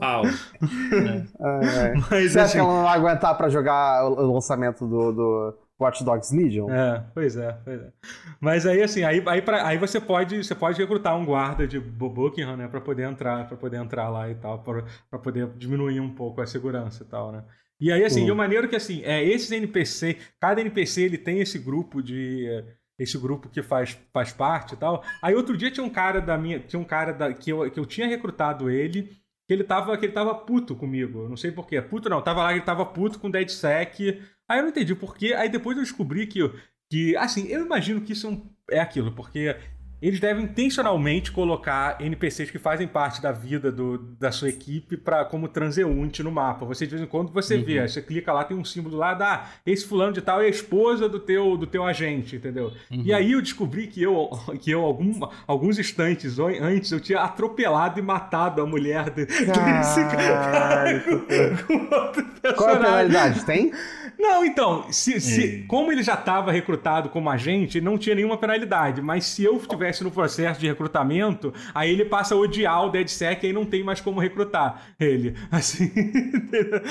[0.00, 0.22] Uau.
[1.40, 1.94] Ai, ai.
[2.10, 2.52] Mas Você acha assim.
[2.52, 6.70] que ela não vai aguentar pra jogar o lançamento do, do Watch Dogs Legion?
[6.70, 7.92] É, pois é, pois é.
[8.40, 11.80] Mas aí, assim, aí, aí, pra- aí você pode você pode recrutar um guarda de
[11.80, 16.14] Buckingham, né, para poder entrar, para poder entrar lá e tal, para poder diminuir um
[16.14, 17.42] pouco a segurança e tal, né?
[17.80, 18.28] E aí, assim, Uhum.
[18.28, 22.46] e o maneiro que, assim, é, esses NPC, cada NPC ele tem esse grupo de.
[22.98, 25.04] Esse grupo que faz, faz parte e tal.
[25.22, 26.58] Aí outro dia tinha um cara da minha.
[26.60, 29.02] Tinha um cara da, que, eu, que eu tinha recrutado ele,
[29.46, 31.28] que ele tava, que ele tava puto comigo.
[31.28, 31.80] Não sei porquê.
[31.82, 34.22] Puto não, tava lá, ele tava puto com DeadSec.
[34.48, 35.34] Aí eu não entendi porquê.
[35.34, 36.40] Aí depois eu descobri que,
[36.90, 39.54] que assim, eu imagino que isso é um- é aquilo, porque
[40.00, 45.24] eles devem intencionalmente colocar NPCs que fazem parte da vida do, da sua equipe para
[45.24, 46.66] como transeunte no mapa.
[46.66, 49.14] Você de vez em quando você vê, aí você clica lá, tem um símbolo lá,
[49.14, 52.72] da esse fulano de tal é a esposa do teu do teu agente, entendeu?
[52.90, 54.28] E aí eu descobri que eu
[54.60, 55.12] que eu algum,
[55.46, 59.54] alguns instantes an- antes eu tinha atropelado e matado a mulher de- desse
[60.10, 61.02] cara Caralho,
[61.66, 62.26] com outro
[62.56, 63.44] Qual é a penalidade?
[63.44, 63.72] Tem?
[64.18, 69.02] Não, então, se, se, como ele já estava recrutado como agente, não tinha nenhuma penalidade.
[69.02, 69.58] Mas se eu
[70.04, 73.82] no processo de recrutamento, aí ele passa a odiar o DeadSec e aí não tem
[73.82, 75.34] mais como recrutar ele.
[75.50, 75.92] Assim.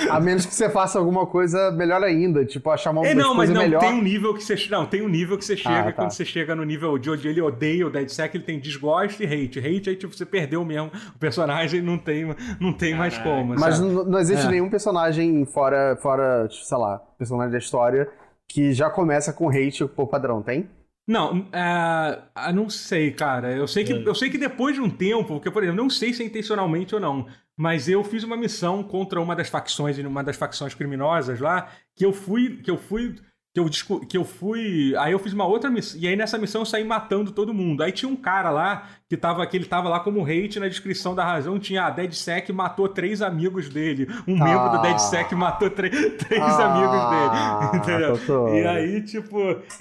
[0.10, 3.50] a menos que você faça alguma coisa melhor ainda, tipo, achar uma é, não, mas
[3.50, 3.80] não, melhor.
[3.80, 4.56] tem um nível que você.
[4.70, 5.93] Não, tem um nível que você chega, ah, tá.
[5.93, 9.26] quando você chega no nível de onde ele odeia o DeadSec, ele tem desgosto e
[9.26, 9.60] hate.
[9.60, 13.56] Hate aí, tipo, você perdeu mesmo o personagem, não tem, não tem mais como.
[13.56, 14.52] Mas não, não, existe é.
[14.52, 18.10] nenhum personagem fora, fora, sei lá, personagem da história
[18.48, 20.70] que já começa com hate por padrão, tem?
[21.08, 23.51] Não, uh, não sei, cara.
[23.51, 24.08] Eu sei, que, é.
[24.08, 26.95] eu sei que depois de um tempo, porque, por exemplo, não sei se é intencionalmente
[26.95, 31.39] ou não, mas eu fiz uma missão contra uma das facções, uma das facções criminosas
[31.39, 33.16] lá, que eu fui, que eu fui
[33.56, 34.93] que eu, que eu fui.
[34.97, 35.97] Aí eu fiz uma outra missão.
[35.99, 37.84] E aí nessa missão eu saí matando todo mundo.
[37.84, 41.16] Aí tinha um cara lá que tava, que ele tava lá como hate na descrição
[41.16, 41.58] da razão.
[41.58, 44.10] Tinha a DeadSec matou três amigos dele.
[44.28, 44.45] Um ah.
[44.45, 45.95] membro do DeadSec matou três,
[46.28, 46.66] três ah.
[46.66, 48.16] amigos dele.
[48.20, 48.56] Entendeu?
[48.56, 49.39] E aí, tipo.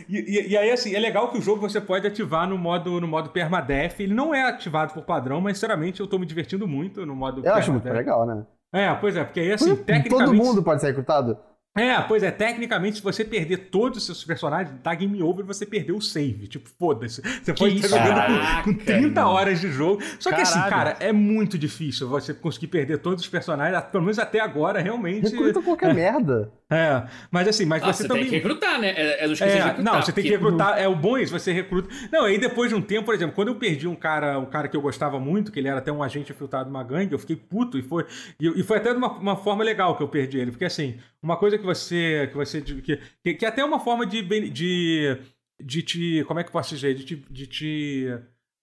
[0.08, 3.00] E, e, e, aí, assim, é legal que o jogo você pode ativar no modo,
[3.00, 3.98] no modo permadeath.
[3.98, 7.44] Ele não é ativado por padrão, mas sinceramente eu tô me divertindo muito no modo
[7.44, 8.46] Eu acho muito legal, né?
[8.72, 10.30] É, pois é, porque aí assim, tecnicamente.
[10.30, 11.36] Todo mundo pode ser recrutado?
[11.76, 15.66] É, pois é, tecnicamente, se você perder todos os seus personagens, dá game over você
[15.66, 16.46] perdeu o save.
[16.46, 17.20] Tipo, foda-se.
[17.20, 20.00] Você pode estar jogando com, com 30 horas de jogo.
[20.20, 24.20] Só que assim, cara, é muito difícil você conseguir perder todos os personagens, pelo menos
[24.20, 25.30] até agora, realmente.
[25.30, 25.94] Recruta qualquer é.
[25.94, 26.52] merda.
[26.70, 28.22] É, mas assim, mas ah, você, você também.
[28.24, 28.88] tem que recrutar, né?
[28.96, 30.78] É, é dos que é, recrutar, Não, você tem que recrutar.
[30.78, 31.88] É o bom isso, você recruta.
[32.10, 34.66] Não, aí depois de um tempo, por exemplo, quando eu perdi um cara, um cara
[34.66, 37.36] que eu gostava muito, que ele era até um agente infiltrado numa gangue, eu fiquei
[37.36, 38.06] puto e foi.
[38.40, 40.50] E, e foi até de uma, uma forma legal que eu perdi ele.
[40.50, 42.28] Porque assim, uma coisa que você.
[42.30, 45.18] Que, você que, que, que é até uma forma de, de,
[45.60, 46.24] de te.
[46.24, 46.94] Como é que eu posso dizer?
[46.94, 47.16] De te.
[47.16, 48.08] De te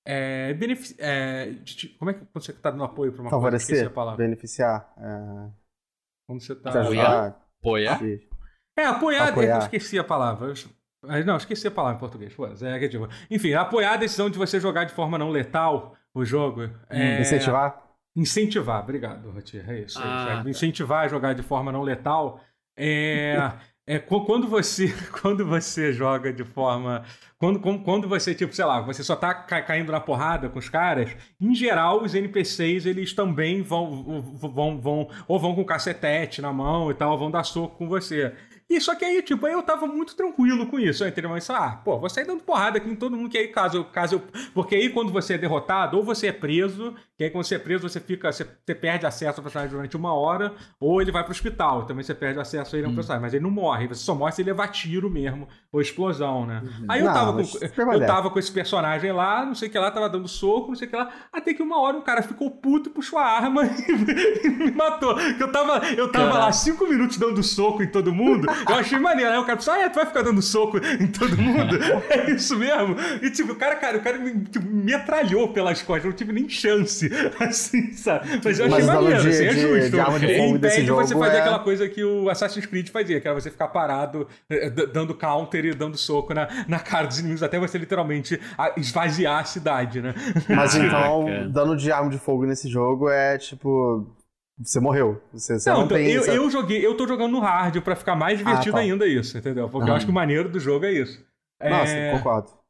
[0.03, 3.91] é, benefici é, de te, como é que você está dando apoio para uma Favorecer,
[3.91, 4.15] coisa?
[4.17, 4.91] beneficiar.
[4.97, 5.49] É...
[6.27, 6.81] Como você está.
[6.81, 7.39] Apoiar?
[7.59, 7.99] Apoiar?
[8.77, 9.55] É, apoiar, apoiar.
[9.55, 10.53] eu esqueci a palavra.
[11.25, 12.33] Não, esqueci a palavra em português.
[12.61, 16.69] É, tipo, enfim, apoiar a decisão de você jogar de forma não letal o jogo.
[16.89, 17.21] É...
[17.21, 17.91] Incentivar?
[18.15, 19.69] Incentivar, obrigado, Rotier.
[19.69, 19.99] É isso.
[20.01, 20.49] Ah, é, tá.
[20.49, 22.41] Incentivar a jogar de forma não letal.
[22.77, 23.51] É,
[23.85, 27.03] é quando você quando você joga de forma
[27.37, 31.15] quando, quando você tipo sei lá você só tá caindo na porrada com os caras
[31.39, 36.89] em geral os NPCs eles também vão vão vão ou vão com cacetete na mão
[36.89, 38.33] e tal vão dar soco com você
[38.75, 41.29] e só que aí, tipo, aí eu tava muito tranquilo com isso, entendeu?
[41.29, 44.15] Mas, ah, pô, vou sair dando porrada aqui em todo mundo, que aí caso, caso
[44.15, 44.23] eu...
[44.53, 47.59] Porque aí quando você é derrotado, ou você é preso, que aí quando você é
[47.59, 51.23] preso, você fica, você, você perde acesso ao personagem durante uma hora, ou ele vai
[51.23, 52.95] pro hospital, também você perde acesso a ele ao hum.
[52.95, 56.45] personagem, mas ele não morre, você só morre se ele levar tiro mesmo, ou explosão,
[56.45, 56.61] né?
[56.63, 56.85] Uhum.
[56.87, 59.79] Aí eu, não, tava com, eu tava com esse personagem lá, não sei o que
[59.79, 62.21] lá, tava dando soco, não sei o que lá, até que uma hora um cara
[62.21, 65.15] ficou puto, puxou a arma e, me matou.
[65.15, 68.99] Que eu tava, eu tava lá cinco minutos dando soco em todo mundo, eu achei
[68.99, 69.31] maneiro.
[69.31, 71.77] Aí o cara pensou, ah, é, tu vai ficar dando soco em todo mundo?
[72.09, 72.95] é isso mesmo?
[73.21, 76.47] E tipo, o cara, cara, o cara me tipo, metralhou pelas costas, não tive nem
[76.49, 77.09] chance,
[77.39, 78.41] assim, sabe?
[78.43, 79.89] Mas eu achei Mas maneiro, de, assim, é justo.
[79.91, 81.39] De arma de fogo impede você fazer é...
[81.39, 85.65] aquela coisa que o Assassin's Creed fazia, que era você ficar parado, eh, dando counter
[85.65, 88.39] e dando soco na, na cara dos inimigos, até você literalmente
[88.77, 90.13] esvaziar a cidade, né?
[90.49, 94.07] Mas então, dano de arma de fogo nesse jogo é tipo
[94.59, 95.21] você morreu.
[95.33, 96.11] Você, você não, não então, tem.
[96.11, 98.85] Eu, eu, joguei, eu tô jogando no hard pra ficar mais divertido ah, tá.
[98.85, 99.69] ainda isso, entendeu?
[99.69, 101.23] Porque eu acho que o maneiro do jogo é isso.
[101.61, 102.11] Nossa, é...
[102.11, 102.61] concordo.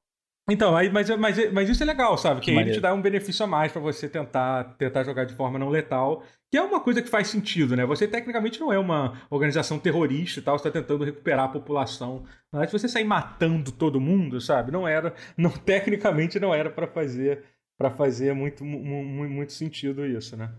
[0.50, 2.42] Então, aí, mas, mas, mas isso é legal, sabe?
[2.42, 5.34] Que, que ele te dá um benefício a mais para você tentar, tentar jogar de
[5.34, 7.86] forma não letal, que é uma coisa que faz sentido, né?
[7.86, 12.26] Você tecnicamente não é uma organização terrorista e tal, você tá tentando recuperar a população.
[12.52, 14.72] Mas se você sair matando todo mundo, sabe?
[14.72, 17.44] Não era, não tecnicamente não era para fazer
[17.78, 20.52] para fazer muito, muito, muito sentido isso, né?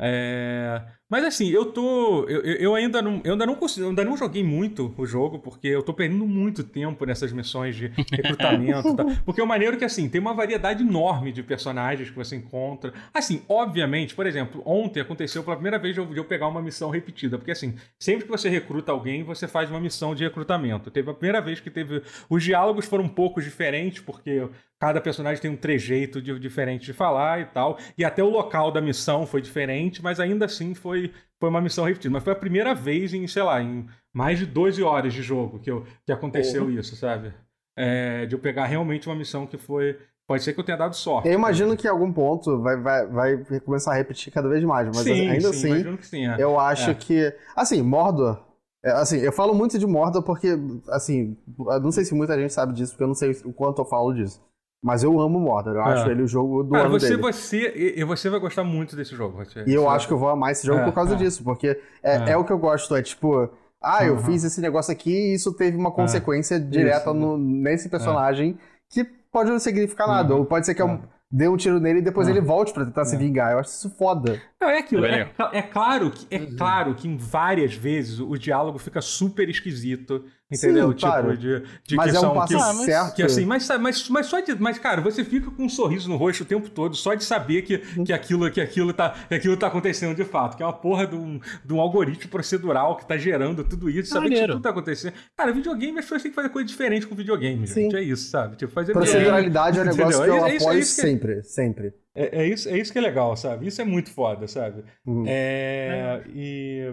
[0.00, 0.99] É...
[1.10, 2.24] Mas assim, eu tô.
[2.28, 3.20] Eu, eu ainda não.
[3.24, 6.62] Eu ainda não consigo, ainda não joguei muito o jogo, porque eu tô perdendo muito
[6.62, 8.94] tempo nessas missões de recrutamento.
[8.94, 9.04] tá?
[9.24, 12.94] Porque o maneiro é que assim, tem uma variedade enorme de personagens que você encontra.
[13.12, 16.62] Assim, obviamente, por exemplo, ontem aconteceu pela primeira vez de eu, de eu pegar uma
[16.62, 17.36] missão repetida.
[17.36, 20.92] Porque assim, sempre que você recruta alguém, você faz uma missão de recrutamento.
[20.92, 22.02] Teve a primeira vez que teve.
[22.28, 24.48] Os diálogos foram um pouco diferentes, porque
[24.80, 27.78] Cada personagem tem um trejeito de, diferente de falar e tal.
[27.98, 30.99] E até o local da missão foi diferente, mas ainda assim foi,
[31.38, 32.12] foi uma missão repetida.
[32.12, 35.58] Mas foi a primeira vez em, sei lá, em mais de 12 horas de jogo
[35.58, 37.32] que, eu, que aconteceu isso, sabe?
[37.76, 39.98] É, de eu pegar realmente uma missão que foi.
[40.26, 41.28] Pode ser que eu tenha dado sorte.
[41.28, 44.86] Eu imagino que em algum ponto vai, vai, vai começar a repetir cada vez mais,
[44.86, 46.36] mas sim, ainda sim, assim, sim, é.
[46.38, 46.94] eu acho é.
[46.94, 47.34] que.
[47.56, 48.50] Assim, Mordor
[48.82, 50.58] é, assim, eu falo muito de Mordor porque,
[50.88, 51.36] assim,
[51.82, 54.12] não sei se muita gente sabe disso, porque eu não sei o quanto eu falo
[54.14, 54.42] disso.
[54.82, 55.92] Mas eu amo Mordor, eu é.
[55.92, 57.20] acho ele o jogo do Cara, ano você, dele.
[57.22, 59.36] Você, e você vai gostar muito desse jogo.
[59.44, 61.16] Você, e eu acho que eu vou amar esse jogo é, por causa é.
[61.18, 62.36] disso, porque é, é, é.
[62.36, 63.48] o que eu gosto, é tipo...
[63.82, 64.20] Ah, eu Uhum.
[64.24, 67.14] fiz esse negócio aqui e isso teve uma consequência direta Isso.
[67.14, 68.58] no- nesse personagem
[68.90, 70.34] que pode não significar nada.
[70.34, 70.40] Uhum.
[70.40, 71.00] Ou pode ser que eu
[71.30, 72.34] dê um tiro nele e depois Uhum.
[72.34, 73.52] ele volte pra tentar se vingar.
[73.52, 74.38] Eu acho isso foda.
[74.60, 75.06] Não, é aquilo.
[75.06, 76.56] É É, é claro que é Uhum.
[76.58, 80.88] claro que em várias vezes o diálogo fica super esquisito, entendeu?
[80.88, 81.36] Sim, tipo claro.
[81.36, 83.14] de, de Mas que é um passo que, Ah, mas- certo.
[83.14, 86.16] que assim, mas, mas, mas só de, mas cara, você fica com um sorriso no
[86.16, 88.04] rosto o tempo todo só de saber que, Uhum.
[88.04, 91.06] que aquilo que aquilo tá que aquilo tá acontecendo de fato, que é uma porra
[91.06, 94.60] de um, de um algoritmo procedural que tá gerando tudo isso, saber que isso tudo
[94.60, 95.12] tá acontecendo.
[95.36, 97.82] Cara, videogame as pessoas têm que fazer coisa diferente com videogame, Sim.
[97.82, 98.56] gente, é isso, sabe?
[98.56, 100.06] Tipo fazer Proceduralidade é um Entendeu?
[100.08, 101.94] negócio que eu É isso- é isso apoio que- sempre, sempre.
[102.14, 103.66] é, é isso, é isso que é legal, sabe?
[103.66, 104.82] Isso é muito foda, sabe?
[105.06, 105.24] Uhum.
[105.26, 106.92] É, e,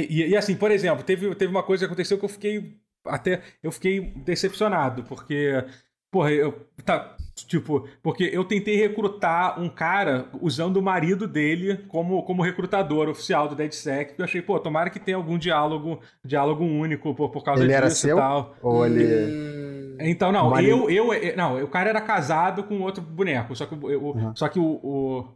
[0.00, 3.40] e, e, assim, por exemplo, teve, teve uma coisa que aconteceu que eu fiquei até
[3.62, 5.64] eu fiquei decepcionado, porque
[6.10, 12.22] porra, eu tá, tipo, porque eu tentei recrutar um cara usando o marido dele como,
[12.22, 17.14] como recrutador oficial do DeadSec, eu achei, pô, tomara que tenha algum diálogo, diálogo único
[17.14, 18.16] por, por causa Ele era disso seu?
[18.16, 18.56] e tal.
[18.62, 19.04] Ou ele.
[19.04, 23.54] Hum, Então, não, marido- eu, eu, Não, o cara era casado com outro boneco.
[23.54, 24.34] Só que, o- eu, Uhum.
[24.36, 25.28] só que o, o-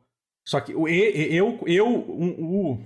[0.45, 1.59] Só que o, eu.
[1.67, 2.79] eu o,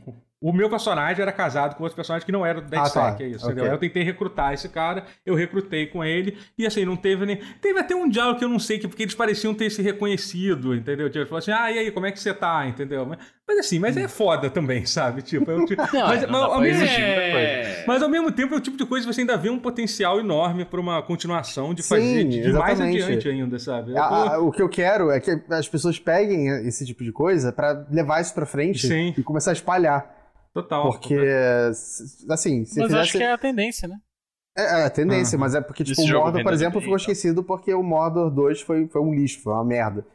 [0.46, 3.10] o meu personagem era casado com outro personagem que não era do Dead Ah, tá.
[3.12, 3.44] Sec, é isso.
[3.46, 3.52] Ok.
[3.54, 3.72] entendeu?
[3.72, 7.36] Eu tentei recrutar esse cara, eu recrutei com ele, e assim, não teve nem.
[7.62, 10.74] Teve até um diálogo que eu não sei, que, porque eles pareciam ter se reconhecido,
[10.74, 11.06] entendeu?
[11.08, 12.66] Tipo, ele falou assim, ah, e aí, como é que você tá?
[12.66, 13.06] Entendeu?
[13.06, 13.18] Mas,
[13.48, 15.22] mas assim, mas é foda também, sabe?
[15.22, 17.84] Tipo, eu, tipo, Não, mas, não mas ao mesmo- é...
[17.86, 20.20] mas ao mesmo tempo é o tipo de coisa que você ainda vê um potencial
[20.20, 23.92] enorme para uma continuação de Sim, fazer de, de mais adiante ainda, sabe?
[23.92, 27.02] Eu A- tô- a- o que eu quero é que as pessoas peguem esse tipo
[27.02, 29.14] de coisa pra levar isso pra frente Sim.
[29.16, 30.12] e começar a espalhar.
[30.54, 30.90] Total.
[30.90, 31.16] Porque,
[32.30, 32.96] assim, se Mas fizesse.
[32.96, 33.96] acho que é a tendência, né?
[34.56, 37.00] É, é a tendência, mas é porque, tipo, Esse o Mordor, por exemplo, ficou tal.
[37.00, 40.06] esquecido porque o Mordor 2 foi, foi um lixo, foi uma merda.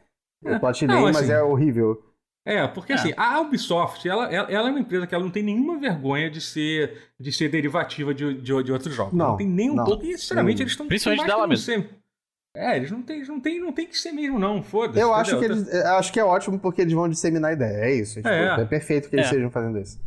[0.42, 2.02] Eu platinei, Não, mas assim, é horrível.
[2.46, 2.94] É, porque É.
[2.94, 6.30] assim, a Ubisoft, ela, ela, ela é uma empresa que ela não tem nenhuma vergonha
[6.30, 9.12] de ser, de ser derivativa de, de, de outros jogos.
[9.12, 9.84] Não, tem nenhum não.
[9.84, 10.06] pouco.
[10.06, 10.88] E, sinceramente, eles estão.
[10.88, 11.90] Principalmente dela não ser-
[12.56, 14.62] É, eles não tem, não tem, não tem que ser mesmo, não.
[14.62, 14.98] Foda-se.
[14.98, 17.84] Eu acho que, eles, acho que é ótimo porque eles vão disseminar a ideia.
[17.84, 18.14] É isso.
[18.14, 18.58] tipo, É.
[18.58, 18.64] é.
[18.64, 19.28] perfeito que eles É.
[19.28, 20.00] estejam fazendo isso.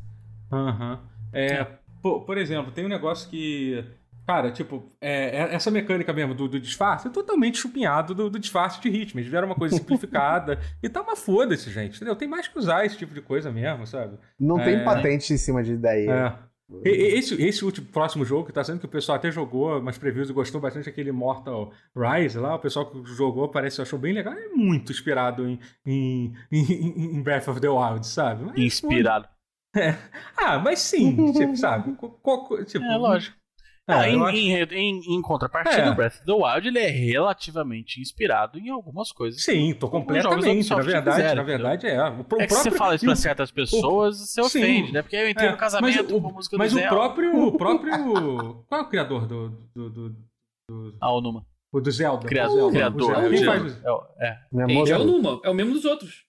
[0.55, 0.99] Aham.
[1.31, 1.65] É,
[2.01, 3.83] Por, por exemplo, tem um negócio que.
[4.25, 8.39] Cara, tipo, é, é- essa mecânica mesmo do, do disfarce é totalmente chupinhado do, do
[8.39, 9.19] disfarce de ritmo.
[9.19, 11.97] Eles fizeram uma coisa simplificada e tá uma foda-se, gente.
[11.97, 12.15] Entendeu?
[12.15, 14.17] Tem mais que usar esse tipo de coisa mesmo, sabe?
[14.39, 14.63] Não É.
[14.63, 16.09] tem patente em cima de ideia.
[16.39, 16.53] É.
[16.89, 19.97] E- Esse, esse último próximo jogo que tá sendo que o pessoal até jogou umas
[19.97, 23.99] previews e gostou bastante aquele Mortal Rise lá, o pessoal que jogou parece que achou
[23.99, 28.45] bem legal, é muito inspirado em, em, em- em Breath of the Wild, sabe?
[28.45, 29.27] Mas- Inspirado.
[30.37, 31.91] Ah, mas sim, tipo, sabe?
[32.67, 33.35] Tipo, É, lógico.
[33.85, 35.89] É, Ah, em, acho- em, em- em contrapartida, É.
[35.91, 39.43] o Breath of the Wild ele é relativamente inspirado em algumas coisas.
[39.43, 40.69] Sim, tô completamente.
[40.69, 42.01] Na verdade, fizeram, na verdade é.
[42.09, 44.47] O, pro- É que próprio, você fala isso pra o- certas pessoas, você Sim.
[44.59, 45.01] ofende, né?
[45.01, 46.87] Porque eu entrei é, no casamento mas o, com a música mas do o Zé.
[46.87, 48.63] próprio, o próprio.
[48.69, 49.49] Qual é o criador do.
[49.75, 50.09] do, do,
[50.69, 51.45] do, Ah, o Numa.
[51.73, 52.25] o do Zelda?
[52.25, 52.53] Criador.
[52.55, 53.01] O Zelda, criador.
[53.01, 53.21] o Zelda.
[53.21, 54.39] é o Quem faz o- É, o- é.
[54.93, 56.23] É o Numa, é o mesmo dos outros.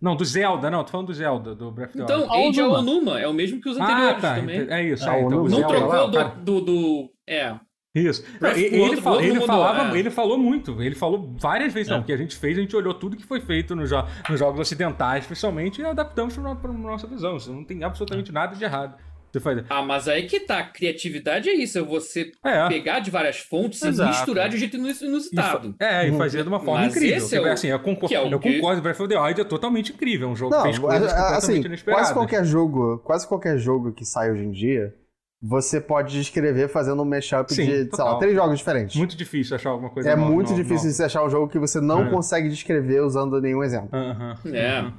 [0.00, 2.48] Não, do Zelda, não, tô falando do Zelda, do Breath of the Então, Wild.
[2.48, 2.78] Age é Onuma.
[2.78, 4.34] o Numa, é o mesmo que os Ah, anteriores tá.
[4.36, 4.66] também.
[4.70, 5.08] É isso.
[5.08, 5.44] Ah, é, o então.
[5.48, 7.54] Não trocou do, do, do- É.
[7.96, 8.24] Isso.
[8.40, 9.98] Breath- Ele, outro- fala- outro ele mudou, falava, é.
[10.00, 10.82] ele falou muito.
[10.82, 11.94] Ele falou várias vezes, É.
[11.94, 12.00] não.
[12.00, 14.38] O que a gente fez, a gente olhou tudo que foi feito nos, jo- nos
[14.38, 17.36] jogos ocidentais, principalmente, e adaptamos para nossa visão.
[17.36, 18.96] Isso não tem absolutamente nada de errado.
[19.34, 19.64] Você faz.
[19.68, 20.62] Ah, mas aí que tá.
[20.62, 21.76] Criatividade é isso.
[21.76, 22.68] É você É.
[22.68, 24.08] pegar de várias fontes Exato.
[24.08, 25.74] e misturar de um jeito inus- E fa- inusitado.
[25.80, 27.16] É, e fazer de uma forma Mas incrível.
[27.16, 29.08] esse é Que, o- assim, eu concordo, que é o eu que- concordo, Breath of
[29.08, 30.28] the Wild é totalmente incrível.
[30.28, 32.04] É um jogo que Não, fez coisas a- completamente assim, inesperadas.
[32.06, 34.94] quase qualquer jogo, quase qualquer jogo que sai hoje em dia,
[35.42, 38.12] você pode descrever fazendo um mashup Sim, de, sei total.
[38.12, 38.94] lá, três jogos diferentes.
[38.94, 41.48] Muito difícil achar alguma coisa é nova- muito nova- difícil de você achar um jogo
[41.48, 42.10] que você não É.
[42.10, 43.88] consegue descrever usando nenhum exemplo.
[43.92, 44.10] nova.
[44.12, 44.38] Aham.
[44.54, 44.78] É.
[44.78, 44.92] Aham.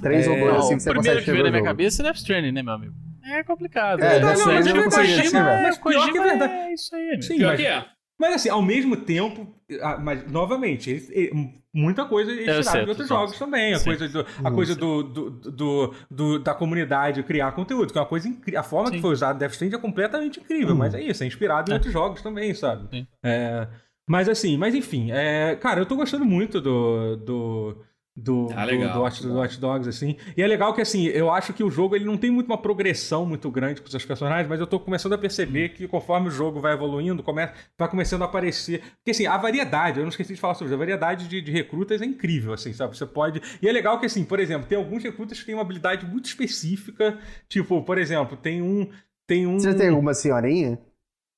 [0.00, 1.52] Três É, ou dois assim o que você primeiro consegue que escrever veio na o
[1.60, 2.94] minha cabeça é Death Stranding, né, meu amigo?
[3.30, 4.00] É complicado.
[4.02, 4.32] É, né?
[4.32, 5.36] Kojima, eu não Kojima, descrever.
[5.48, 6.52] é, Mas pior que Kojima é verdade.
[6.52, 7.22] é isso aí, amigo.
[7.22, 7.84] Sim, Pior mas, que é.
[8.18, 12.82] mas assim, ao mesmo tempo, ah, mas novamente, ele- ele- muita coisa é tirada sei,
[12.84, 13.74] de outros jogos também.
[13.74, 13.84] A Sim.
[13.84, 18.06] coisa, do, a coisa do, do, do- do- da comunidade criar conteúdo, que é uma
[18.08, 18.60] coisa incrível.
[18.60, 19.02] A forma que Sim.
[19.02, 20.78] foi usada Death Stranding é completamente incrível, Hum.
[20.78, 21.76] mas é isso, é inspirado em É.
[21.76, 23.06] outros jogos também, sabe?
[23.22, 23.68] É,
[24.08, 27.16] mas assim, mas enfim, é, cara, eu tô gostando muito do.
[27.16, 27.84] do
[28.20, 28.92] do, Ah, do- legal.
[28.94, 30.16] do, Watch, do Watch Dogs, assim.
[30.36, 32.58] E é legal que, assim, eu acho que o jogo ele não tem muito uma
[32.58, 36.26] progressão muito grande com os seus personagens, mas eu tô começando a perceber que conforme
[36.26, 38.80] o jogo vai evoluindo, come, vai começando a aparecer.
[38.96, 41.52] Porque, assim, a variedade, eu não esqueci de falar sobre isso, a variedade de, de
[41.52, 42.96] recrutas é incrível, assim, sabe?
[42.96, 43.40] Você pode.
[43.62, 46.26] E é legal que, assim, por exemplo, tem alguns recrutas que têm uma habilidade muito
[46.26, 47.18] específica.
[47.48, 48.88] Tipo, por exemplo, tem um.
[49.26, 49.58] Tem um.
[49.60, 50.78] Você já tem alguma senhorinha?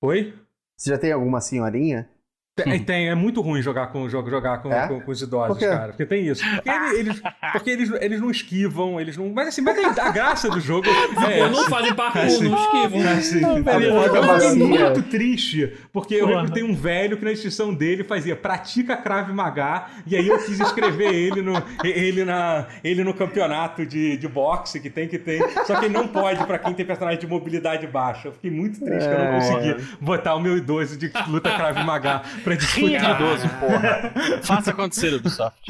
[0.01, 0.33] Oi?
[0.77, 2.09] Você já tem alguma senhorinha?
[2.57, 4.87] Tem, tem, é muito ruim jogar com, jogar com, É?
[4.87, 5.89] com, com os idosos, Por cara.
[5.93, 6.43] Porque tem isso.
[6.45, 7.23] Porque, ele- eles,
[7.53, 9.31] porque eles, eles não esquivam, eles não.
[9.31, 10.87] Mas assim, mas a a graça do jogo
[11.31, 11.49] é.
[11.49, 12.49] Não fazem parkour, Assim.
[12.49, 13.01] não esquivam.
[13.13, 13.95] Assim, A entendeu?
[13.95, 14.67] porta Eu fiquei vazia.
[14.67, 18.95] muito triste, porque eu lembro que tem um velho que na descrição dele fazia pratica
[18.97, 21.55] Krav Maga, e aí eu quis escrever ele no,
[21.85, 25.95] ele na, ele no campeonato de, de boxe que tem, que tem, só que ele
[25.95, 28.29] não pode pra quem tem personagem de mobilidade baixa.
[28.29, 29.35] Eu fiquei muito triste que eu não É.
[29.39, 32.21] consegui botar o meu idoso de luta Krav Maga
[32.51, 32.93] pra disputar.
[32.93, 34.13] É de idoso, porra?
[34.43, 35.61] Faça acontecer, Ubisoft.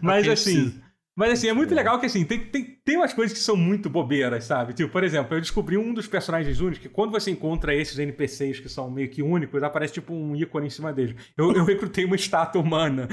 [0.00, 0.80] Mas assim.
[1.14, 3.90] Mas assim, é muito legal que assim, tem, tem, tem umas coisas que são muito
[3.90, 4.72] bobeiras, sabe?
[4.72, 8.60] Tipo, por exemplo, eu descobri um dos personagens únicos que quando você encontra esses NPCs
[8.60, 11.14] que são meio que únicos, aparece tipo um ícone em cima deles.
[11.36, 13.08] Eu, eu recrutei uma estátua humana.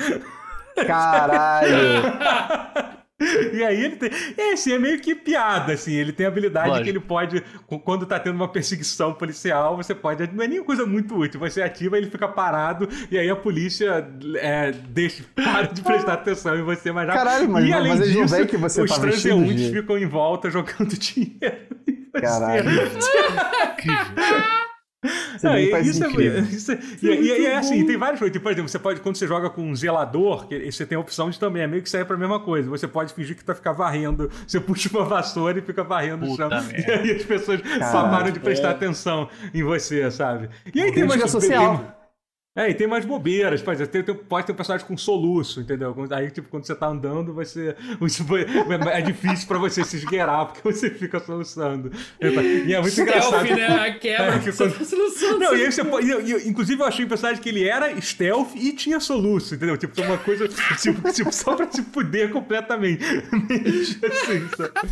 [0.87, 2.93] Caralho.
[3.53, 4.09] E aí ele tem.
[4.37, 5.93] É, assim, é meio que piada, assim.
[5.93, 6.83] Ele tem a habilidade Lógico.
[6.85, 7.43] que ele pode.
[7.83, 10.25] Quando tá tendo uma perseguição policial, você pode.
[10.33, 11.39] Não é nenhuma coisa muito útil.
[11.39, 16.57] Você ativa, ele fica parado, e aí a polícia é, deixa, para de prestar atenção
[16.57, 17.23] em você mais rápido.
[17.25, 20.05] Caralho, mas- e além mas não disso, veem que você os tá transeuntes ficam em
[20.07, 21.57] volta jogando dinheiro.
[21.87, 22.09] em
[25.41, 25.61] Caralho.
[25.61, 26.09] Isso faz isso é,
[26.51, 28.33] isso é- e, e- e é assim, tem várias coisas.
[28.33, 30.99] Tipo, por exemplo, você pode, quando você joga com um zelador, que você tem a
[30.99, 32.69] opção de também, é meio que serve pra mesma coisa.
[32.69, 34.29] Você pode fingir que tá ficar varrendo.
[34.45, 36.63] Você puxa uma vassoura e fica varrendo o Puta chão.
[36.67, 36.91] merda.
[36.91, 37.61] E aí as pessoas
[37.91, 40.49] só param de prestar atenção em você, sabe?
[40.73, 41.31] E aí tem Crítica mais.
[41.31, 41.98] social.
[42.57, 43.61] É, e tem mais bobeiras,
[43.91, 45.95] tem, tem- pode ter um personagem com soluço, entendeu?
[46.11, 48.43] Aí, tipo, quando você tá andando, você, você vai-
[48.97, 51.91] é difícil pra você se esgueirar, porque você fica soluçando.
[52.19, 53.45] E é muito engraçado.
[53.45, 53.87] Stealth, né?
[53.87, 54.25] A quebra.
[54.35, 55.39] É, que você quando- tá solucionando.
[55.39, 56.07] Não, e aí você pode.
[56.49, 59.77] inclusive, eu achei o personagem que ele era stealth e tinha soluço, entendeu?
[59.77, 60.49] Tipo, uma coisa.
[60.81, 63.03] Tipo, tipo, só pra se fuder completamente.
[64.03, 64.89] Assim, sabe?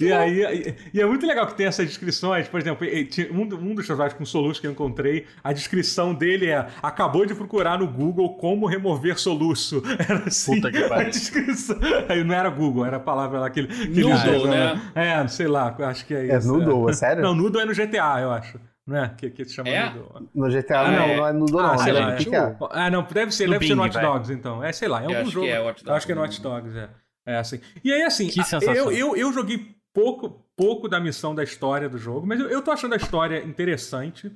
[0.00, 0.74] E aí.
[0.92, 2.48] E, é muito legal que tem essas descrições.
[2.48, 2.86] Por exemplo,
[3.32, 7.34] um, um dos personagens com soluço que eu encontrei, a descrição dele é: acabou de
[7.34, 9.82] procurar no Google como remover soluço.
[10.08, 10.54] Era assim.
[10.56, 11.10] Puta que a pariu.
[11.10, 11.76] descrição.
[12.08, 13.68] Aí não era Google, era a palavra lá que ele.
[13.68, 14.92] Que ele Noodle, usava, né?
[14.94, 16.48] É, sei lá, acho que é É isso.
[16.48, 17.22] Noodle, é sério?
[17.22, 18.58] Não, Noodle é no GTA, eu acho.
[18.86, 19.08] Não é?
[19.16, 19.84] Que, que se chama É?
[19.90, 20.28] Noodle.
[20.34, 21.16] No GTA Ah, não, é.
[21.16, 21.60] não é nudo não.
[21.72, 22.00] Ah, sei né?
[22.00, 22.56] lá, O que, que é?
[22.70, 24.04] Ah, não, deve ser, No deve ser no Bing, Watch vai.
[24.04, 24.62] Dogs, então.
[24.62, 25.46] É, sei lá, é Eu algum acho jogo.
[25.46, 26.46] que é Watch Eu acho que é no Dogs.
[26.46, 26.88] Watch Dogs, é.
[27.26, 27.60] É assim.
[27.82, 28.74] E aí, assim, Que a- sensação.
[28.74, 32.60] eu, eu, eu joguei pouco, pouco da missão da história do jogo, mas eu, eu
[32.60, 34.30] tô achando a história interessante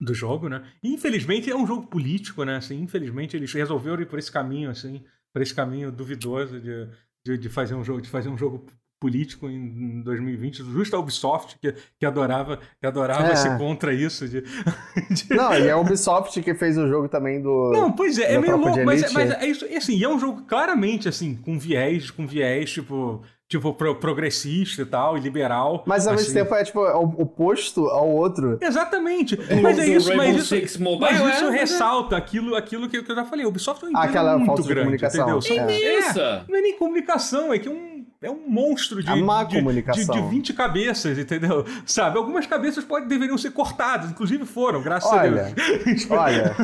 [0.00, 0.62] do jogo, né?
[0.82, 2.56] E, infelizmente é um jogo político, né?
[2.56, 5.02] Assim, infelizmente eles resolveram ir por esse caminho, assim,
[5.32, 6.88] por esse caminho duvidoso de,
[7.24, 8.64] de, de fazer um jogo, de fazer um jogo
[9.00, 13.34] político em 2020, justo a Ubisoft que, que adorava, que adorava É.
[13.36, 14.42] ser contra isso de-
[15.10, 17.70] de, Não, e é a Ubisoft que fez o jogo também do.
[17.72, 20.18] não, pois é, é meio louco, mas, é- mas é isso, assim, e é um
[20.18, 25.82] jogo claramente, assim, com viés, com viés, tipo, tipo pro- progressista e tal, e liberal.
[25.84, 26.34] Mas ao mesmo assim.
[26.38, 28.56] tempo é tipo é o oposto ao outro.
[28.60, 31.58] Exatamente, Do- mas é isso, mas isso, Six Mobile, mas é, isso mas é.
[31.58, 34.62] ressalta aquilo, aquilo que, eu já falei, o Ubisoft é uma empresa Aquela muito falta
[34.62, 35.42] de grande, comunicação, entendeu?
[35.42, 36.36] São- é.
[36.38, 37.89] é, não é nem comunicação, é que é um,
[38.22, 40.14] é um monstro de, de, comunicação.
[40.14, 41.64] de, de 20 cabeças, entendeu?
[41.86, 46.06] Sabe, algumas cabeças podem, deveriam ser cortadas, inclusive foram, graças Olha, a Deus.
[46.10, 46.56] Olha,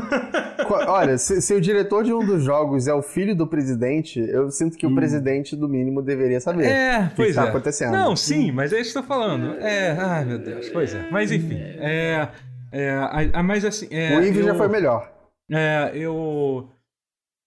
[0.89, 4.51] olha, se, se o diretor de um dos jogos é o filho do presidente, eu
[4.51, 6.67] sinto que o presidente, do mínimo, deveria saber.
[6.67, 6.71] Hum.
[6.71, 7.49] É, o que pois que tá é.
[7.49, 7.93] acontecendo.
[7.93, 9.55] Não, sim, mas é isso que eu tô falando.
[9.59, 11.09] É, ai meu Deus, pois é.
[11.11, 12.29] Mas enfim, é.
[12.73, 13.89] é a, a- mas assim.
[13.91, 15.11] É, o Eve já foi melhor.
[15.51, 16.69] É, eu.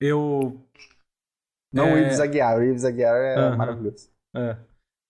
[0.01, 0.59] Eu.
[1.71, 2.57] Não é, o Ives Aguiar.
[2.57, 4.09] O Ives Aguiar é maravilhoso.
[4.35, 4.55] É.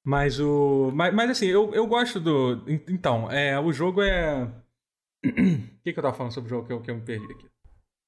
[0.06, 0.92] Mas o.
[0.94, 2.64] Mas, mas assim, eu, eu gosto do.
[2.68, 4.44] en- Então, é, o jogo é.
[5.24, 5.30] O
[5.84, 7.46] que, que eu tava falando sobre o jogo que eu, que eu me perdi aqui?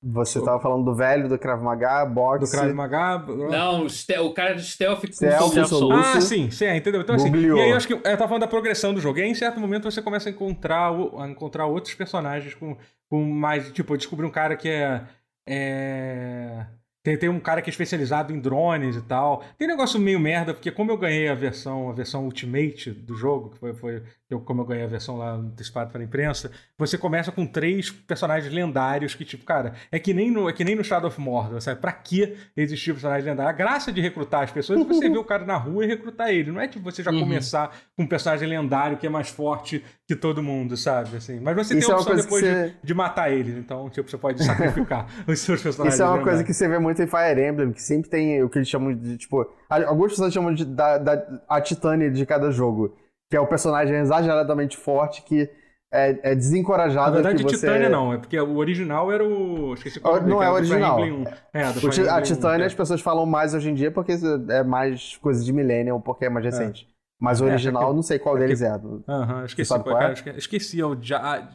[0.03, 3.19] Você tava falando do velho, do Krav Maga, Do boxe, Krav Maga.
[3.28, 6.18] Não, o, ste- o cara de stealth com Stealth, soluço.
[6.18, 7.02] Ah, sim, sim, é, entendeu?
[7.02, 7.60] Então, assim, Googleou.
[7.60, 9.19] e aí eu acho que eu tava falando da progressão do jogo.
[9.19, 12.76] E aí, em certo momento, você começa a encontrar, o- a encontrar outros personagens com,
[13.07, 13.72] com mais.
[13.73, 15.03] Tipo, eu descobri um cara que é.
[15.48, 16.65] é...
[17.03, 19.44] Tem, tem um cara que é especializado em drones e tal.
[19.57, 23.49] Tem negócio meio merda, porque como eu ganhei a versão, a versão Ultimate do jogo,
[23.49, 26.98] que foi, foi eu, como eu ganhei a versão lá antecipada para a imprensa, você
[26.98, 30.76] começa com três personagens lendários que, tipo, cara, é que nem no, é que nem
[30.76, 31.82] no Shadow of Mordor, sabe?
[31.82, 33.49] Pra que existir personagem lendário?
[33.49, 36.30] A graça de recrutar as pessoas é você ver o cara na rua e recrutar
[36.30, 36.52] ele.
[36.52, 37.19] Não é tipo você já Uhum.
[37.22, 39.84] começar com um personagem lendário que é mais forte
[40.15, 41.17] que todo mundo, sabe?
[41.17, 43.31] Assim, mas você Isso tem é a opção coisa que depois você- de, de matar
[43.31, 43.59] ele.
[43.59, 46.79] Então, tipo, você pode sacrificar os seus personagens Isso é uma coisa que você vê
[46.79, 49.41] muito em Fire Emblem, que sempre tem o que eles chamam de, tipo...
[49.69, 52.95] a- Algumas pessoas chamam de da, da- a titânia de cada jogo.
[53.29, 55.49] Que é o personagem exageradamente forte que
[55.93, 57.57] é, é Na desencorajado verdade, que você...
[57.67, 59.73] Titânia não, é porque o original era o.
[59.73, 60.99] Esqueci qual Ah, nome, não é o original.
[60.99, 61.23] Emblem 1.
[61.53, 62.67] É, O a Emblem 1, Titânia é.
[62.67, 64.13] as pessoas falam mais hoje em dia porque
[64.49, 66.88] é mais coisa de Millennium, porque é mais recente.
[67.22, 68.72] Mas o É, original, eu não sei qual porque- deles é.
[69.07, 70.02] Aham, esqueci sabe qual qual é?
[70.02, 71.49] cara, esque- esqueci é o Ja-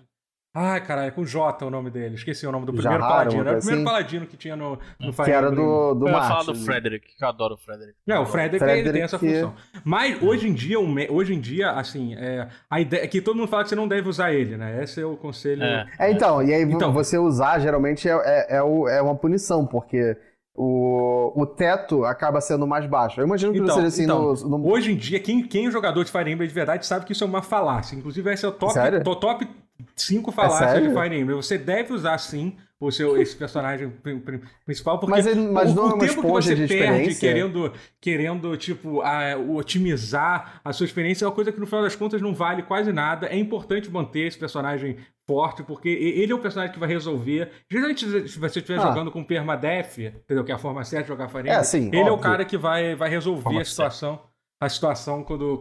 [0.59, 2.15] Ai, caralho, com J o nome dele.
[2.15, 3.43] Esqueci o nome do primeiro Jahara, paladino.
[3.43, 3.85] Era o primeiro assim.
[3.85, 7.15] paladino que tinha no, no Fire Que era do, do eu ia falar do Frederick,
[7.15, 7.95] que eu adoro o Frederick.
[8.07, 9.55] Não, o Frederick, ele Frederick tem essa que- função.
[9.85, 13.49] Mas hoje em dia, hoje em dia, assim, é, a ideia é que todo mundo
[13.49, 14.83] fala que você não deve usar ele, né?
[14.83, 15.63] Esse é o conselho.
[15.63, 15.87] É.
[15.99, 16.91] É, então, e aí Então.
[16.91, 20.17] você usar geralmente é, é, é, o- é uma punição, porque
[20.57, 23.21] o, o teto acaba sendo mais baixo.
[23.21, 25.71] Eu imagino que Então, seja assim então, no, no- Hoje em dia, quem, quem é
[25.71, 27.95] jogador de Fire Emblem de verdade sabe que isso é uma falácia.
[27.95, 29.05] Inclusive, esse é o top, Sério?
[29.05, 29.47] top
[29.95, 30.89] 5 falácias sério?
[30.89, 31.37] de Fire Emblem.
[31.37, 35.73] Você deve usar sim o seu, esse personagem pri- pri- principal, porque Mas ele- mas
[35.73, 40.61] o, não é o uma tempo que você de perde querendo, querendo tipo, a- otimizar
[40.65, 43.27] a sua experiência é uma coisa que no final das contas não vale quase nada.
[43.29, 44.97] É importante manter esse personagem
[45.27, 47.51] forte, porque ele é o personagem que vai resolver.
[47.71, 48.83] Geralmente, se você estiver Ah.
[48.89, 50.45] jogando com Permadeath, entendeu?
[50.45, 52.19] Que é a forma certa de jogar Fire É, sim, ele é o óbvio.
[52.21, 54.21] cara que vai, vai resolver Forma a situação.
[54.59, 55.59] A situação quando,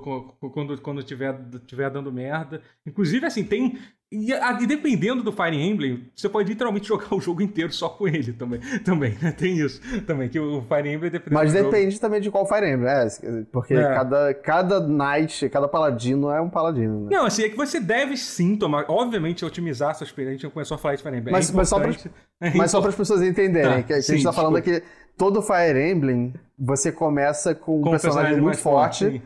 [0.53, 2.61] quando, quando, tiver, tiver dando merda.
[2.88, 3.77] Inclusive, assim, tem.
[4.09, 7.89] E, a- e dependendo do Fire Emblem, você pode literalmente jogar o jogo inteiro só
[7.89, 8.61] com ele também.
[8.85, 9.31] Também, né?
[9.34, 9.81] Tem isso.
[10.03, 12.88] Também, que o Fire Emblem dependendo Mas do jogo- depende também de qual Fire Emblem.
[12.89, 13.07] É,
[13.51, 13.81] porque É.
[13.84, 17.05] Cada, cada Knight, cada paladino é um paladino.
[17.09, 17.17] Né?
[17.17, 18.85] Não, assim, é que você deve sim tomar.
[18.88, 20.35] Obviamente, otimizar a sua experiência.
[20.38, 21.34] A gente começou a falar de Fire Emblem.
[21.34, 24.01] Mas- é mas só é Mas só para as pessoas entenderem, Tá, que, que a
[24.01, 24.81] sim, gente tá falando aqui,
[25.17, 29.22] todo Fire Emblem, você começa com um com o personagem, muito mais forte, sim.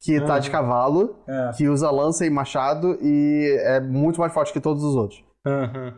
[0.00, 0.52] que tá de Aham.
[0.60, 1.50] cavalo, É.
[1.56, 5.24] que usa lança e machado e é muito mais forte que todos os outros.
[5.46, 5.94] Aham.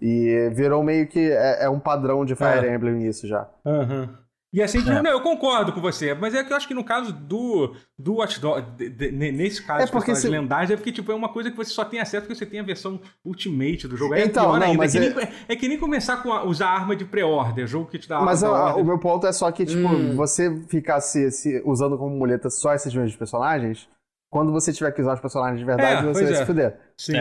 [0.00, 2.74] E virou meio que é, é um padrão de Fire É.
[2.74, 3.48] Emblem isso já.
[3.64, 4.18] Aham.
[4.54, 5.00] E assim, tipo, É.
[5.00, 8.16] não, eu concordo com você, mas é que eu acho que no caso do, do
[8.16, 11.10] Watch Dogs, de- de- ne- nesse caso É porque personagens se- lendários, é porque tipo,
[11.10, 13.96] é uma coisa que você só tem acesso porque você tem a versão Ultimate do
[13.96, 14.12] jogo.
[14.12, 14.76] É Então, pior não, ainda.
[14.78, 17.66] mas é, que é- nem, é que nem começar com a, usar arma de pré-order,
[17.66, 20.14] jogo que te dá Mas arma a- o meu ponto é só que, tipo, Hum.
[20.16, 23.88] você ficar se, se usando como muleta só esses mesmos personagens,
[24.30, 26.36] quando você tiver que usar os personagens de verdade, É, você vai é.
[26.36, 26.78] se fuder.
[26.98, 27.14] Sim.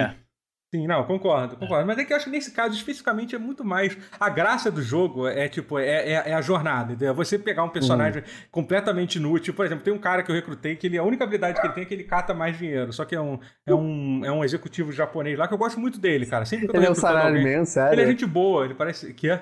[0.74, 0.78] É.
[0.78, 1.86] Sim, não, concordo, concordo.
[1.86, 3.98] Mas é que eu acho que nesse caso, especificamente, é muito mais.
[4.20, 7.14] A graça do jogo é, tipo, é, é, é a jornada, entendeu?
[7.14, 9.54] Você pegar um personagem completamente inútil.
[9.54, 11.74] Por exemplo, tem um cara que eu recrutei que ele, a única habilidade que ele
[11.74, 12.94] tem é que ele cata mais dinheiro.
[12.94, 16.00] Só que é um, é um, é um executivo japonês lá que eu gosto muito
[16.00, 16.46] dele, cara.
[16.46, 17.94] Sempre que eu tô Ele é um recrutando alguém- salaryman, sério?
[17.94, 19.14] Ele é gente boa, ele parece.
[19.14, 19.42] Que é?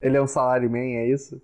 [0.00, 1.40] Ele é um salaryman, é isso?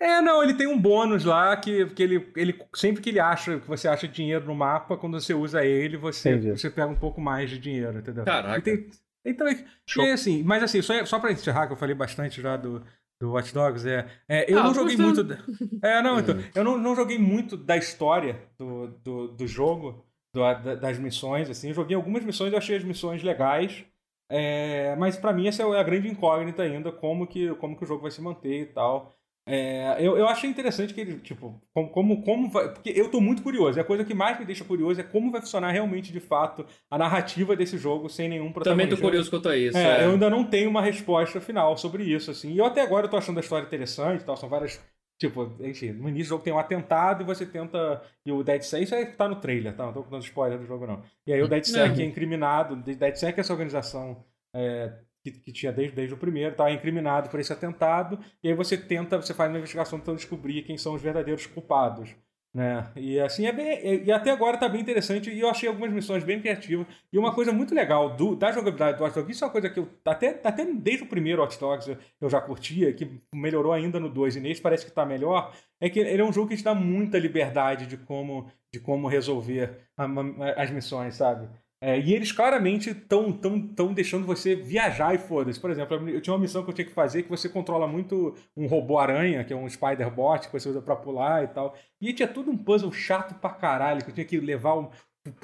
[0.00, 2.60] É, não, ele tem um bônus lá que, que ele, ele.
[2.74, 6.30] Sempre que ele acha que você acha dinheiro no mapa, quando você usa ele, você,
[6.34, 6.50] Entendi.
[6.58, 8.24] você pega um pouco mais de dinheiro, entendeu?
[8.24, 8.58] Caraca.
[8.58, 8.90] E tem,
[9.24, 9.64] então, é-
[9.98, 12.82] e assim, mas assim, só, só pra encerrar, que eu falei bastante já do,
[13.20, 15.36] do Watch Dogs, é, é eu Ah, não joguei gostando.
[15.38, 15.70] muito.
[15.80, 20.04] da- É, não, então, eu não, não joguei muito da história do, do, do jogo,
[20.34, 21.68] do- da- das missões, assim.
[21.68, 23.84] Eu joguei algumas missões, eu achei as missões legais.
[24.28, 27.86] é, mas pra mim essa é a grande incógnita ainda, como que, como que o
[27.86, 29.14] jogo vai se manter e tal.
[29.46, 32.72] É, eu, eu achei interessante que ele, tipo, como, como, como vai.
[32.72, 33.78] Porque eu tô muito curioso.
[33.78, 36.64] E a coisa que mais me deixa curioso é como vai funcionar realmente, de fato,
[36.90, 38.96] a narrativa desse jogo sem nenhum Também protagonista.
[38.96, 39.76] tô curioso quanto a isso.
[39.76, 40.04] É, é.
[40.06, 42.52] eu ainda não tenho uma resposta final sobre isso, assim.
[42.52, 44.36] E eu até agora eu tô achando a história interessante tal.
[44.36, 44.80] São várias.
[45.20, 48.02] Tipo, enfim, no início do jogo tem um atentado e você tenta.
[48.24, 49.84] E o DeadSec, isso aí tá no trailer, tá?
[49.84, 51.02] Não tô dando spoiler do jogo, não.
[51.26, 52.76] E aí o DeadSec é incriminado.
[52.76, 54.92] DeadSec é essa organização é,
[55.24, 58.20] que, que tinha desde, desde o primeiro, tá incriminado por esse atentado.
[58.42, 62.14] E aí você tenta, você faz uma investigação tentando descobrir quem são os verdadeiros culpados.
[62.54, 62.88] Né?
[62.94, 64.04] E assim é bem.
[64.04, 65.28] E até agora tá bem interessante.
[65.28, 66.86] E eu achei algumas missões bem criativas.
[67.12, 69.68] E uma coisa muito legal do, da jogabilidade do Watch Dogs, isso é uma coisa
[69.68, 73.72] que eu até, até desde o primeiro Watch Dogs eu, eu já curtia, que melhorou
[73.72, 76.48] ainda no 2 e nesse parece que tá melhor, é que ele é um jogo
[76.48, 81.48] que te dá muita liberdade de como, de como resolver a- a- as missões, sabe?
[81.86, 85.60] É, e eles claramente estão tão, tão deixando você viajar e foda-se.
[85.60, 88.34] Por exemplo, eu tinha uma missão que eu tinha que fazer que você controla muito
[88.56, 91.76] um robô-aranha, que é um spider-bot que você usa pra pular e tal.
[92.00, 94.88] E tinha tudo um puzzle chato pra caralho, que eu tinha que levar um,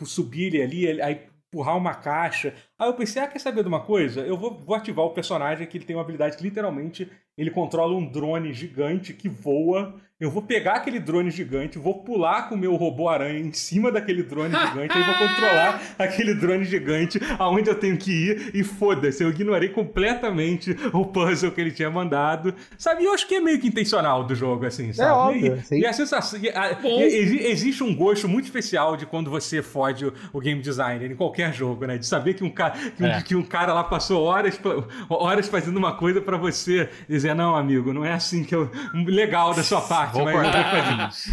[0.03, 2.55] subir ele ali, aí empurrar uma caixa.
[2.81, 4.23] Aí eu pensei, ah, quer saber de uma coisa?
[4.23, 7.94] Eu vou, vou ativar o personagem que ele tem uma habilidade que literalmente ele controla
[7.94, 9.94] um drone gigante que voa.
[10.19, 13.90] Eu vou pegar aquele drone gigante, vou pular com o meu robô aranha em cima
[13.90, 18.62] daquele drone gigante, aí vou controlar aquele drone gigante aonde eu tenho que ir e
[18.62, 22.55] foda-se, eu ignorei completamente o puzzle que ele tinha mandado.
[22.77, 25.11] Sabe, eu acho que é meio que intencional do jogo, assim, sabe?
[25.39, 26.39] óbvio, e, e a sensação.
[26.39, 30.40] e a- e- exi- existe um gosto muito especial de quando você fode o, o
[30.40, 31.97] game designer em qualquer jogo, né?
[31.97, 33.23] De saber que um cara, que um, É.
[33.23, 34.59] que um cara lá passou horas,
[35.09, 38.71] horas fazendo uma coisa pra você dizer, não, amigo, não é assim que eu.
[39.07, 41.29] Legal da sua parte, Vou mas.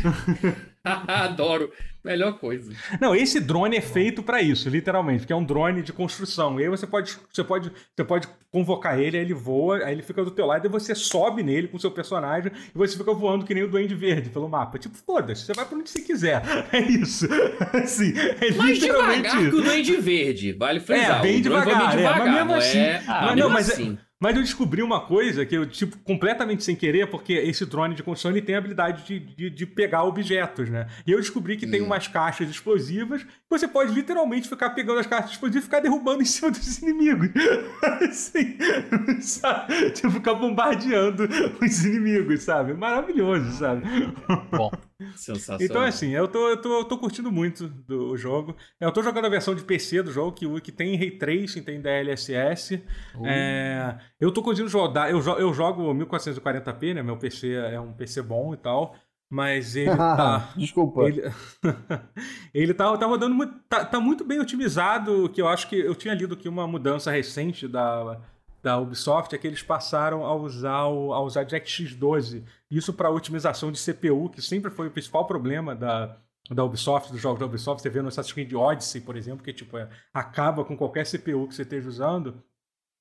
[0.83, 1.71] Adoro.
[2.07, 2.71] Melhor coisa.
[2.99, 6.59] Não, esse drone é feito pra isso, literalmente, porque é um drone de construção.
[6.59, 10.01] E aí você pode, você pode, você pode convocar ele, aí ele voa, aí ele
[10.01, 13.13] fica do teu lado e você sobe nele com o seu personagem e você fica
[13.13, 14.79] voando que nem o Duende Verde pelo mapa.
[14.79, 16.41] Tipo, foda-se, você vai pra onde você quiser.
[16.71, 17.27] É isso.
[17.73, 19.61] Assim, é Mais literalmente devagar que o isso.
[19.61, 21.19] Duende Verde, vale frisar.
[21.19, 23.97] É, bem devagar, é, mas mesmo não assim- é- Ah, mas não, mas é- assim.
[24.19, 28.01] Mas eu descobri uma coisa que eu, tipo, completamente sem querer, porque esse drone de
[28.01, 30.87] construção ele tem a habilidade de, de, de pegar objetos, né?
[31.05, 31.85] E eu descobri que tem Hum.
[31.85, 36.23] umas caixas explosivas que você pode literalmente ficar pegando as caixas explosivas e ficar derrubando
[36.23, 37.29] em cima dos inimigos.
[38.01, 38.57] assim,
[39.21, 39.91] sabe?
[39.91, 41.27] Tipo, ficar bombardeando
[41.61, 42.73] os inimigos, sabe?
[42.73, 43.83] Maravilhoso, sabe?
[44.51, 44.71] Bom,
[45.15, 45.63] Sensacional.
[45.63, 48.55] Então, assim, eu tô, eu, tô, eu tô curtindo muito do jogo.
[48.79, 51.79] Eu tô jogando a versão de PC do jogo, que, que tem Ray Tracing, tem
[51.79, 52.83] DLSS.
[53.23, 55.11] É, eu tô conseguindo jogar.
[55.11, 57.03] Eu, eu jogo 1440p, né?
[57.03, 58.95] Meu PC é um PC bom e tal.
[59.29, 60.51] Mas ele tá.
[60.55, 61.03] Desculpa.
[61.03, 61.21] Ele,
[62.53, 63.53] ele tá, tá rodando muito.
[63.69, 65.29] Tá, tá muito bem otimizado.
[65.29, 68.19] Que eu acho que eu tinha lido que uma mudança recente da,
[68.67, 72.43] da Ubisoft é que eles passaram a usar, o, a usar DirectX 12.
[72.69, 76.17] Isso para otimização de CPU, que sempre foi o principal problema da,
[76.51, 77.81] da Ubisoft, dos jogos da Ubisoft.
[77.81, 81.47] Você vê no Assassin's Creed Odyssey, por exemplo, que tipo, é, acaba com qualquer CPU
[81.47, 82.43] que você esteja usando.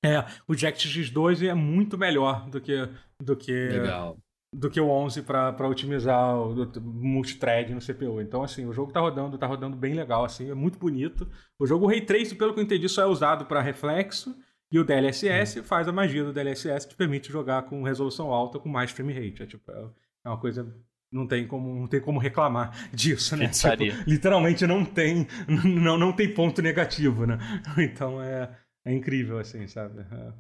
[0.04, 2.88] É, o DirectX 12 é muito melhor do que,
[3.20, 4.16] do que Legal.
[4.54, 8.20] do que o 11 para otimizar o o multithread no CPU.
[8.20, 11.28] Então, assim, o jogo tá rodando, tá rodando bem legal, assim, é muito bonito.
[11.58, 14.32] O jogo Ray Trace, pelo que eu entendi, só é usado para reflexo
[14.72, 18.58] e o DLSS faz a magia do DLSS que te permite jogar com resolução alta
[18.58, 19.42] com mais frame rate.
[19.42, 19.88] É, tipo, é
[20.24, 20.74] é uma coisa
[21.12, 23.48] não tem como não tem como reclamar disso, né?
[23.48, 25.26] Tipo, literalmente não tem
[25.64, 27.38] não, não tem ponto negativo, né?
[27.78, 30.00] Então é, é incrível assim, sabe?
[30.00, 30.32] É.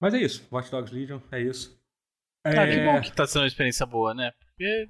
[0.00, 1.80] Mas é isso, Watch Dogs Legion é isso.
[2.44, 4.30] cara, que É, bom que tá sendo uma experiência boa, né?
[4.38, 4.88] Porque,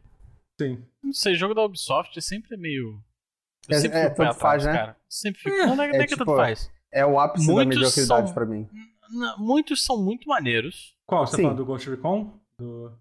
[0.60, 0.84] Sim.
[1.02, 3.00] não sei, jogo da Ubisoft é sempre meio.
[3.68, 4.72] Eu É- sempre é, fico pé tanto faz, atrás, né?
[4.72, 4.96] cara.
[5.08, 5.54] Sempre fico.
[5.56, 6.70] É, não, não é, é é que tanto tipo, faz.
[6.92, 8.68] É o ápice da Muitos mediocridade são- pra mim.
[9.38, 10.96] Muitos são muito maneiros.
[11.06, 11.26] Qual?
[11.26, 11.42] Você tá Sim.
[11.44, 12.38] falando do Ghost Recon?
[12.58, 12.92] Do...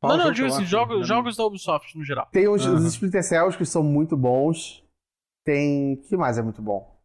[0.00, 2.28] Qual não, não, digo assim, jogos, que- jogos da Ubisoft no geral.
[2.30, 2.86] Tem os, os Aham.
[2.86, 4.84] Splinter Cells que são muito bons.
[5.44, 5.94] Tem.
[5.94, 6.96] O que mais é muito bom?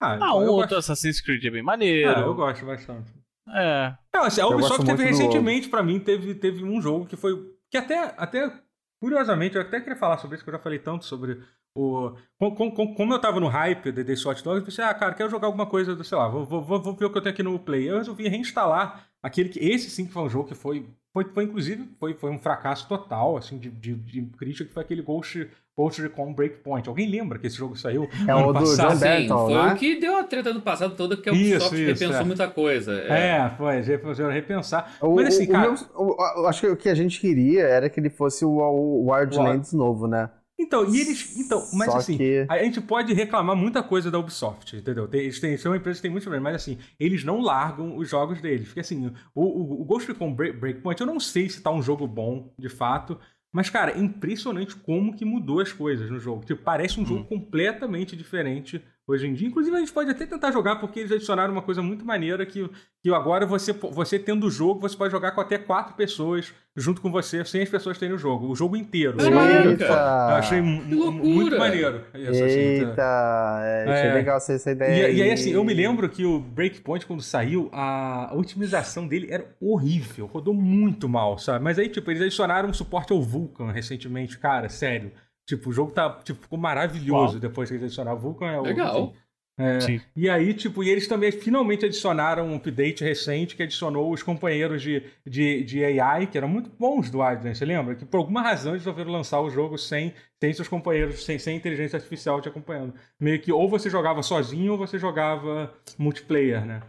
[0.00, 2.10] Ah, Ah, eu um gosto- outro Assassin's Creed é bem maneiro.
[2.10, 3.12] Ah, eu gosto bastante.
[3.48, 3.96] É.
[4.14, 7.16] Não, assim, a Eu Ubisoft gosto teve recentemente, pra mim, teve, teve um jogo que
[7.16, 7.32] foi.
[7.70, 8.62] Que até, até.
[9.00, 11.42] Curiosamente, eu até queria falar sobre isso, que eu já falei tanto sobre
[11.74, 12.12] o.
[12.38, 14.94] com- com- com- Como eu tava no hype de desse Watch Dogs, eu pensei, ah,
[14.94, 17.22] cara, quero jogar alguma coisa, do, sei lá, vou, vou, vou ver o que eu
[17.22, 17.88] tenho aqui no Play.
[17.90, 19.58] Eu resolvi reinstalar aquele que.
[19.58, 20.86] Esse sim que foi um jogo que foi.
[21.14, 24.82] Foi, foi inclusive, foi, foi um fracasso total, assim, de, de, de crítica, que foi
[24.82, 25.46] aquele Ghost,
[25.76, 26.88] Ghost Recon Breakpoint.
[26.88, 28.08] Alguém lembra que esse jogo saiu?
[28.26, 28.88] É ano o do passado?
[28.92, 29.72] John Sim, Barrington, foi né?
[29.74, 32.24] o que deu a treta no passado toda, que a Isso, Ubisoft isso, repensou é.
[32.24, 32.94] muita coisa.
[32.94, 34.96] É, foi, já já repensar.
[35.02, 35.70] O, Mas assim, o- o cara.
[35.70, 38.48] meu- o- eu acho que o que a gente queria era que ele fosse o,
[38.58, 40.30] o Wildlands novo, né?
[40.62, 41.36] Então, e eles.
[41.36, 45.06] Então, mas Só assim, que- a gente pode reclamar muita coisa da Ubisoft, entendeu?
[45.08, 47.96] Tem, eles têm, são uma empresa que tem muitos problemas, mas assim, eles não largam
[47.96, 48.68] os jogos deles.
[48.68, 51.82] Porque assim, o, o, o Ghost Recon Break- Breakpoint, eu não sei se tá um
[51.82, 53.18] jogo bom, de fato.
[53.54, 56.42] Mas, cara, é impressionante como que mudou as coisas no jogo.
[56.44, 59.48] Tipo, parece um jogo completamente diferente hoje em dia.
[59.48, 62.68] Inclusive, a gente pode até tentar jogar, porque eles adicionaram uma coisa muito maneira que,
[63.02, 67.02] que agora você, você tendo o jogo, você pode jogar com até quatro pessoas junto
[67.02, 68.46] com você, sem as pessoas terem o jogo.
[68.48, 69.20] O jogo inteiro.
[69.20, 70.34] É maneiro, Eu Eita!
[70.36, 72.02] achei muito maneiro.
[72.14, 73.60] Isso, Eita!
[73.64, 74.14] É, achei É.
[74.14, 75.10] legal essa, essa e, ideia.
[75.10, 79.44] e aí, assim, eu me lembro que o Breakpoint, quando saiu, a otimização dele era
[79.60, 81.62] horrível, rodou muito mal, sabe?
[81.64, 85.12] Mas aí, tipo, eles adicionaram um suporte ao Vulkan recentemente, cara, sério.
[85.52, 87.40] Tipo, o jogo tá, tipo, ficou maravilhoso Uau.
[87.40, 88.16] depois que eles adicionaram.
[88.16, 88.62] O Vulkan é o.
[88.62, 89.12] Legal.
[89.58, 94.10] enfim, é, e aí, tipo, e eles também finalmente adicionaram um update recente que adicionou
[94.10, 97.94] os companheiros de, de, de AI, que eram muito bons do Advent, você lembra?
[97.94, 101.54] Que por alguma razão eles resolveram lançar o jogo sem, sem seus companheiros, sem, sem
[101.54, 102.94] inteligência artificial te acompanhando.
[103.20, 106.82] Meio que ou você jogava sozinho ou você jogava multiplayer, né?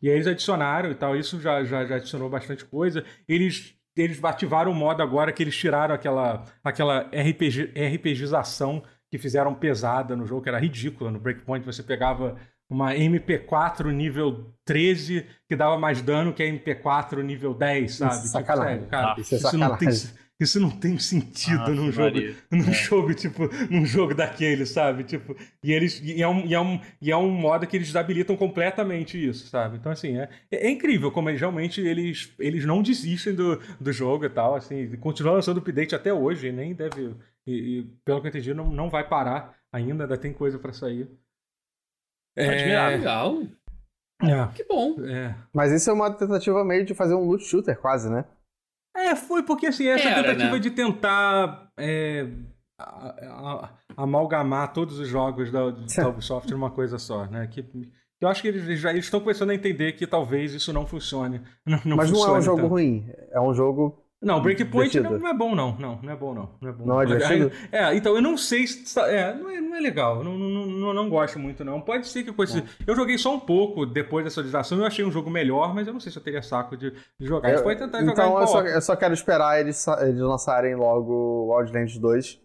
[0.00, 3.04] E aí eles adicionaram e tal, isso já, já, já adicionou bastante coisa.
[3.28, 9.54] Eles, eles ativaram o modo agora que eles tiraram aquela, aquela RPG, RPGização que fizeram
[9.54, 11.10] pesada no jogo, que era ridícula.
[11.10, 12.36] No Breakpoint você pegava
[12.68, 18.14] uma MP4 nível 13 que dava mais dano que a MP4 nível 10, sabe?
[18.14, 18.74] Isso é sacanagem.
[18.74, 19.88] sério, cara, Ah, isso é não tem.
[20.38, 22.36] Isso não tem sentido Ave num jogo, Maria.
[22.50, 22.72] num É.
[22.72, 25.04] jogo tipo, num jogo daquele, sabe?
[25.04, 27.86] Tipo, e eles e é um, e é um, e é um modo que eles
[27.88, 29.76] desabilitam completamente isso, sabe?
[29.78, 34.24] Então assim, é, é incrível como eles realmente eles, eles não desistem do, do jogo
[34.26, 37.14] e tal, assim, continuam lançando update até hoje, e nem deve
[37.46, 40.72] e, e, pelo que eu entendi não, não vai parar ainda, ainda tem coisa pra
[40.72, 41.08] sair.
[42.36, 42.98] Admirável.
[42.98, 43.42] Legal.
[44.22, 44.96] É, Que bom.
[45.06, 48.24] é, Mas isso é uma tentativa meio de fazer um loot shooter, quase, né?
[48.96, 50.58] É, foi porque assim, essa Era, tentativa né?
[50.58, 52.26] de tentar é,
[52.78, 53.14] a-
[53.96, 57.46] a- amalgamar todos os jogos da, da Ubisoft numa coisa só, né?
[57.46, 57.90] Que, que
[58.20, 61.42] eu acho que eles já eles estão começando a entender que talvez isso não funcione.
[61.66, 62.68] Não, não Mas não é funcione um jogo tanto.
[62.70, 63.06] ruim.
[63.32, 64.02] É um jogo.
[64.22, 65.76] Não, Breakpoint não, é bom, não.
[65.78, 66.50] Não, não é bom, não.
[66.60, 66.86] Não é bom.
[66.86, 67.50] Não é?
[67.70, 68.98] É, então eu não sei se.
[68.98, 70.24] É, não é, não é legal.
[70.24, 71.80] Não, não, não, não gosto muito, não.
[71.82, 72.34] Pode ser que.
[72.86, 74.78] Eu joguei só um pouco depois dessa atualização.
[74.78, 77.26] Eu achei um jogo melhor, mas eu não sei se eu teria saco de, de
[77.26, 77.48] jogar.
[77.48, 79.86] A gente Eu- pode tentar jogar então em eu só, eu só quero esperar eles,
[80.00, 82.40] eles lançarem logo o Wildlands 2.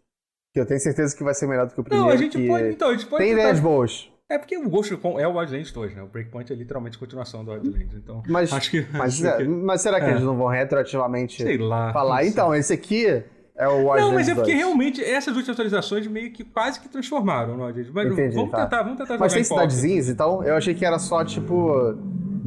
[0.54, 2.06] Que eu tenho certeza que vai ser melhor do que o primeiro.
[2.06, 2.68] Não, a gente que pode.
[2.68, 4.11] Então, a gente pode Tem tentar- ideias boas.
[4.34, 6.04] É porque o Ghost Recon é o Wildlands 2, né?
[6.04, 7.94] O Breakpoint é literalmente continuação do Wildlands.
[7.96, 8.86] Então, Mas, acho que.
[8.94, 10.12] mas, acho é, que- mas será que é.
[10.12, 11.92] eles não vão retroativamente sei lá.
[11.92, 12.26] falar?
[12.26, 13.24] Então, esse aqui
[13.56, 14.58] é o Wildlands Não, mas é porque 2.
[14.64, 17.92] realmente essas últimas atualizações meio que quase que transformaram, não, gente?
[17.92, 18.64] Mas Entendi, vamos tá.
[18.64, 20.44] tentar, vamos tentar Mas tem cidadezinhas, então?
[20.44, 21.94] Eu achei que era só, tipo...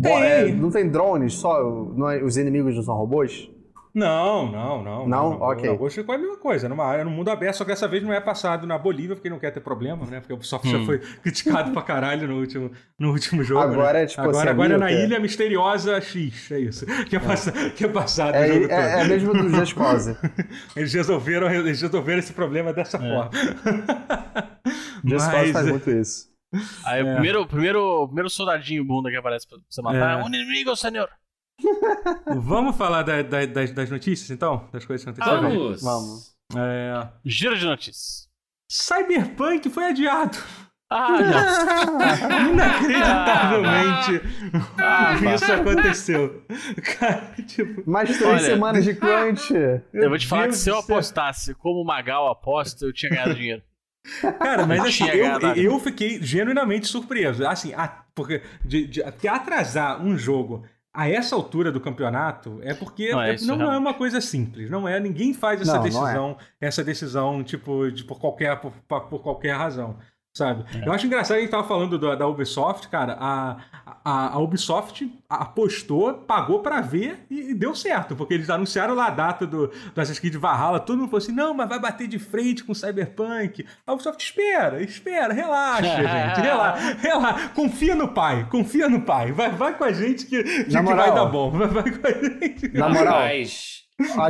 [0.02, 0.22] Tem.
[0.22, 1.62] é, não tem drones, só
[1.94, 3.48] não é- os inimigos não são robôs?
[3.94, 5.08] Não, não, não.
[5.08, 5.40] Não?
[5.40, 5.68] Ok.
[5.70, 7.86] O Ghost Recon é a mesma coisa, numa área, no mundo aberto, só que dessa
[7.86, 10.18] vez não é passado na Bolívia, porque não quer ter problema, né?
[10.18, 10.84] Porque o Ubisoft já Hum.
[10.84, 13.60] foi criticado pra caralho no último, no último jogo.
[13.60, 14.02] Agora né?
[14.02, 16.84] é tipo Agora, assim, agora é na Ilha Misteriosa X, é isso.
[17.08, 19.00] Que é, passa- que é passado o É, jogo é, todo.
[19.00, 20.16] é mesmo do Just Cause.
[20.74, 23.30] Eles, resolveram, eles resolveram esse problema dessa forma.
[25.04, 26.34] Just Cause Mas- faz muito isso.
[26.84, 30.20] Aí o primeiro, o primeiro, o primeiro soldadinho bunda que aparece pra você matar É.
[30.20, 31.08] é um inimigo, senhor.
[32.42, 34.68] Vamos falar da- da- das, das notícias, então?
[34.72, 35.42] Das coisas que aconteceram?
[35.50, 35.82] Vamos!
[35.82, 36.34] Vamos.
[36.56, 38.28] É, Giro de notícias.
[38.70, 40.36] Cyberpunk foi adiado.
[40.90, 41.08] Ah,
[41.90, 42.50] não.
[42.52, 44.20] Inacreditavelmente,
[44.78, 46.44] Ah, isso aconteceu.
[46.98, 47.88] Cara, tipo.
[47.90, 49.52] Mais três Olha, semanas de crunch.
[49.92, 53.10] Eu vou te falar Deus que se eu apostasse como o Magal aposta, eu tinha
[53.10, 53.62] ganhado dinheiro.
[54.38, 57.46] Cara, mas assim, tinha eu, eu fiquei genuinamente surpreso.
[57.46, 60.64] Assim, a- porque, de, de- porque atrasar um jogo
[60.94, 63.80] a essa altura do campeonato é porque Não é é- isso, não, é realmente.
[63.80, 64.70] uma coisa simples.
[64.70, 65.90] Não é, ninguém faz essa Não, não é.
[65.90, 68.72] decisão, essa decisão, tipo, de, por, qualquer, por,
[69.10, 69.98] por qualquer razão.
[70.34, 70.64] Sabe?
[70.76, 70.88] É.
[70.88, 73.16] Eu acho engraçado, a gente tava falando da, da Ubisoft, cara.
[73.20, 73.56] A,
[74.04, 79.06] a, a Ubisoft apostou, pagou pra ver e, e deu certo, porque eles anunciaram lá
[79.06, 80.80] a data do, do Assassin's Creed Valhalla.
[80.80, 83.64] Todo mundo falou assim: não, mas vai bater de frente com o Cyberpunk.
[83.86, 87.48] A Ubisoft espera, espera, relaxa, gente, relaxa, relaxa.
[87.50, 89.30] Confia no pai, confia no pai.
[89.30, 90.96] Vai, vai com a gente que, que, que moral.
[90.96, 91.50] vai dar bom.
[91.54, 92.76] Vai, vai com a gente.
[92.76, 93.84] Na moral, acho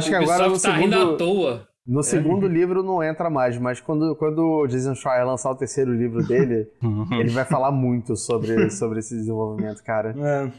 [0.08, 1.73] que o agora no Ubisoft tá rindo à segundo, toa.
[1.86, 5.92] No segundo livro não entra mais, mas quando, quando o Jason Schreier lançar o terceiro
[5.92, 6.66] livro dele,
[7.20, 10.14] ele vai falar muito sobre, sobre esse desenvolvimento, cara.
[10.16, 10.50] É.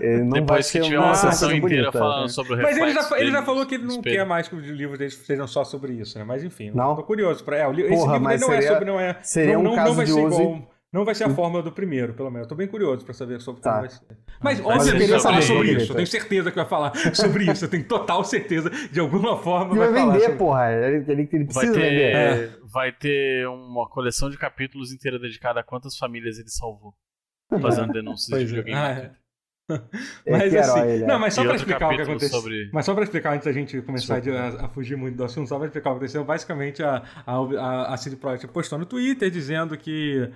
[0.00, 1.98] Ele não vai Depois que ser tiver uma sessão inteira bonita.
[1.98, 4.16] falando sobre o Mas ele já, ele já falou que ele não espelho.
[4.16, 6.24] quer mais que os livros dele sejam só sobre isso, né?
[6.24, 6.94] Mas enfim, eu Não?
[6.94, 7.42] tô curioso.
[7.44, 8.84] Pra, é, o li- esse Porra, livro mas dele não é seria- sobre.
[8.92, 10.62] Não é, seria não, um não, caso não vai de ser uso igual.
[10.92, 12.44] Não vai ser a fórmula do primeiro, pelo menos.
[12.44, 13.80] Eu tô bem curioso pra saber sobre como Tá.
[13.80, 14.00] vai ser.
[14.42, 15.92] Mas, eu obviamente, queria vai falar saber, sobre isso.
[15.92, 17.64] Eu tenho certeza que vai falar sobre isso.
[17.64, 18.68] Eu tenho total certeza.
[18.90, 20.36] De alguma forma Ele vai, vender, sobre...
[20.36, 20.70] porra.
[20.70, 22.12] Ele, ele, ele Vai precisa vender.
[22.50, 26.94] ter, vai ter uma coleção de capítulos inteira dedicada a quantas famílias ele salvou.
[27.60, 28.46] Fazendo denúncias de é.
[28.46, 28.76] videogame.
[28.78, 29.10] Ah, é.
[30.30, 31.06] Mas assim, ele é.
[31.06, 32.40] não, mas só pra outro explicar o que aconteceu.
[32.40, 35.24] sobre- Mas só pra explicar antes da gente começar Sobre- a, a fugir muito do
[35.24, 36.24] assunto, só pra explicar o que aconteceu.
[36.24, 40.28] Basicamente, a, a, a, a CD Projekt postou no Twitter dizendo que.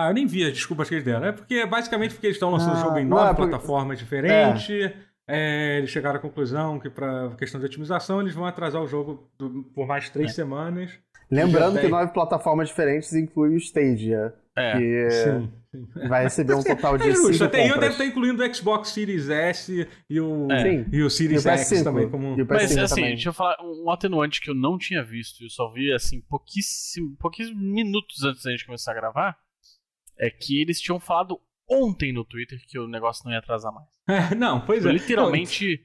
[0.00, 1.26] Ah, eu nem vi as desculpas que eles deram.
[1.26, 3.98] É porque basicamente porque eles estão lançando o Ah, jogo em nove é porque- plataformas
[3.98, 4.92] diferentes.
[5.30, 9.28] É, eles chegaram à conclusão que, para questão de otimização, eles vão atrasar o jogo
[9.38, 10.92] do- por mais três semanas.
[11.30, 11.90] Lembrando que tem.
[11.90, 14.72] nove plataformas diferentes inclui o Stadia, É.
[14.78, 15.52] que Sim.
[15.70, 16.08] sim.
[16.08, 18.88] vai receber um total de É justo, cinco até eu deve estar incluindo o Xbox
[18.88, 20.86] Series S e o, É.
[20.90, 21.84] E o E Series o X PS5.
[21.84, 22.08] também.
[22.08, 22.38] Como...
[22.38, 23.10] E o Mas PS5 assim, também.
[23.10, 27.14] deixa eu falar um atenuante que eu não tinha visto, eu só vi assim pouquíssimo,
[27.18, 29.36] pouquíssimos minutos antes da gente começar a gravar,
[30.18, 31.38] é que eles tinham falado
[31.70, 33.86] ontem no Twitter que o negócio não ia atrasar mais.
[34.32, 34.90] É, não, pois é.
[34.92, 35.84] Literalmente.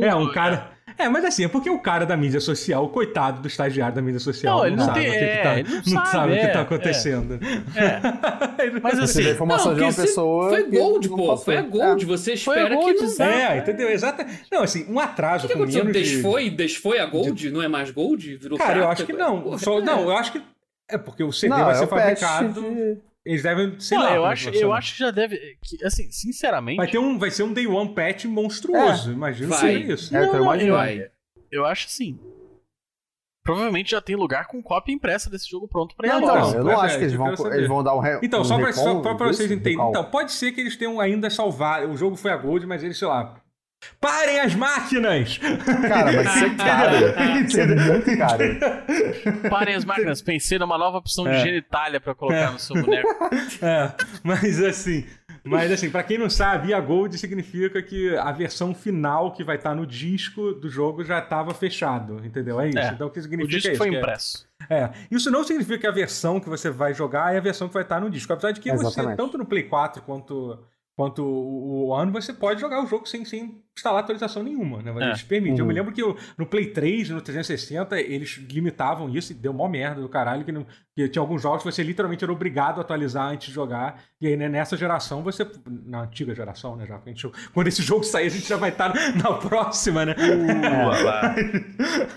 [0.00, 0.72] É, um cara.
[0.98, 4.00] É, mas assim, é porque o cara da mídia social, o coitado do estagiário da
[4.02, 5.84] mídia social, Não, ele não sabe tem- o que, que é, tá, ele não não
[5.84, 6.62] sabe, sabe o que é, tá é.
[6.62, 7.34] acontecendo.
[7.76, 8.80] É.
[8.82, 10.48] Mas Você assim, a informação Não, de uma pessoa.
[10.48, 11.36] Foi que Gold, pô.
[11.36, 12.02] Foi a Gold.
[12.02, 12.06] É.
[12.06, 13.26] Você espera Gold, que não.
[13.26, 13.90] É, entendeu?
[13.90, 14.24] Exato.
[14.50, 15.84] Não, assim, um O atraso que, que com aconteceu?
[15.84, 16.14] menos de...
[16.14, 17.50] Desfoi, desfoi a Gold?
[17.50, 18.36] Não é mais Gold?
[18.38, 18.92] Virou Cara, eu prata?
[18.94, 19.58] acho que não.
[19.58, 19.82] Só, é.
[19.82, 20.42] não, eu acho que...
[20.88, 22.60] É porque o CD Não, vai é ser o fabricado...
[22.62, 24.10] de- Eles devem, sei não, lá...
[24.10, 25.36] eu, como acho, eu acho que já deve.
[25.60, 26.76] Que, assim, sinceramente.
[26.76, 30.16] Vai, ter um, vai ser um Day One patch monstruoso, imagino que seja isso.
[30.16, 30.76] É, eu tô Não, não, imaginando.
[30.76, 31.10] Vai.
[31.50, 32.18] Eu acho assim.
[33.42, 36.34] Provavelmente já tem lugar com cópia impressa desse jogo pronto pra ir Não, à então,
[36.36, 36.56] loja.
[36.56, 38.44] eu não é, acho que eles eu vão, eles vão dar um re, Então, um
[38.44, 39.88] só pra, recall só pra- vocês entenderem.
[39.88, 41.88] Então, pode ser que eles tenham ainda salvado.
[41.88, 43.40] O jogo foi a Gold, mas eles, sei lá.
[44.00, 45.38] Parem as máquinas!
[45.88, 47.12] Cara, vai ser caro.
[47.14, 49.48] Vai ser muito caro.
[49.50, 51.36] Parem as máquinas, pensei numa nova opção É.
[51.38, 53.08] de genitália pra colocar no seu boneco.
[53.62, 53.92] É,
[54.22, 55.06] mas assim.
[55.44, 59.54] Mas assim, pra quem não sabe, a Gold significa que a versão final que vai
[59.54, 62.60] estar no disco do jogo já estava fechado, entendeu?
[62.60, 62.78] É isso.
[62.78, 62.88] É.
[62.88, 63.78] Então o que O significa disco isso?
[63.78, 64.46] foi é- impresso.
[64.68, 67.74] É, isso não significa que a versão que você vai jogar é a versão que
[67.74, 68.32] vai estar no disco.
[68.32, 69.16] Apesar de que você, Exatamente.
[69.16, 70.58] tanto no Play 4 quanto,
[70.96, 74.90] quanto o One, você pode jogar o jogo sem, sem instalar atualização nenhuma, né?
[74.98, 75.08] É.
[75.08, 75.58] Eles permitem.
[75.58, 75.68] Eu Uhum.
[75.68, 79.68] me lembro que o- no Play 3, no 360, eles limitavam isso e deu mó
[79.68, 80.64] merda do caralho, que, não,
[80.94, 84.02] que tinha alguns jogos que você literalmente era obrigado a atualizar antes de jogar.
[84.18, 85.46] E aí, né, nessa geração, você.
[85.84, 86.86] Na antiga geração, né?
[86.86, 90.14] Já, gente- quando esse jogo sair, a gente já vai estar na próxima, né?
[90.14, 91.06] Uh,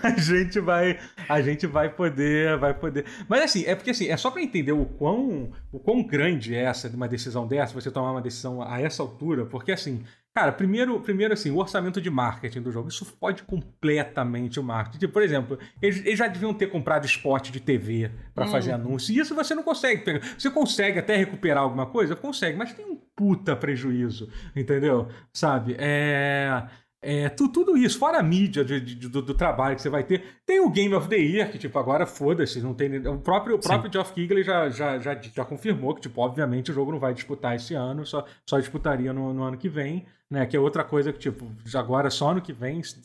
[0.02, 0.98] a gente vai
[1.28, 4.72] a gente vai poder vai poder mas assim é porque assim é só pra entender
[4.72, 8.62] o quão o quão grande é essa de uma decisão dessa você tomar uma decisão
[8.70, 12.88] a essa altura porque assim cara primeiro primeiro assim o orçamento de marketing do jogo
[12.88, 14.98] isso pode completamente o marketing.
[14.98, 19.12] Tipo, por exemplo eles, eles já deviam ter comprado spot de TV pra fazer anúncio.
[19.12, 20.20] E isso você não consegue pegar.
[20.38, 22.14] Você consegue até recuperar alguma coisa?
[22.14, 25.08] Consegue mas tem um puta prejuízo entendeu?
[25.32, 25.76] Sabe?
[25.78, 26.68] É
[27.02, 30.04] é, tu- tudo isso, fora a mídia de- de- do, do trabalho que você vai
[30.04, 30.22] ter.
[30.44, 32.94] Tem o Game of the Year, que, tipo, agora foda-se, não tem.
[33.08, 36.74] O próprio, o próprio Geoff Keighley já, já, já, já confirmou que, tipo, obviamente o
[36.74, 40.44] jogo não vai disputar esse ano, só, só disputaria no, no ano que vem, né?
[40.46, 43.00] Que é outra coisa que, tipo, já agora só ano que vem, se-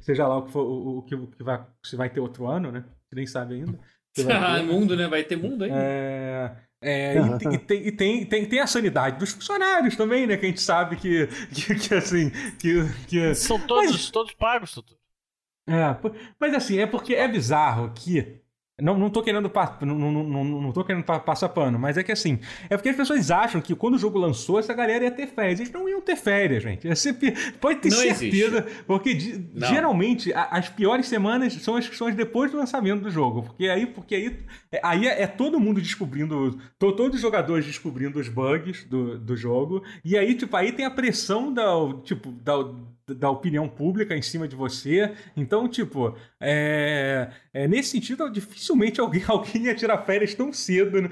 [0.00, 1.64] seja lá o que for, o, o que, o que vai.
[1.84, 2.84] Se vai ter outro ano, né?
[3.08, 3.72] Você nem sabe ainda.
[4.16, 4.32] Vai ter.
[4.32, 5.06] Ah, mundo, né?
[5.06, 5.70] Vai ter mundo aí.
[5.72, 6.50] É,
[6.82, 10.36] é, e, tem- e tem, e tem, tem, tem a sanidade dos funcionários também, né?
[10.36, 12.74] Que a gente sabe que, que, que, assim, que,
[13.06, 14.96] que São todos, todos pagos, Tutu.
[15.66, 15.96] é,
[16.38, 18.39] mas assim, é porque é bizarro que.
[18.80, 19.50] Não, não tô querendo
[19.82, 22.38] não, não, não, não tô querendo pa- passar pano, mas é que assim,
[22.68, 25.60] é porque as pessoas acham que quando o jogo lançou, essa galera ia ter férias.
[25.60, 26.88] Eles não iam ter férias, gente.
[27.14, 29.68] Pi- pode ter Não certeza, porque di- Não.
[29.68, 33.42] geralmente a- as piores semanas são as que são as depois do lançamento do jogo.
[33.42, 34.38] Porque aí, porque aí,
[34.72, 39.18] é, aí é, é todo mundo descobrindo, to- todos os jogadores descobrindo os bugs do,
[39.18, 39.82] do jogo.
[40.04, 41.64] E aí, tipo, aí tem a pressão da,
[42.04, 42.54] tipo, da,
[43.14, 45.12] da opinião pública em cima de você.
[45.36, 51.08] Então, tipo, é, é, nesse sentido, dificilmente alguém, alguém ia tirar férias tão cedo no,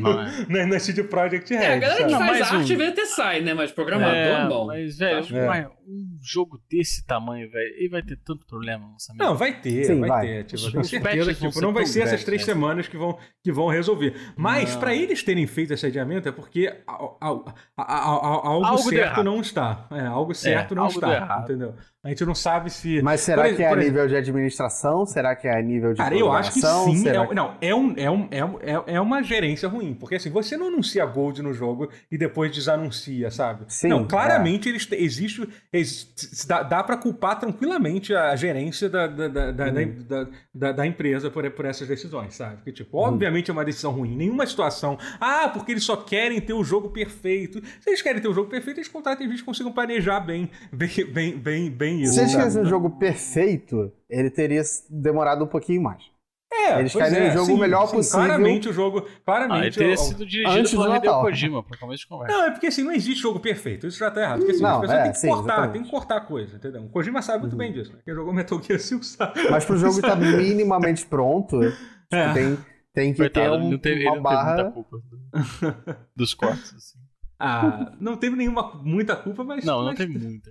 [0.00, 0.46] Não é.
[0.48, 1.62] na, na CD Projekt Red.
[1.64, 2.12] É, a galera que sabe?
[2.24, 2.76] Não, faz arte um.
[2.76, 3.54] vê até sai, né?
[3.54, 4.66] Mas programador, É, bom.
[4.66, 5.70] mas, velho, Acho- É.
[5.86, 9.22] um jogo desse tamanho, velho, ele vai ter tanto problema no lançamento.
[9.22, 10.26] Não, vai ter, Sim, vai, vai.
[10.26, 10.44] ter.
[10.44, 12.52] Tipo, os certeza vão tipo, ser não vai ser essas três né?
[12.52, 14.14] semanas que vão, que vão resolver.
[14.36, 14.80] Mas Não.
[14.80, 19.40] pra eles terem feito esse adiamento é porque al- al- al- algo, Algo certo não
[19.40, 19.86] está.
[19.90, 21.08] É, algo certo não algo está.
[21.28, 21.44] Errado.
[21.44, 21.74] Entendeu?
[22.04, 23.02] A gente não sabe se.
[23.02, 25.04] Mas será Por que é a por nível de administração?
[25.04, 27.08] Será que é a nível de Cara, eu acho que sim.
[27.08, 29.94] É, um- não, é, um, é, um, é, um- é- é uma gerência ruim.
[29.94, 33.64] Porque assim, você não anuncia Gold no jogo e depois desanuncia, sabe?
[33.68, 35.46] Sim, não, claramente eles te- existe.
[35.72, 39.96] ex- dá, dá pra culpar tranquilamente a gerência da, da, da, da, Uhum.
[40.08, 42.56] da, da- da empresa por, por essas decisões, sabe?
[42.56, 43.04] Porque, tipo, Uhum.
[43.08, 44.16] obviamente é uma decisão ruim.
[44.16, 44.96] Nenhuma situação.
[45.20, 47.60] Ah, porque eles só querem ter o jogo perfeito.
[47.80, 50.88] Se eles querem ter o jogo perfeito, eles contratem gente que consigam planejar bem, bem,
[51.12, 52.14] bem, bem, bem isso.
[52.14, 52.44] Se eles sabe?
[52.44, 56.02] tivessem um jogo perfeito, ele teria demorado um pouquinho mais.
[56.50, 58.20] É, Eles querem é, o jogo sim, melhor sim, possível.
[58.20, 58.98] Claramente o jogo.
[59.00, 59.78] Ah, ele Claramente.
[59.78, 61.20] teria sido dirigido antes do pelo Hideo.
[61.20, 62.36] Kojima, pra começo de conversa.
[62.36, 63.86] Não, é porque assim, não existe jogo perfeito.
[63.86, 64.38] Isso já tá errado.
[64.38, 65.72] Porque assim, Não, as pessoas é, têm que sim, cortar, exatamente.
[65.72, 66.82] tem que cortar coisa, entendeu?
[66.82, 67.98] O Kojima sabe muito bem disso, né?
[68.04, 69.50] Quem jogou Metal Gear 5 sabe.
[69.50, 71.76] Mas pro jogo estar minimamente pronto, tipo,
[72.12, 72.32] É.
[72.32, 72.58] tem,
[72.94, 74.56] tem que Coitado, ter ele um- não teve, uma não barra.
[74.56, 76.98] teve muita culpa do- dos cortes, assim.
[77.40, 79.64] Ah, não teve nenhuma muita culpa, mas.
[79.64, 80.50] Não, não mas, teve muita.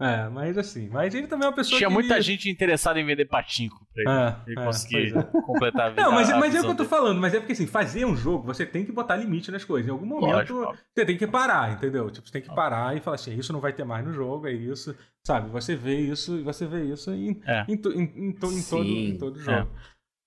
[0.00, 0.88] É, mas assim.
[0.88, 1.94] Mas ele também é uma pessoa Tinha que.
[1.94, 5.86] muita ele- gente interessada em vender patinco pra ele, É, ele é, conseguir pois completar
[5.86, 6.02] a vida.
[6.02, 6.88] Não, mas, a mas é o que eu tô dele.
[6.88, 9.88] falando, mas é porque assim, fazer um jogo, você tem que botar limite nas coisas.
[9.88, 10.84] Em algum momento, Lógico, óbvio.
[10.92, 12.10] você tem que parar, entendeu?
[12.10, 14.48] Tipo, você tem que parar e falar assim, isso não vai ter mais no jogo,
[14.48, 14.96] é isso.
[15.24, 15.48] Sabe?
[15.50, 17.64] Você vê isso, você vê isso em, É.
[17.68, 19.70] em, em- em to- em todo, em todo jogo.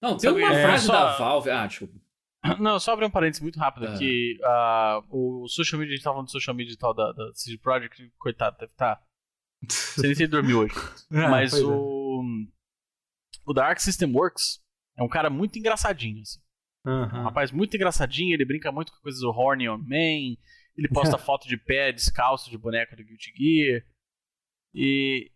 [0.02, 1.50] Não, tem Sabe, uma é, frase só- da Valve.
[1.50, 1.94] Ah, desculpa.
[2.60, 3.98] Não, só abrir um parênteses muito rápido Ah.
[3.98, 7.12] que ah, o social media, a gente tava falando do social media e tal da,
[7.12, 9.02] da CD Projekt, coitado, deve estar.
[9.68, 10.74] Você nem sei dormir hoje.
[11.12, 11.64] É, Mas é.
[11.64, 12.24] o.
[13.46, 14.60] O Dark System Works
[14.98, 16.40] é um cara muito engraçadinho, assim.
[16.86, 16.90] É
[17.20, 20.38] um rapaz muito engraçadinho, ele brinca muito com coisas do Horny on Man,
[20.78, 23.84] ele posta foto de pé descalço de boneco do Guilty Gear.
[24.74, 25.32] E.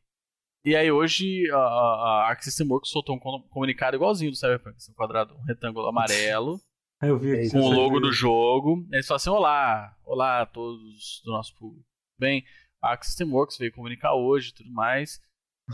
[0.63, 4.75] E aí hoje a, a Arc System Works soltou um com- comunicado igualzinho do Cyberpunk,
[4.77, 6.61] assim, um quadrado, um retângulo amarelo,
[7.01, 7.41] Eu vi aqui.
[7.47, 8.87] Isso, com o logo do jogo.
[8.91, 11.83] Eles falam assim: Olá, olá a todos do nosso público.
[12.19, 12.45] Bem,
[12.81, 15.21] a Arc System Works veio comunicar hoje e tudo mais.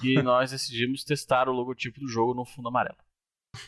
[0.03, 2.97] E nós decidimos testar o logotipo do jogo no fundo amarelo.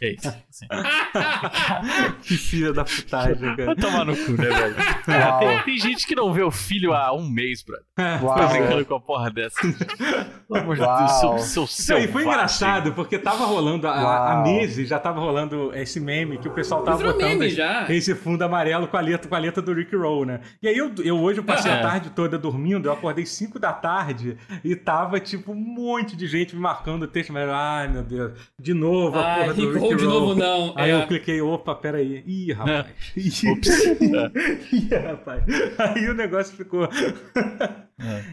[0.02, 0.28] É isso.
[0.28, 0.68] Assim.
[2.22, 3.76] Que filha da putagem, Vai cara.
[3.76, 4.76] tomar no cu, né, velho?
[5.06, 7.86] Tem, tem gente que não vê o filho há um mês, brother.
[8.24, 8.38] Uau.
[8.38, 9.60] Tô brincando com a porra dessa.
[10.50, 10.98] Pelo amor de Uau.
[10.98, 12.10] Deus, seu, seu selvagem.
[12.10, 16.52] e foi engraçado, porque tava rolando há, meses, já tava rolando esse meme que o
[16.52, 17.86] pessoal tava Virou botando meme esse, já.
[17.88, 20.40] esse fundo amarelo com a letra, com a letra do Rick Roll, né?
[20.62, 21.82] E aí eu, eu hoje eu passei a É.
[21.82, 26.56] tarde toda dormindo, eu acordei 5 da tarde e tava, tipo, um monte de gente
[26.56, 29.80] me marcando o texto, mas ai meu Deus, de novo a Ai, porra do Rick
[29.80, 30.74] Roll de novo não.
[30.76, 30.96] Aí É.
[30.96, 32.24] eu cliquei, opa, peraí.
[32.26, 32.88] Ih, rapaz.
[33.16, 33.86] Ih, Ups.
[34.74, 35.44] Ih, rapaz.
[35.78, 36.90] Aí o negócio ficou.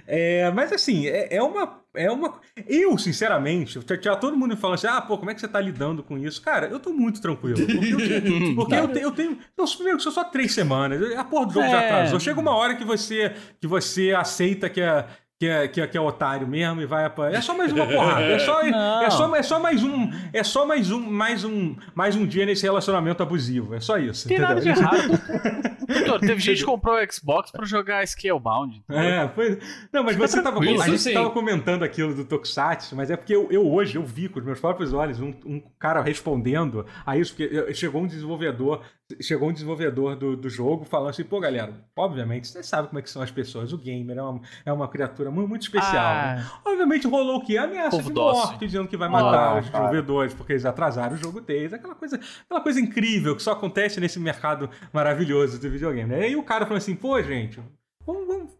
[0.07, 1.81] É, mas assim, é, é uma.
[1.95, 2.35] É uma.
[2.69, 6.03] Eu, sinceramente, tinha todo mundo falando assim: ah, pô, como é que você tá lidando
[6.03, 6.43] com isso?
[6.43, 7.57] Cara, eu tô muito tranquilo.
[7.67, 9.05] Porque eu, tenho- porque eu tenho.
[9.07, 11.15] Eu tenho então, primeiro, são só três semanas.
[11.17, 11.87] A porra do jogo já É.
[11.91, 12.21] atrasou.
[12.21, 15.07] Chega uma hora que você, que você aceita que é.
[15.39, 17.37] Que é, que, é, que é otário mesmo e vai apanhar.
[17.37, 18.23] É só mais uma porrada.
[18.23, 19.03] É só, Não.
[19.03, 20.11] é só, é só mais um.
[20.33, 21.77] É só mais um, mais um.
[21.95, 23.75] Mais um dia nesse relacionamento abusivo.
[23.75, 24.27] É só isso.
[24.27, 24.91] Tem nada de entendeu?
[24.91, 25.77] errado.
[25.87, 28.83] Doutor, teve gente que comprou o Xbox pra jogar Scalebound.
[28.89, 29.59] É, foi.
[29.93, 30.57] Não, mas você tava.
[30.57, 31.13] tranquilo, a gente sim.
[31.13, 34.45] tava comentando aquilo do Tokusatsu, mas é porque eu, eu hoje eu vi com os
[34.45, 38.81] meus próprios olhos um, um cara respondendo a isso, porque eu- chegou um desenvolvedor,
[39.21, 43.03] chegou um desenvolvedor do, do jogo falando assim, pô, galera, obviamente, você sabe como é
[43.03, 43.73] que são as pessoas.
[43.73, 45.93] O gamer é uma, é uma criatura muito, muito especial.
[46.15, 46.45] né?
[46.47, 47.57] Ah, Obviamente rolou o que?
[47.59, 48.43] Ameaça Povo de dócil.
[48.47, 51.73] morte, dizendo que vai matar Ah, os desenvolvedores, porque eles atrasaram o jogo deles.
[51.73, 56.11] Aquela coisa, aquela coisa incrível que só acontece nesse mercado maravilhoso do videogame.
[56.11, 56.21] Né?
[56.21, 57.61] E aí o cara falou assim, pô, gente,
[58.07, 58.53] vamos, vamos-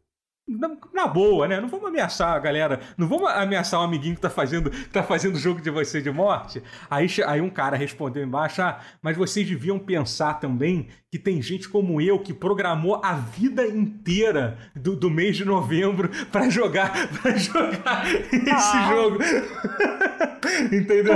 [0.49, 1.61] na, na boa, né?
[1.61, 5.03] Não vamos ameaçar a galera, não vamos ameaçar um amiguinho que tá fazendo, que tá
[5.03, 6.63] fazendo jogo de você de morte.
[6.89, 11.69] Aí, aí um cara respondeu embaixo, ah, mas vocês deviam pensar também que tem gente
[11.69, 17.37] como eu que programou a vida inteira do, do mês de novembro pra jogar, pra
[17.37, 18.89] jogar esse Ah.
[18.89, 19.19] jogo.
[20.73, 21.15] Entendeu?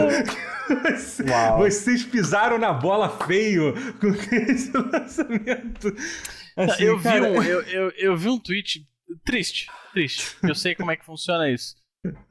[1.29, 1.59] Uau.
[1.59, 5.95] Vocês pisaram na bola feio com esse lançamento.
[6.57, 8.87] Assim, eu, vi cara, um, eu, eu, eu vi um tweet
[9.25, 10.37] triste, triste.
[10.43, 11.77] Eu sei como é que funciona isso.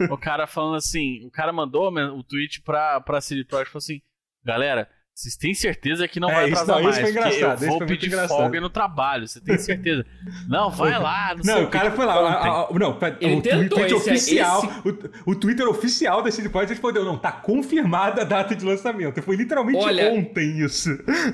[0.10, 4.02] O cara falando assim, o cara mandou o tweet pra, pra Projekt e falou assim,
[4.44, 4.90] galera,
[5.20, 7.50] vocês têm certeza que não É, vai isso atrasar não, isso mais, foi porque engraçado,
[7.52, 8.38] eu isso vou foi pedir engraçado.
[8.38, 10.06] folga no trabalho, você tem certeza?
[10.48, 11.96] não, vai lá, não, sei Não, o o cara que.
[11.98, 12.14] foi lá.
[12.14, 14.64] A- a- não, pera, o tentou, oficial.
[14.64, 19.22] esse- O, o Twitter oficial da Projekt respondeu: não, tá confirmada a data de lançamento.
[19.22, 20.90] Foi literalmente Olha- ontem isso.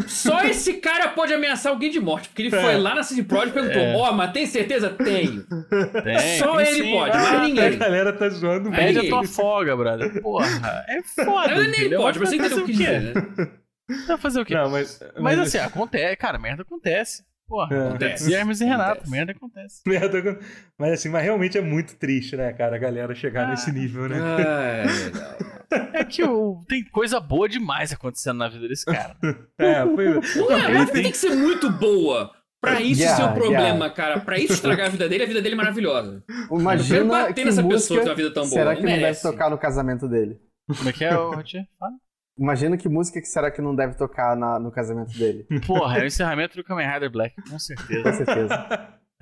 [0.07, 2.59] Só esse cara pode ameaçar alguém de morte, porque ele É.
[2.61, 4.89] foi lá na Projekt e perguntou: Ó, mas tem certeza?
[4.89, 5.43] Tenho.
[6.03, 6.91] Tem, Só tem ele sim.
[6.91, 7.77] pode, mas A ninguém.
[7.77, 10.21] galera tá zoando Pede a tua folga, brother.
[10.21, 11.53] Porra, é foda.
[11.53, 12.01] Nem ele entendeu?
[12.01, 13.65] pode, mas você entendeu o que fazer
[14.07, 14.53] Vai fazer o quê?
[14.55, 17.23] Não, mas, Mas assim, acontece, cara, merda acontece.
[17.47, 17.87] Porra, É.
[17.89, 18.23] Acontece.
[18.25, 19.11] Guilherme e Renato, Acontece.
[19.11, 19.81] merda acontece.
[19.85, 20.39] merda.
[20.79, 23.51] Mas assim, mas realmente é muito triste, né, cara, a galera chegar Ah.
[23.51, 24.17] nesse nível, né?
[24.19, 25.37] Ah, é legal.
[25.93, 29.15] É que o, tem coisa boa demais acontecendo na vida desse cara.
[29.59, 30.05] É, foi.
[30.37, 32.31] Não é, mas tem- tem que ser muito boa.
[32.59, 33.89] Pra isso Yeah, ser o problema, yeah.
[33.91, 34.19] cara.
[34.21, 36.23] Pra isso estragar a vida dele, a vida dele é maravilhosa.
[36.49, 38.53] Eu Imagina bater que nessa pessoa que tem uma vida tão boa.
[38.53, 39.21] será não que não deve merece.
[39.21, 40.39] tocar no casamento dele?
[40.75, 41.67] Como é que é, ô, Rotier?
[41.77, 41.91] Fala.
[42.37, 45.45] Imagina que música que será que não deve tocar na- no casamento dele?
[45.65, 48.13] Porra, é o encerramento do Kamen Rider Black, com Com certeza.
[48.13, 48.53] certeza.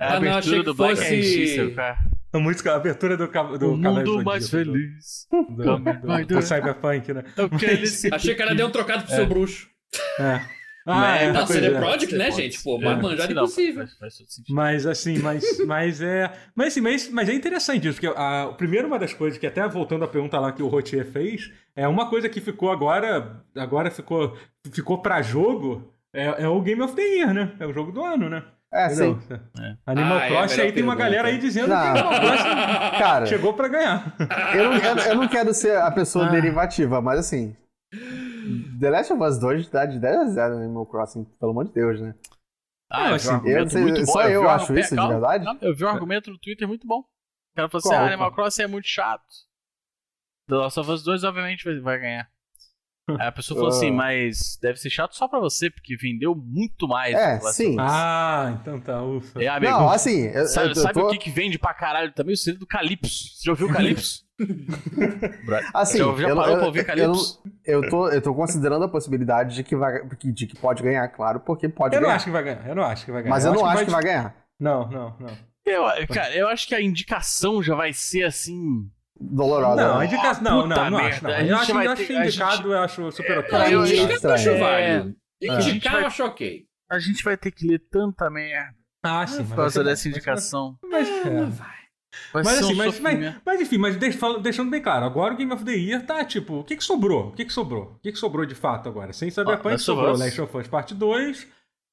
[0.00, 1.98] É a Ah, não, abertura que do Black fosse- Regista, cara.
[2.32, 5.26] A música, a abertura do, do o mundo do mais Zodíaco, do- feliz.
[5.56, 6.36] Do, Kamen do, Rider.
[6.38, 7.22] do Cyberpunk, né?
[7.36, 8.04] É eles...
[8.06, 9.68] Achei que ela deu um trocado pro seu bruxo.
[10.18, 10.40] É.
[10.86, 11.78] Ah, é, Não, pois CD é.
[11.78, 12.62] Projekt, né, Pode gente?
[12.62, 13.86] Pô, mais manjado impossível.
[14.50, 16.30] Mas assim, mas, mas é.
[16.54, 19.46] Mas assim, mas, mas é interessante isso, porque a, o primeiro uma das coisas que,
[19.46, 23.40] até voltando à pergunta lá que o Rotier fez, é uma coisa que ficou agora.
[23.56, 24.36] Agora ficou,
[24.72, 25.90] ficou pra jogo.
[26.12, 27.52] É, é o Game of the Year, né?
[27.58, 28.42] É o jogo do ano, né?
[28.72, 29.10] É, sim.
[29.10, 29.40] Entendeu?
[29.60, 29.76] É.
[29.86, 31.80] Animal Ah, é a Crossing melhor aí tem uma galera aí dizendo Não.
[31.80, 32.44] que Animal Crossing
[32.98, 34.14] Cara, chegou pra ganhar.
[34.54, 36.30] eu não, eu, eu não quero ser a pessoa Ah.
[36.30, 37.56] derivativa, mas assim.
[38.80, 41.64] The Last of Us 2 dá de 10 a 0 no Animal Crossing, pelo amor
[41.66, 42.14] de Deus, né?
[42.90, 44.12] Ah, eu assim, um argumento eu sei- muito bom.
[44.12, 45.44] só eu um acho isso de calma, verdade?
[45.44, 47.00] calma, eu vi um argumento no Twitter muito bom.
[47.00, 49.24] O cara falou assim, ah, Animal Crossing é muito chato.
[50.48, 52.30] The Last of Us 2 obviamente vai ganhar.
[53.06, 53.92] Aí a pessoa falou assim, Ah.
[53.92, 57.14] mas deve ser chato só pra você, porque vendeu muito mais.
[57.14, 57.76] É, sim.
[57.78, 59.42] Ah, então tá, ufa.
[59.42, 61.74] É, amigo, Não, assim, eu, sabe, eu, eu sabe tô, o que, que vende pra
[61.74, 62.32] caralho também?
[62.32, 63.34] O CD do Calypso.
[63.36, 64.24] Você já ouviu o Calypso?
[65.74, 67.42] Assim, já, já eu, parou eu, pra ouvir eu, Calypso?
[67.64, 71.40] eu tô, eu tô considerando a possibilidade de que, vai, de que pode ganhar, claro,
[71.40, 72.16] porque pode Eu não ganhar.
[72.16, 72.66] acho que vai ganhar.
[72.68, 73.34] Eu não acho que vai ganhar.
[73.34, 74.34] Mas eu, não acho que vai ganhar.
[74.58, 75.30] Não, não, não.
[75.66, 78.88] Eu, cara, eu acho que a indicação já vai ser assim...
[79.20, 79.76] Dolorosa.
[79.82, 80.06] Não, a né?
[80.06, 80.42] indicação.
[80.42, 81.24] Não, Puta não, não merda, acho.
[81.24, 81.30] Não.
[81.30, 83.58] a Eu gente acho, vai eu acho ter- a indicado, eu acho super ok.
[83.58, 85.16] Não, eu- indicar eu acho válido.
[85.42, 85.46] É.
[85.46, 86.64] Indicar eu vai- acho ok.
[86.90, 89.36] A gente vai ter que ler tanta merda Ah, sim.
[89.38, 90.78] por mas vai causa dessa Vai indicação.
[90.84, 91.22] Mas, é.
[92.32, 93.96] Vai Mas ser assim, um mas, mas, mas enfim, mas
[94.40, 97.28] deixando bem claro, agora o Game of the Year tá tipo, o que que sobrou?
[97.28, 97.96] O que que sobrou?
[97.96, 99.12] O que que sobrou de fato agora?
[99.12, 100.16] Sem Cyberpunk Last of sobrou.
[100.16, 101.46] Last of Us Parte 2,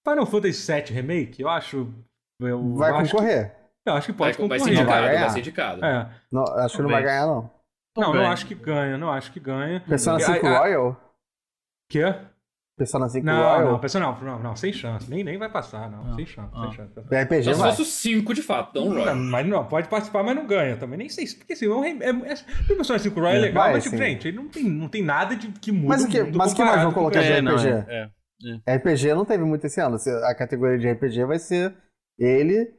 [0.07, 1.91] Final Fantasy VII Remake, eu acho...
[2.39, 3.55] Eu Vai acho que- concorrer.
[3.85, 4.75] Eu acho que pode vai, vai concorrer.
[4.77, 5.29] ser Não vai indicado, vai, ganhar.
[5.29, 5.85] ser indicado.
[5.85, 6.09] É.
[6.31, 7.51] Não, acho que não vai ganhar, não.
[7.97, 8.29] Não, não ganha.
[8.29, 9.81] acho que ganha, não acho que ganha.
[9.81, 11.13] Persona E 5 a- a- Royal?
[11.89, 12.15] Quê?
[12.77, 13.71] Persona 5 Não, Royal?
[13.73, 15.09] não, pensa não, não, não, sem chance.
[15.09, 16.03] Nem, nem vai passar, não.
[16.03, 16.15] Não.
[16.15, 16.61] Sem chance, Ah.
[16.63, 16.93] sem chance.
[16.99, 17.69] RPG Só se vai.
[17.71, 19.13] fosse o 5 de fato, não o Não, Roy.
[19.15, 20.97] mas não, pode participar, mas não ganha também.
[20.97, 21.35] Nem sei se.
[21.35, 22.33] Porque assim, é um, é, é, é,
[22.71, 24.03] o Persona 5 Royal é É, legal, vai, mas tipo, sim.
[24.03, 25.87] gente, ele não tem, não tem nada de, que muda.
[25.89, 27.67] Mas o que- mas o que mais vão com colocar o de É, não, RPG?
[27.89, 28.09] é,
[28.65, 28.75] é.
[28.77, 29.97] RPG não teve muito esse ano.
[30.23, 31.75] A categoria de RPG vai ser
[32.17, 32.73] ele,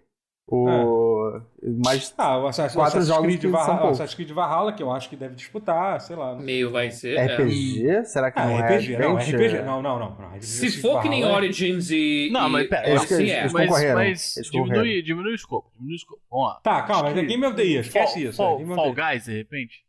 [0.55, 1.41] o.
[1.85, 2.15] Mais.
[2.19, 4.01] Ah, o Assassin's, Quatro Assassin's jogos Creed que são Valhalla, poucos.
[4.01, 6.35] Assassin's Creed Valhalla, que eu acho que deve disputar, sei lá.
[6.37, 7.16] Meio vai ser.
[7.16, 7.27] é.
[7.37, 8.05] RPG?
[8.05, 9.47] Será que Ah, não RPG, é não, Adventure?
[9.47, 9.62] RPG.
[9.65, 10.11] Não, não, não.
[10.19, 10.41] não.
[10.43, 12.29] Se for que nem Origins e.
[12.33, 13.41] Não, mas pera, eles- Odyssey, é.
[13.41, 15.70] eles- Mas, mas Eles diminui, diminui o escopo.
[15.74, 16.20] Diminui o escopo.
[16.31, 16.61] Vamos lá.
[16.62, 18.37] Tá, calma, mas é Game of the Year, esquece Fall, isso.
[18.37, 18.95] Fall, é Fall.
[18.95, 19.85] Guys, de repente?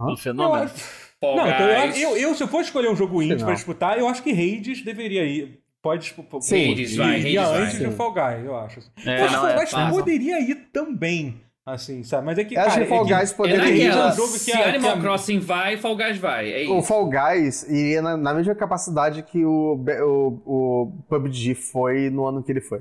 [0.00, 0.04] Hã?
[0.04, 0.62] Pelo Eu fenômeno?
[0.64, 3.98] acho- Não, então eu, eu, eu, se eu for escolher um jogo indie pra disputar,
[3.98, 5.60] eu acho que Hades deveria ir.
[5.82, 6.14] Pode.
[6.40, 6.72] Sim.
[6.72, 7.62] Hades vai, Hades vai.
[7.62, 7.92] antes do.
[7.92, 8.80] Fall Guys, eu acho.
[9.06, 9.94] É, eu acho não, que é Fall Guys fácil.
[9.98, 12.26] poderia ir também, assim, sabe?
[12.26, 14.12] Mas é que, Eu acho cara, que Fall é que- Guys É poderia é um
[14.12, 16.64] jogo que se a- Animal que a- Crossing vai, Fall Guys vai.
[16.64, 16.82] É O.
[16.82, 19.74] Fall Guys iria na, na mesma capacidade que o,
[20.04, 22.80] o, o PUBG foi no ano que ele foi.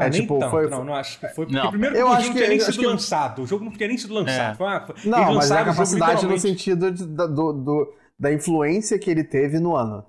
[0.00, 1.44] Ah, É nem tipo, tanto, foi- não, não acho que foi.
[1.44, 1.68] Porque Não.
[1.70, 3.42] primeiro Eu o acho jogo que- não tinha nem acho sido que- lançado.
[3.42, 4.52] O jogo não tinha nem sido lançado.
[4.54, 4.56] É.
[4.56, 7.52] Foi uma- Não, mas é a o jogo capacidade no literalmente- sentido de- da, do,
[7.52, 10.02] do- da influência que ele teve no ano.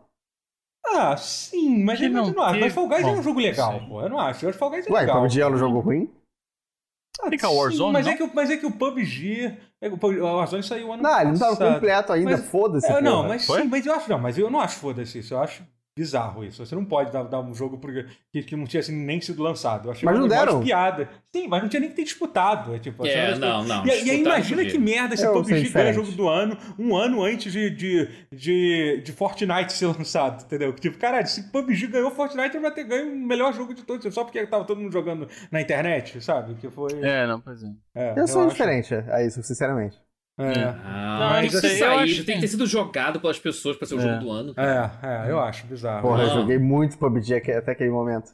[0.95, 2.59] Ah, sim, mas Que eu não, não não acho.
[2.59, 3.87] Mas Fall Guys é Bom, um jogo legal, não sei.
[3.89, 4.01] pô.
[4.01, 4.45] Eu não acho.
[4.45, 5.21] Eu acho Fall Guys é Ué, legal.
[5.21, 6.09] PUBG era um jogo ruim?
[7.21, 8.11] Ah, Fica sim, Warzone, mas não?
[8.13, 9.57] é, que, o- mas é que o PUBG.
[9.81, 11.73] é O Warzone saiu ano Não, ele não tava passado.
[11.75, 12.87] completo ainda, Mas- foda-se.
[12.91, 14.09] É, não, mas sim, mas eu acho.
[14.09, 15.33] Não, mas eu não acho foda-se isso.
[15.33, 15.63] Eu acho
[15.95, 16.65] bizarro isso.
[16.65, 19.43] Você não pode dar, dar um jogo porque, que, que não tinha assim, nem sido
[19.43, 19.87] lançado.
[19.87, 20.61] Eu achei Mas não deram?
[20.61, 21.07] piada.
[21.31, 22.73] Sim, mas não tinha nem que ter disputado.
[22.75, 23.85] É, tipo, É, assim, não, não.
[23.85, 26.95] E, e aí imagina que merda esse Eu sei PUBG ganha jogo do ano um
[26.95, 30.73] ano antes de, de, de, de Fortnite ser lançado, entendeu?
[30.73, 34.11] Tipo, caralho, se PUBG ganhou Fortnite, ele vai ter ganho o melhor jogo de todos,
[34.13, 36.55] só porque tava todo mundo jogando na internet, sabe?
[36.55, 36.91] Que foi...
[37.01, 37.67] É, não, pois é.
[37.95, 38.51] é, Eu sou acho.
[38.51, 39.97] diferente a isso, sinceramente.
[40.39, 40.63] É.
[40.83, 43.77] Ah, Não, mas não sei, isso aí acho tem que ter sido jogado pelas pessoas
[43.77, 44.01] pra ser o É.
[44.01, 44.53] jogo do ano.
[44.57, 46.01] É, é, eu acho bizarro.
[46.01, 48.31] Porra, eu joguei muito PUBG até aquele momento.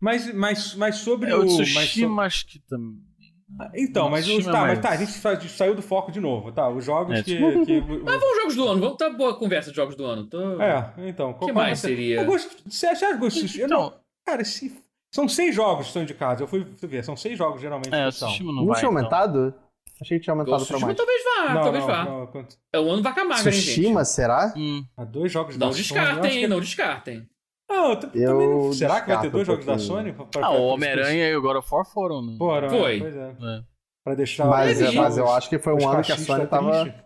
[0.00, 1.44] Mas, mas, mas sobre É, o o.
[1.46, 2.98] mas Tsushima, acho que também.
[3.58, 6.20] so- Então, mas, os, tá, é mas tá, a gente sa- saiu do foco de
[6.20, 6.68] novo, tá?
[6.68, 7.34] Os jogos É, que.
[7.36, 8.80] tipo- que- Mas vamos jogos do ano.
[8.80, 10.26] Vamos tá boa a conversa de jogos do ano.
[10.26, 10.60] Tô...
[10.62, 11.30] é, então.
[11.30, 12.20] O que mais seria?
[12.20, 14.74] Eu gosto, você acha of Tsushima- eu não- Então, Cara, se,
[15.14, 16.40] são seis jogos que estão indicados.
[16.40, 18.28] Eu fui ver, são seis jogos geralmente é, que o são.
[18.28, 18.78] Não, vai.
[18.80, 18.96] tinha então.
[18.98, 19.54] aumentado?
[20.00, 20.96] Achei que tinha aumentado Ghost pra mais.
[20.96, 22.04] Talvez vá, não, talvez não, vá.
[22.04, 23.64] não, quanto- É o ano vaca magra, hein, gente?
[23.72, 24.52] Tsushima, será?
[24.56, 24.84] Hum.
[24.96, 25.78] há dois jogos Não da Sony.
[25.78, 26.40] eu descartem, acho hein?
[26.40, 27.28] que- Não descartem.
[27.70, 29.78] Não, eu também não- Será que vai ter dois um jogos da.
[29.78, 30.12] Sony?
[30.12, 32.34] Pra- pra- Ah, o Homem-Aranha e o God of War foram, né?
[32.38, 32.98] Foram, Foi.
[33.00, 33.28] Pois é.
[33.40, 33.62] É.
[34.04, 34.46] Pra deixar.
[34.46, 37.03] Mas, mas eu acho que foi um ano que a Sony tava tristes.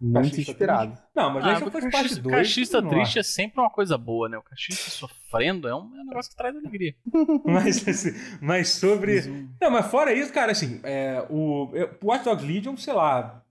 [0.00, 0.98] Muito inspirado.
[1.14, 2.36] Não, mas Ah, aí já mas faz o parte cachista, 2.
[2.36, 4.36] cachista triste é sempre uma coisa boa, né?
[4.36, 6.94] O cachista sofrendo é um, é um negócio que traz alegria.
[7.44, 8.10] Mas, assim,
[8.40, 9.14] mas sobre.
[9.16, 9.26] Mas
[9.60, 13.42] Não, mas fora isso, cara, assim, é, o, é, o Watch Dogs Legion, sei lá.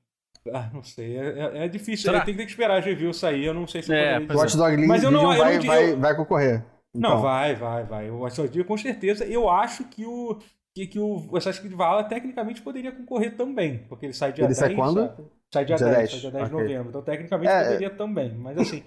[0.53, 2.11] Ah, não sei, é, é- é difícil.
[2.11, 2.17] Será?
[2.17, 4.35] é, Tem que ter que esperar a review sair, eu não sei se É, dizer.
[4.35, 6.65] Watch Dog Mas eu Legion não- eu vai, não- vai, eu- vai concorrer.
[6.93, 8.09] Não, Então, vai, vai, vai.
[8.11, 9.25] O Watch Dogs Legion, com certeza.
[9.25, 10.37] Eu acho que o.
[10.75, 14.47] Que, que o Assassin's Creed Valhalla tecnicamente poderia concorrer também, porque ele sai dia Ele
[14.47, 14.57] 10.
[14.57, 15.01] sai quando?
[15.01, 15.23] sabe?
[15.53, 16.63] Sai dia Dia 10, 10, sai dia 10 de ok.
[16.67, 16.89] novembro.
[16.89, 18.33] Então, tecnicamente, É, poderia também.
[18.33, 18.83] Mas, assim,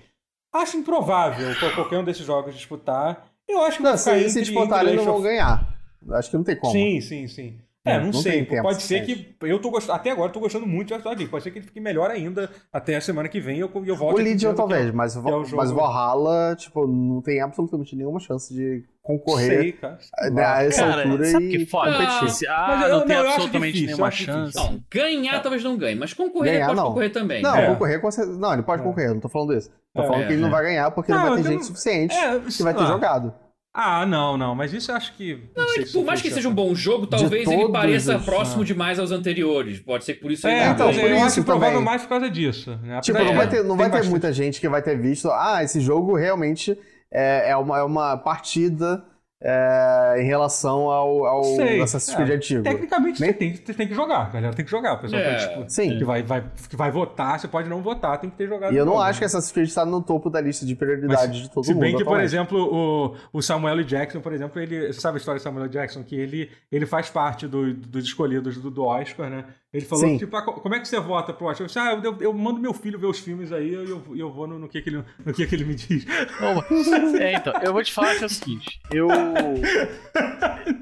[0.52, 3.24] acho improvável qual- qualquer um desses jogos disputar.
[3.48, 5.78] Eu acho que Não, vai se, entre, se entre disputarem, eles não vão ganhar.
[6.10, 6.72] Acho que não tem como.
[6.72, 7.59] Sim, sim, sim.
[7.84, 8.32] É, não, Não sei.
[8.32, 9.36] tem tempo Pode ser que.
[9.43, 9.93] Eu tô gostando.
[9.97, 11.30] Até agora eu tô gostando muito de Dogs Legion.
[11.30, 14.20] Pode ser que ele fique melhor ainda até a semana que vem eu, eu volte
[14.20, 17.94] O Legion talvez, eu- mas, é o Val- jogo- mas Valhalla, tipo, não tem absolutamente
[17.94, 19.98] nenhuma chance de concorrer Sei, cara.
[20.32, 21.92] né, a essa Cara, altura sabe e que é foda?
[21.92, 22.48] competir.
[22.48, 24.56] Ah, Mas eu- não não, tem absolutamente difícil, nenhuma chance.
[24.56, 26.86] Não, ganhar talvez não ganhe, mas concorrer Ganhar, pode não.
[26.88, 27.42] concorrer também.
[27.42, 27.66] Não, É.
[27.66, 28.38] concorrer com certeza.
[28.38, 28.84] Não, ele pode É.
[28.84, 29.70] concorrer, não tô falando isso.
[29.94, 30.50] Tô É, falando que ele não é.
[30.52, 32.86] vai ganhar porque não, Não, vai ter gente suficiente É, que vai ter ah.
[32.86, 33.32] jogado.
[33.78, 34.54] Ah, não, não.
[34.54, 35.38] Mas isso eu acho que.
[35.54, 38.62] Não, sei se Por mais que seja um bom jogo, talvez ele pareça os- próximo
[38.62, 38.64] ah.
[38.64, 39.78] demais aos anteriores.
[39.80, 41.10] Pode ser que por isso ele É, não então, por ganhe.
[41.10, 42.74] eu isso acho provável mais por causa disso.
[42.82, 43.00] Né?
[43.02, 45.78] Tipo, não vai ter, não vai ter muita gente que vai ter visto, ah, esse
[45.80, 46.76] jogo realmente
[47.12, 49.04] é, é, uma, é uma partida
[49.40, 52.34] é, em relação ao, ao Sei, Assassin's Creed é.
[52.34, 52.62] antigo.
[52.62, 54.54] Tecnicamente, Nem- você tem, você tem que jogar, galera.
[54.54, 54.94] Tem que jogar.
[54.94, 55.34] O pessoal É.
[55.36, 55.98] tá, tipo, Sim.
[55.98, 58.72] que, vai, vai, que vai votar, você pode não votar, tem que ter jogado.
[58.72, 59.04] E eu não jogo.
[59.04, 61.82] acho que Assassin's Creed está no topo da lista de prioridades de todo Se mundo.
[61.82, 63.84] bem que, por exemplo, o, o Samuel L.
[63.84, 64.86] Jackson, por exemplo, ele.
[64.92, 65.72] Você sabe a história do Samuel L.
[65.72, 66.02] Jackson?
[66.02, 69.44] Que ele, ele faz parte do- dos escolhidos do, do Oscar, né?
[69.77, 70.12] Ele falou Sim.
[70.19, 71.65] que, tipo, ah, co- como é que você vota pro Oscar?
[71.65, 74.16] Eu disse, ah, eu, eu, eu mando meu filho ver os filmes aí e eu,
[74.16, 76.07] eu vou no, no que, que, ele, no que, que ele me diz.
[76.40, 76.66] Opa.
[77.20, 78.81] É, então, eu vou te falar que é o seguinte.
[78.90, 79.09] Eu,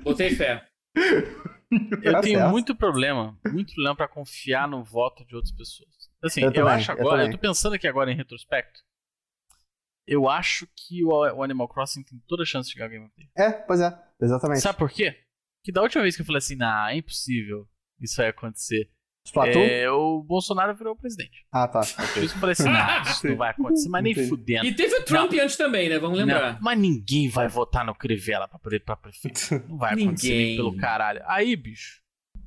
[0.02, 0.64] Botei fé.
[2.02, 5.90] eu Tá tenho muito problema, muito problema pra confiar no voto de outras pessoas.
[6.22, 7.32] Assim, Eu eu, também, acho eu agora, eu, também.
[7.32, 8.80] tô pensando aqui agora em retrospecto.
[10.06, 13.06] Eu acho que o, o Animal Crossing tem toda a chance de ganhar o Game
[13.06, 13.50] of the Year.
[13.50, 14.60] É, pois é, exatamente.
[14.60, 15.18] Sabe por quê?
[15.64, 17.66] que da última vez que eu falei assim, nah, é impossível
[18.00, 18.88] isso vai acontecer.
[19.56, 21.46] É, o Bolsonaro virou presidente.
[21.50, 21.80] Ah, tá.
[21.80, 24.66] Por isso que eu falei assim, nah, isso não vai acontecer, mas nem fudendo.
[24.66, 25.98] E teve o Trump antes também, né?
[25.98, 26.52] Vamos lembrar.
[26.54, 29.40] Não, mas ninguém vai votar no Crivella pra, pra prefeito.
[29.66, 30.46] Não vai acontecer Ninguém.
[30.48, 31.22] nem pelo caralho.
[31.24, 32.02] Aí, bicho.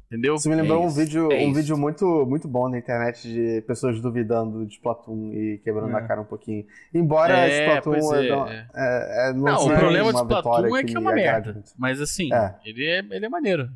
[0.05, 0.35] Entendeu?
[0.35, 1.53] Isso me lembrou É um isso, vídeo, é um isso.
[1.55, 5.99] vídeo muito, muito bom na internet de pessoas duvidando de Splatoon e quebrando É.
[5.99, 6.63] a cara um pouquinho.
[6.93, 8.67] Embora É, Splatoon é, não, é.
[8.75, 11.61] é- é- não, Não, o problema de Splatoon é que é uma merda.
[11.77, 12.55] Mas assim, É.
[12.63, 13.67] ele, é, ele é maneiro.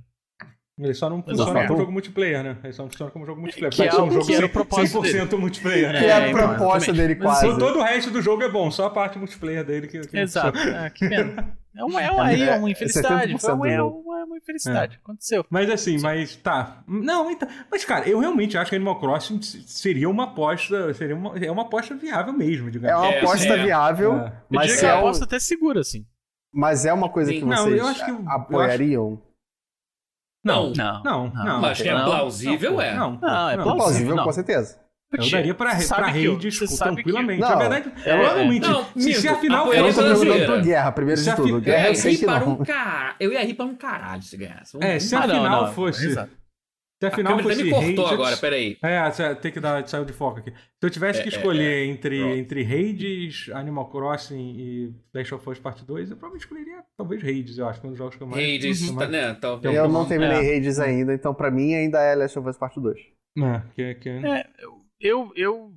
[0.82, 1.68] Ele só não Mas funciona não.
[1.68, 2.58] como jogo multiplayer, né?
[2.64, 3.72] Ele só não funciona como jogo multiplayer.
[3.74, 6.00] Que é um o- jogo que era o 100%, propósito 100% multiplayer, né?
[6.00, 6.98] Que é a É, então, proposta exatamente.
[7.08, 7.46] dele Mas quase.
[7.48, 10.16] Todo, todo o resto do jogo é bom, só a parte multiplayer dele que, que
[10.16, 10.58] não Exato.
[10.58, 11.56] É, que pena.
[11.78, 13.34] É uma, é uma, aí é uma É, infelicidade.
[13.34, 15.00] 70% Foi uma, do é uma, uma infelicidade.
[15.04, 15.46] Aconteceu.
[15.50, 16.84] Mas assim, mas tá.
[16.88, 17.48] Não, então.
[17.72, 20.94] Mas, cara, eu realmente acho que Animal Crossing seria uma aposta.
[20.94, 23.00] Seria uma, é uma aposta viável mesmo, É digamos.
[23.06, 23.64] uma É, aposta é.
[23.64, 24.16] viável, É.
[24.28, 26.06] Eu mas diria se que é, a um- aposta até segura, assim.
[26.54, 27.40] mas é uma coisa Sim.
[27.40, 29.22] que Não, vocês eu acho que- eu apoiariam.
[30.44, 30.72] Não.
[30.72, 31.04] Não.
[31.04, 31.62] Não, não.
[31.62, 32.96] Mas que é plausível, é.
[32.96, 33.64] Não, pô, Não, é não.
[33.64, 33.76] plausível.
[33.76, 34.24] Plausível, não.
[34.24, 34.80] com certeza.
[35.14, 37.42] Eu daria pra, pra eu- sabe que- tranquilamente.
[37.42, 38.68] Não, Na verdade, é- provavelmente.
[38.70, 41.50] Não, se, se afinal apoiaria Eu não tô perguntando Guerra, primeiro Se de a tudo.
[41.50, 42.52] Eu Guerra ia eu sei rir que para não.
[42.54, 43.16] um cara.
[43.20, 44.78] Eu ia rir para um caralho se ganhasse.
[44.80, 46.16] É, se a Ah, não, final não, fosse.
[47.02, 47.06] Exato.
[47.06, 48.78] Se a A final câmera até fosse me cortou Raids- agora, peraí.
[48.84, 50.52] É, você tem que dar, saiu de foco aqui.
[50.52, 52.36] Se eu tivesse que É, é, escolher entre, Pronto.
[52.38, 57.58] entre Raids, Animal Crossing e Last of Us Part 2, eu provavelmente escolheria talvez Raids,
[57.58, 58.64] eu acho, que é um dos jogos que eu mais...
[58.64, 59.34] Eu tá, mais- né?
[59.42, 59.76] Talvez.
[59.76, 60.58] Eu não terminei É.
[60.58, 62.98] Hades ainda, então pra mim ainda é Last of Us Part 2.
[63.40, 64.10] É, que, que...
[64.10, 64.46] É,
[65.00, 65.72] eu, eu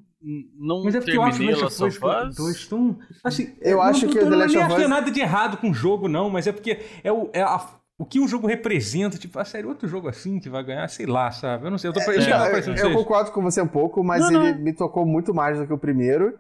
[0.59, 2.37] não Mas é porque eu acho que Last of Us Us.
[2.37, 2.99] 2 tão...
[3.23, 4.85] Assim, Eu não- acho não- que eu o The não Last of acho que é
[4.85, 7.81] Us- nada de errado com o jogo, não, mas é porque é o, é a-
[7.99, 11.07] o que o jogo representa, tipo, a série, outro jogo assim que vai ganhar, sei
[11.07, 11.67] lá, sabe?
[11.67, 13.69] Eu não sei, eu tô, eu É, eu eu, parecendo eu concordo com você um
[13.69, 16.39] pouco, mas Não, ele me tocou muito mais do que o primeiro.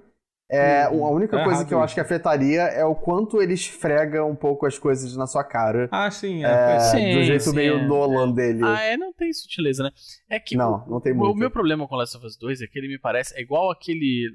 [0.51, 3.41] É, Hum, a única tá coisa errado que eu acho que afetaria é o quanto
[3.41, 5.89] ele esfrega um pouco as coisas na sua cara.
[5.91, 6.49] Ah, sim, é.
[6.49, 6.79] É, é.
[6.81, 7.87] Sim, do jeito sim, meio é.
[7.87, 8.61] Nolan dele.
[8.63, 9.91] Ah, é, não tem sutileza, né?
[10.29, 11.35] É que Não, o, não tem muito.
[11.35, 13.71] o meu problema com Last of Us 2 é que ele me parece é igual
[13.71, 14.31] aquele,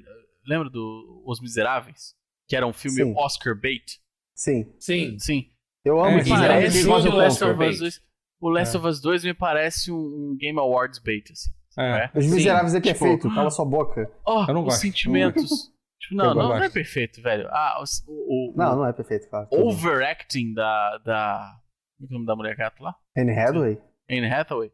[0.46, 2.14] lembra do Os Miseráveis,
[2.48, 3.14] que era um filme Sim.
[3.16, 4.00] Oscar bait?
[4.34, 4.66] Sim.
[4.78, 5.18] Sim.
[5.18, 5.49] Sim.
[5.84, 8.00] Eu amo É, esse sim, jogo, parece o do Last of Us 2.
[8.40, 8.78] O Last É.
[8.78, 11.50] of Us 2 me parece um, um Game Awards bait, assim.
[11.78, 12.10] É.
[12.14, 14.10] Os Sim, Miseráveis é tipo, perfeito, cala sua boca.
[14.26, 14.80] Oh, Eu não os gosto.
[14.80, 15.48] sentimentos.
[16.00, 17.48] tipo, não, não, não é perfeito, velho.
[17.50, 19.48] Ah, os- o, o, Não, o não é perfeito, claro.
[19.52, 21.60] overacting da, da.
[21.96, 22.94] Como é que é o nome da mulher gata lá?
[23.16, 23.78] Anne Hathaway?
[24.10, 24.72] Anne Hathaway.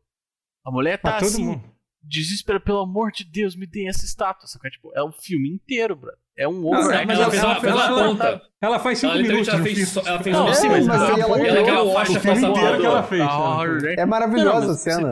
[0.64, 1.62] A mulher tá Pra todo assim, mundo.
[2.02, 4.46] desespero, pelo amor de Deus, me dê essa estátua.
[4.48, 6.12] Só que, tipo, é o filme inteiro, bro.
[6.38, 7.06] É um Não, overacting.
[7.06, 8.42] mas ela ela- fez uma, ela- uma ela- ponta.
[8.60, 11.48] Ela faz 5 Ela minutos ela fez, só- ela fez Não, uma sim, mas ela
[11.48, 13.22] Ela faixa passando inteiro que ela fez.
[13.22, 13.58] Ah?
[13.96, 15.10] É maravilhosa a cena.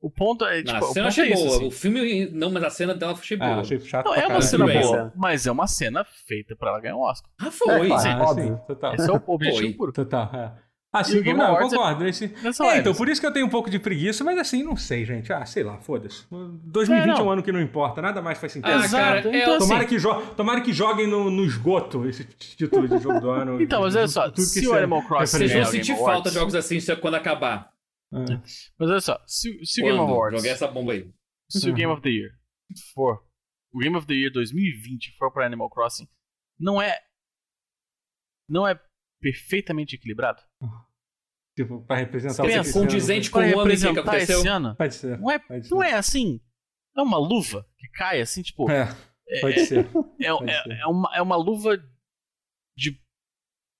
[0.00, 1.56] O ponto é, tipo, Não, a cena eu ponto é achei boa.
[1.56, 1.66] assim.
[1.66, 3.60] O filme, não, mas a cena dela eu achei Ah, boa.
[3.62, 4.80] achei chato Não, é uma cena bem.
[4.82, 7.30] boa, mas é uma cena feita pra ela ganhar um Oscar.
[7.40, 7.72] Ah, foi.
[7.72, 8.02] É, claro.
[8.02, 8.08] sim.
[8.10, 8.44] Ah, Óbvio.
[8.44, 8.94] sim, total.
[8.96, 9.92] Esse é o objetivo puro.
[9.92, 10.52] Total, é.
[11.00, 12.06] E sim, o Game não, eu é- concordo.
[12.06, 12.28] Esse...
[12.42, 12.98] Nessa É, então, assim.
[12.98, 15.32] por isso que eu tenho um pouco de preguiça, mas assim, não sei, gente.
[15.32, 16.24] Ah, sei lá, foda-se.
[16.30, 18.70] 2020 É, é, um ano que não importa, nada mais faz sentido.
[18.70, 22.24] Ah, cara, então, é, assim, Tomara, que jo tomara que joguem no, no esgoto esse
[22.24, 23.60] título de jogo do ano.
[23.62, 26.28] Então, mas olha só, se o é Animal Crossing Vocês vão o Game sentir falta
[26.28, 27.72] de jogos assim se- quando acabar.
[28.12, 28.18] É.
[28.78, 29.98] Mas olha só, se, se o Game?
[29.98, 31.10] Awards, Joguei essa bomba aí.
[31.50, 32.30] se o Game of the Year
[32.94, 33.20] for,
[33.72, 36.06] o Game of the Year 2020 for para Animal Crossing,
[36.58, 36.96] não é,
[38.48, 38.78] não é
[39.24, 40.42] perfeitamente equilibrado?
[41.56, 43.50] Tipo, pra representar Pensa, o que condizente foi.
[43.52, 44.38] com o ano que aconteceu.
[44.40, 45.18] esse ano, Pode ser.
[45.18, 45.86] não é, Pode não ser.
[45.86, 46.40] é assim,
[46.96, 48.86] é uma luva que cai assim, tipo, É,
[49.40, 49.78] pode ser.
[50.20, 50.72] é, pode é, ser.
[50.72, 51.76] é uma, é uma luva
[52.76, 53.00] de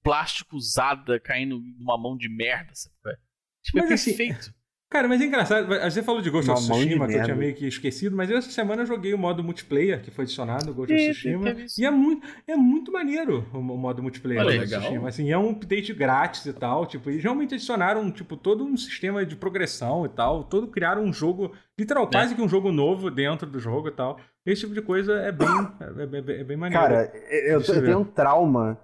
[0.02, 2.94] plástico usada caindo numa mão de merda, sabe?
[3.08, 3.18] é?
[3.64, 4.54] Tipo, é Mas assim, perfeito.
[4.94, 5.66] Cara, mas é engraçado.
[5.90, 8.30] Você falou de Ghost of Uma de Tsushima, que eu tinha meio que esquecido, mas
[8.30, 11.56] essa semana eu joguei o modo multiplayer, que foi adicionado no Ghost of Sim, Tsushima.
[11.76, 14.90] E é muito, é muito maneiro o mo- modo multiplayer Olha, do Ghost of legal.
[14.92, 15.08] Tsushima.
[15.08, 16.86] Assim, é um update grátis e tal.
[16.86, 20.44] Tipo, eles realmente adicionaram tipo, todo um sistema de progressão e tal.
[20.44, 24.20] Todo criaram um jogo, literal, quase que um jogo novo dentro do jogo e tal.
[24.46, 25.48] Esse tipo de coisa é bem,
[25.80, 26.84] é, bem- é bem maneiro.
[26.84, 28.78] Cara, eu, eu tenho um trauma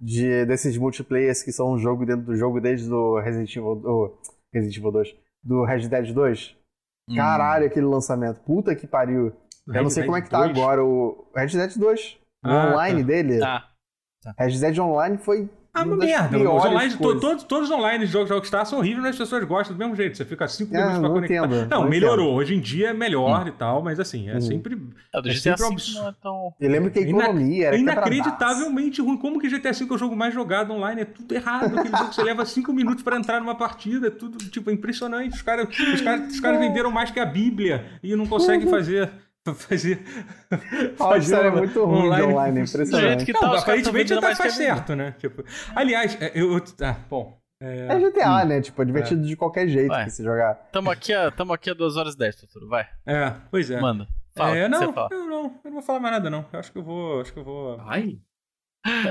[0.00, 4.18] de, desses multiplayers que são um jogo dentro do jogo desde o Resident Evil, o
[4.52, 6.56] Resident Evil 2, do Red Dead 2.
[7.10, 7.16] Hum.
[7.16, 8.40] Caralho, aquele lançamento.
[8.40, 9.32] Puta que pariu.
[9.66, 10.50] Eu não sei Red como é Dead que tá 2.
[10.50, 12.18] agora o Red Dead 2.
[12.44, 13.06] O Ah, online tá.
[13.06, 13.38] dele.
[13.40, 13.68] Tá.
[14.38, 15.50] Red Dead Online foi.
[15.74, 16.36] Ah, uma merda.
[16.38, 19.18] Os online, to- todos, todos os online de jogos de Rockstar são horríveis, mas as
[19.18, 20.18] pessoas gostam do mesmo jeito.
[20.18, 21.34] Você fica 5 É, minutos pra não conectar.
[21.46, 22.34] entendo, não, não melhorou.
[22.34, 23.48] Hoje em dia é melhor Hum.
[23.48, 24.40] e tal, mas assim, é Hum.
[24.42, 24.74] sempre.
[25.14, 26.00] É, do É GTA sempre um V absurdo.
[26.02, 26.54] não é tão...
[26.60, 29.16] Eu lembro que a economia era É inacreditavelmente ruim.
[29.16, 31.00] Como que GTA V é o jogo mais jogado online?
[31.02, 31.78] É tudo errado.
[31.78, 34.08] Aquele jogo que você leva 5 minutos pra entrar numa partida.
[34.08, 35.34] É tudo, tipo, impressionante.
[35.36, 39.10] Os caras os cara, os cara venderam mais que a Bíblia e não conseguem fazer.
[39.54, 40.04] Fazer.
[41.00, 43.24] A Rockstar é uma- muito ruim de online, é Do impressionante.
[43.24, 45.16] que Não, tá, aparentemente até a faz certo, né?
[45.18, 45.44] Tipo,
[45.74, 46.62] aliás, é, eu.
[46.80, 47.40] Ah, bom.
[47.60, 48.44] É, é GTA, hum.
[48.46, 48.60] né?
[48.60, 49.26] Tipo, é divertido é.
[49.26, 50.04] de qualquer jeito vai.
[50.04, 50.54] que você jogar.
[50.72, 52.68] Tamo aqui, a, tamo aqui a 2 horas e 10, Totoro.
[52.68, 52.88] Vai.
[53.04, 53.80] É, pois é.
[53.80, 54.08] Manda.
[54.34, 56.44] Fala, é, não, eu não, eu não vou falar mais nada, não.
[56.52, 57.20] Eu acho que eu vou.
[57.20, 57.80] Acho que eu vou.
[57.80, 58.18] Ai.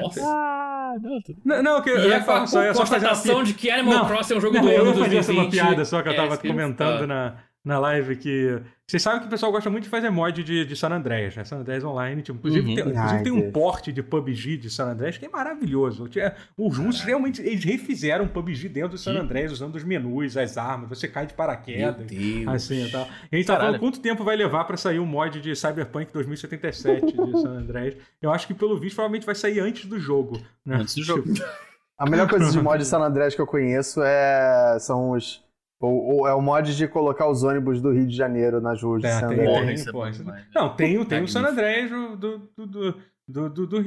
[0.01, 0.21] Nossa.
[0.23, 3.99] Ah, não, não, não, que eu ia falar só, eu só constatação de que Animal
[3.99, 4.77] não, Crossing é um jogo não, do ano.
[4.77, 8.15] Eu ia fazer essa uma piada só que eu tava é, comentando na, na live
[8.15, 8.59] que
[8.91, 11.45] vocês sabem que o pessoal gosta muito de fazer mod de, de San Andreas, né?
[11.45, 12.21] San Andreas Online.
[12.21, 12.75] Tipo, inclusive, uhum.
[12.75, 16.09] tem, inclusive tem, um porte de PUBG de San Andreas que é maravilhoso.
[16.57, 20.89] Os russos realmente eles refizeram PUBG dentro do San Andreas, usando os menus, as armas,
[20.89, 22.05] você cai de paraquedas.
[22.47, 23.07] Assim e tal.
[23.31, 25.55] E a gente tá falando quanto tempo vai levar para sair o um mod de
[25.55, 27.95] Cyberpunk 2077 de San Andreas.
[28.21, 30.37] Eu acho que, pelo visto, provavelmente vai sair antes do jogo.
[30.65, 30.77] Né?
[30.77, 31.23] Antes do jogo.
[31.97, 34.77] A melhor coisa de mod de San Andreas que eu conheço é...
[34.79, 35.43] são os
[35.81, 39.01] ou, ou, é o mod de colocar os ônibus do Rio de Janeiro nas ruas
[39.01, 39.83] de é, San Andreas.
[39.83, 43.83] Tem, tem, tem, não, tem, tem o San Andreas do, do, do, do, do,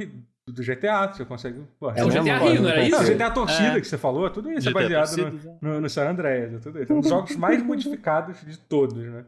[0.47, 1.63] do GTA, você consegue.
[1.79, 2.91] Pô, é o GTA Rio, não era isso?
[2.91, 3.81] Não, o GTA Torcida é.
[3.81, 6.53] que você falou, tudo isso GTA é baseado no, no, no, San Andreas.
[6.53, 6.91] É tudo isso.
[6.91, 9.25] É um dos jogos mais modificados de todos, né?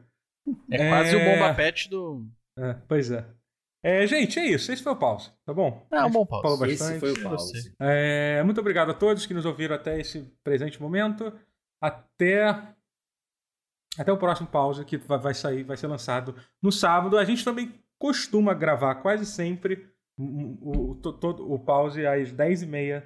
[0.70, 2.26] É, quase o bomba pet do.
[2.58, 3.26] É, pois é.
[3.84, 4.72] É, gente, é isso.
[4.72, 5.88] Esse foi o pause, tá bom?
[5.92, 6.44] É um bom pause.
[6.44, 6.92] Falou bastante.
[6.92, 7.74] Esse foi o pause.
[7.80, 11.32] É, muito obrigado a todos que nos ouviram até esse presente momento
[11.82, 12.76] até
[13.98, 17.18] até o próximo pause que vai sair, vai ser lançado no sábado.
[17.18, 23.04] A gente também costuma gravar quase sempre o, o, todo, o pause às 10h30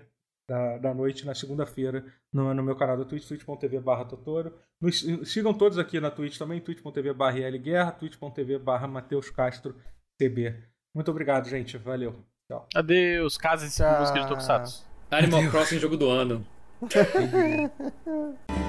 [0.50, 4.54] da, da noite na segunda-feira no, no, meu canal da Twitch, twitch.tv barra Totoro.
[4.82, 9.76] Nos, sigam todos aqui na Twitch também, twitch.tv barra Guerra, twitch.tv barra Matheus Castro
[10.18, 10.56] TB.
[10.94, 11.78] Muito obrigado, gente.
[11.78, 12.16] Valeu.
[12.50, 12.68] Tchau.
[12.76, 13.38] Adeus.
[13.38, 14.86] Casem-se com música de Tokusatsu.
[15.10, 16.46] Animal Crossing jogo do ano.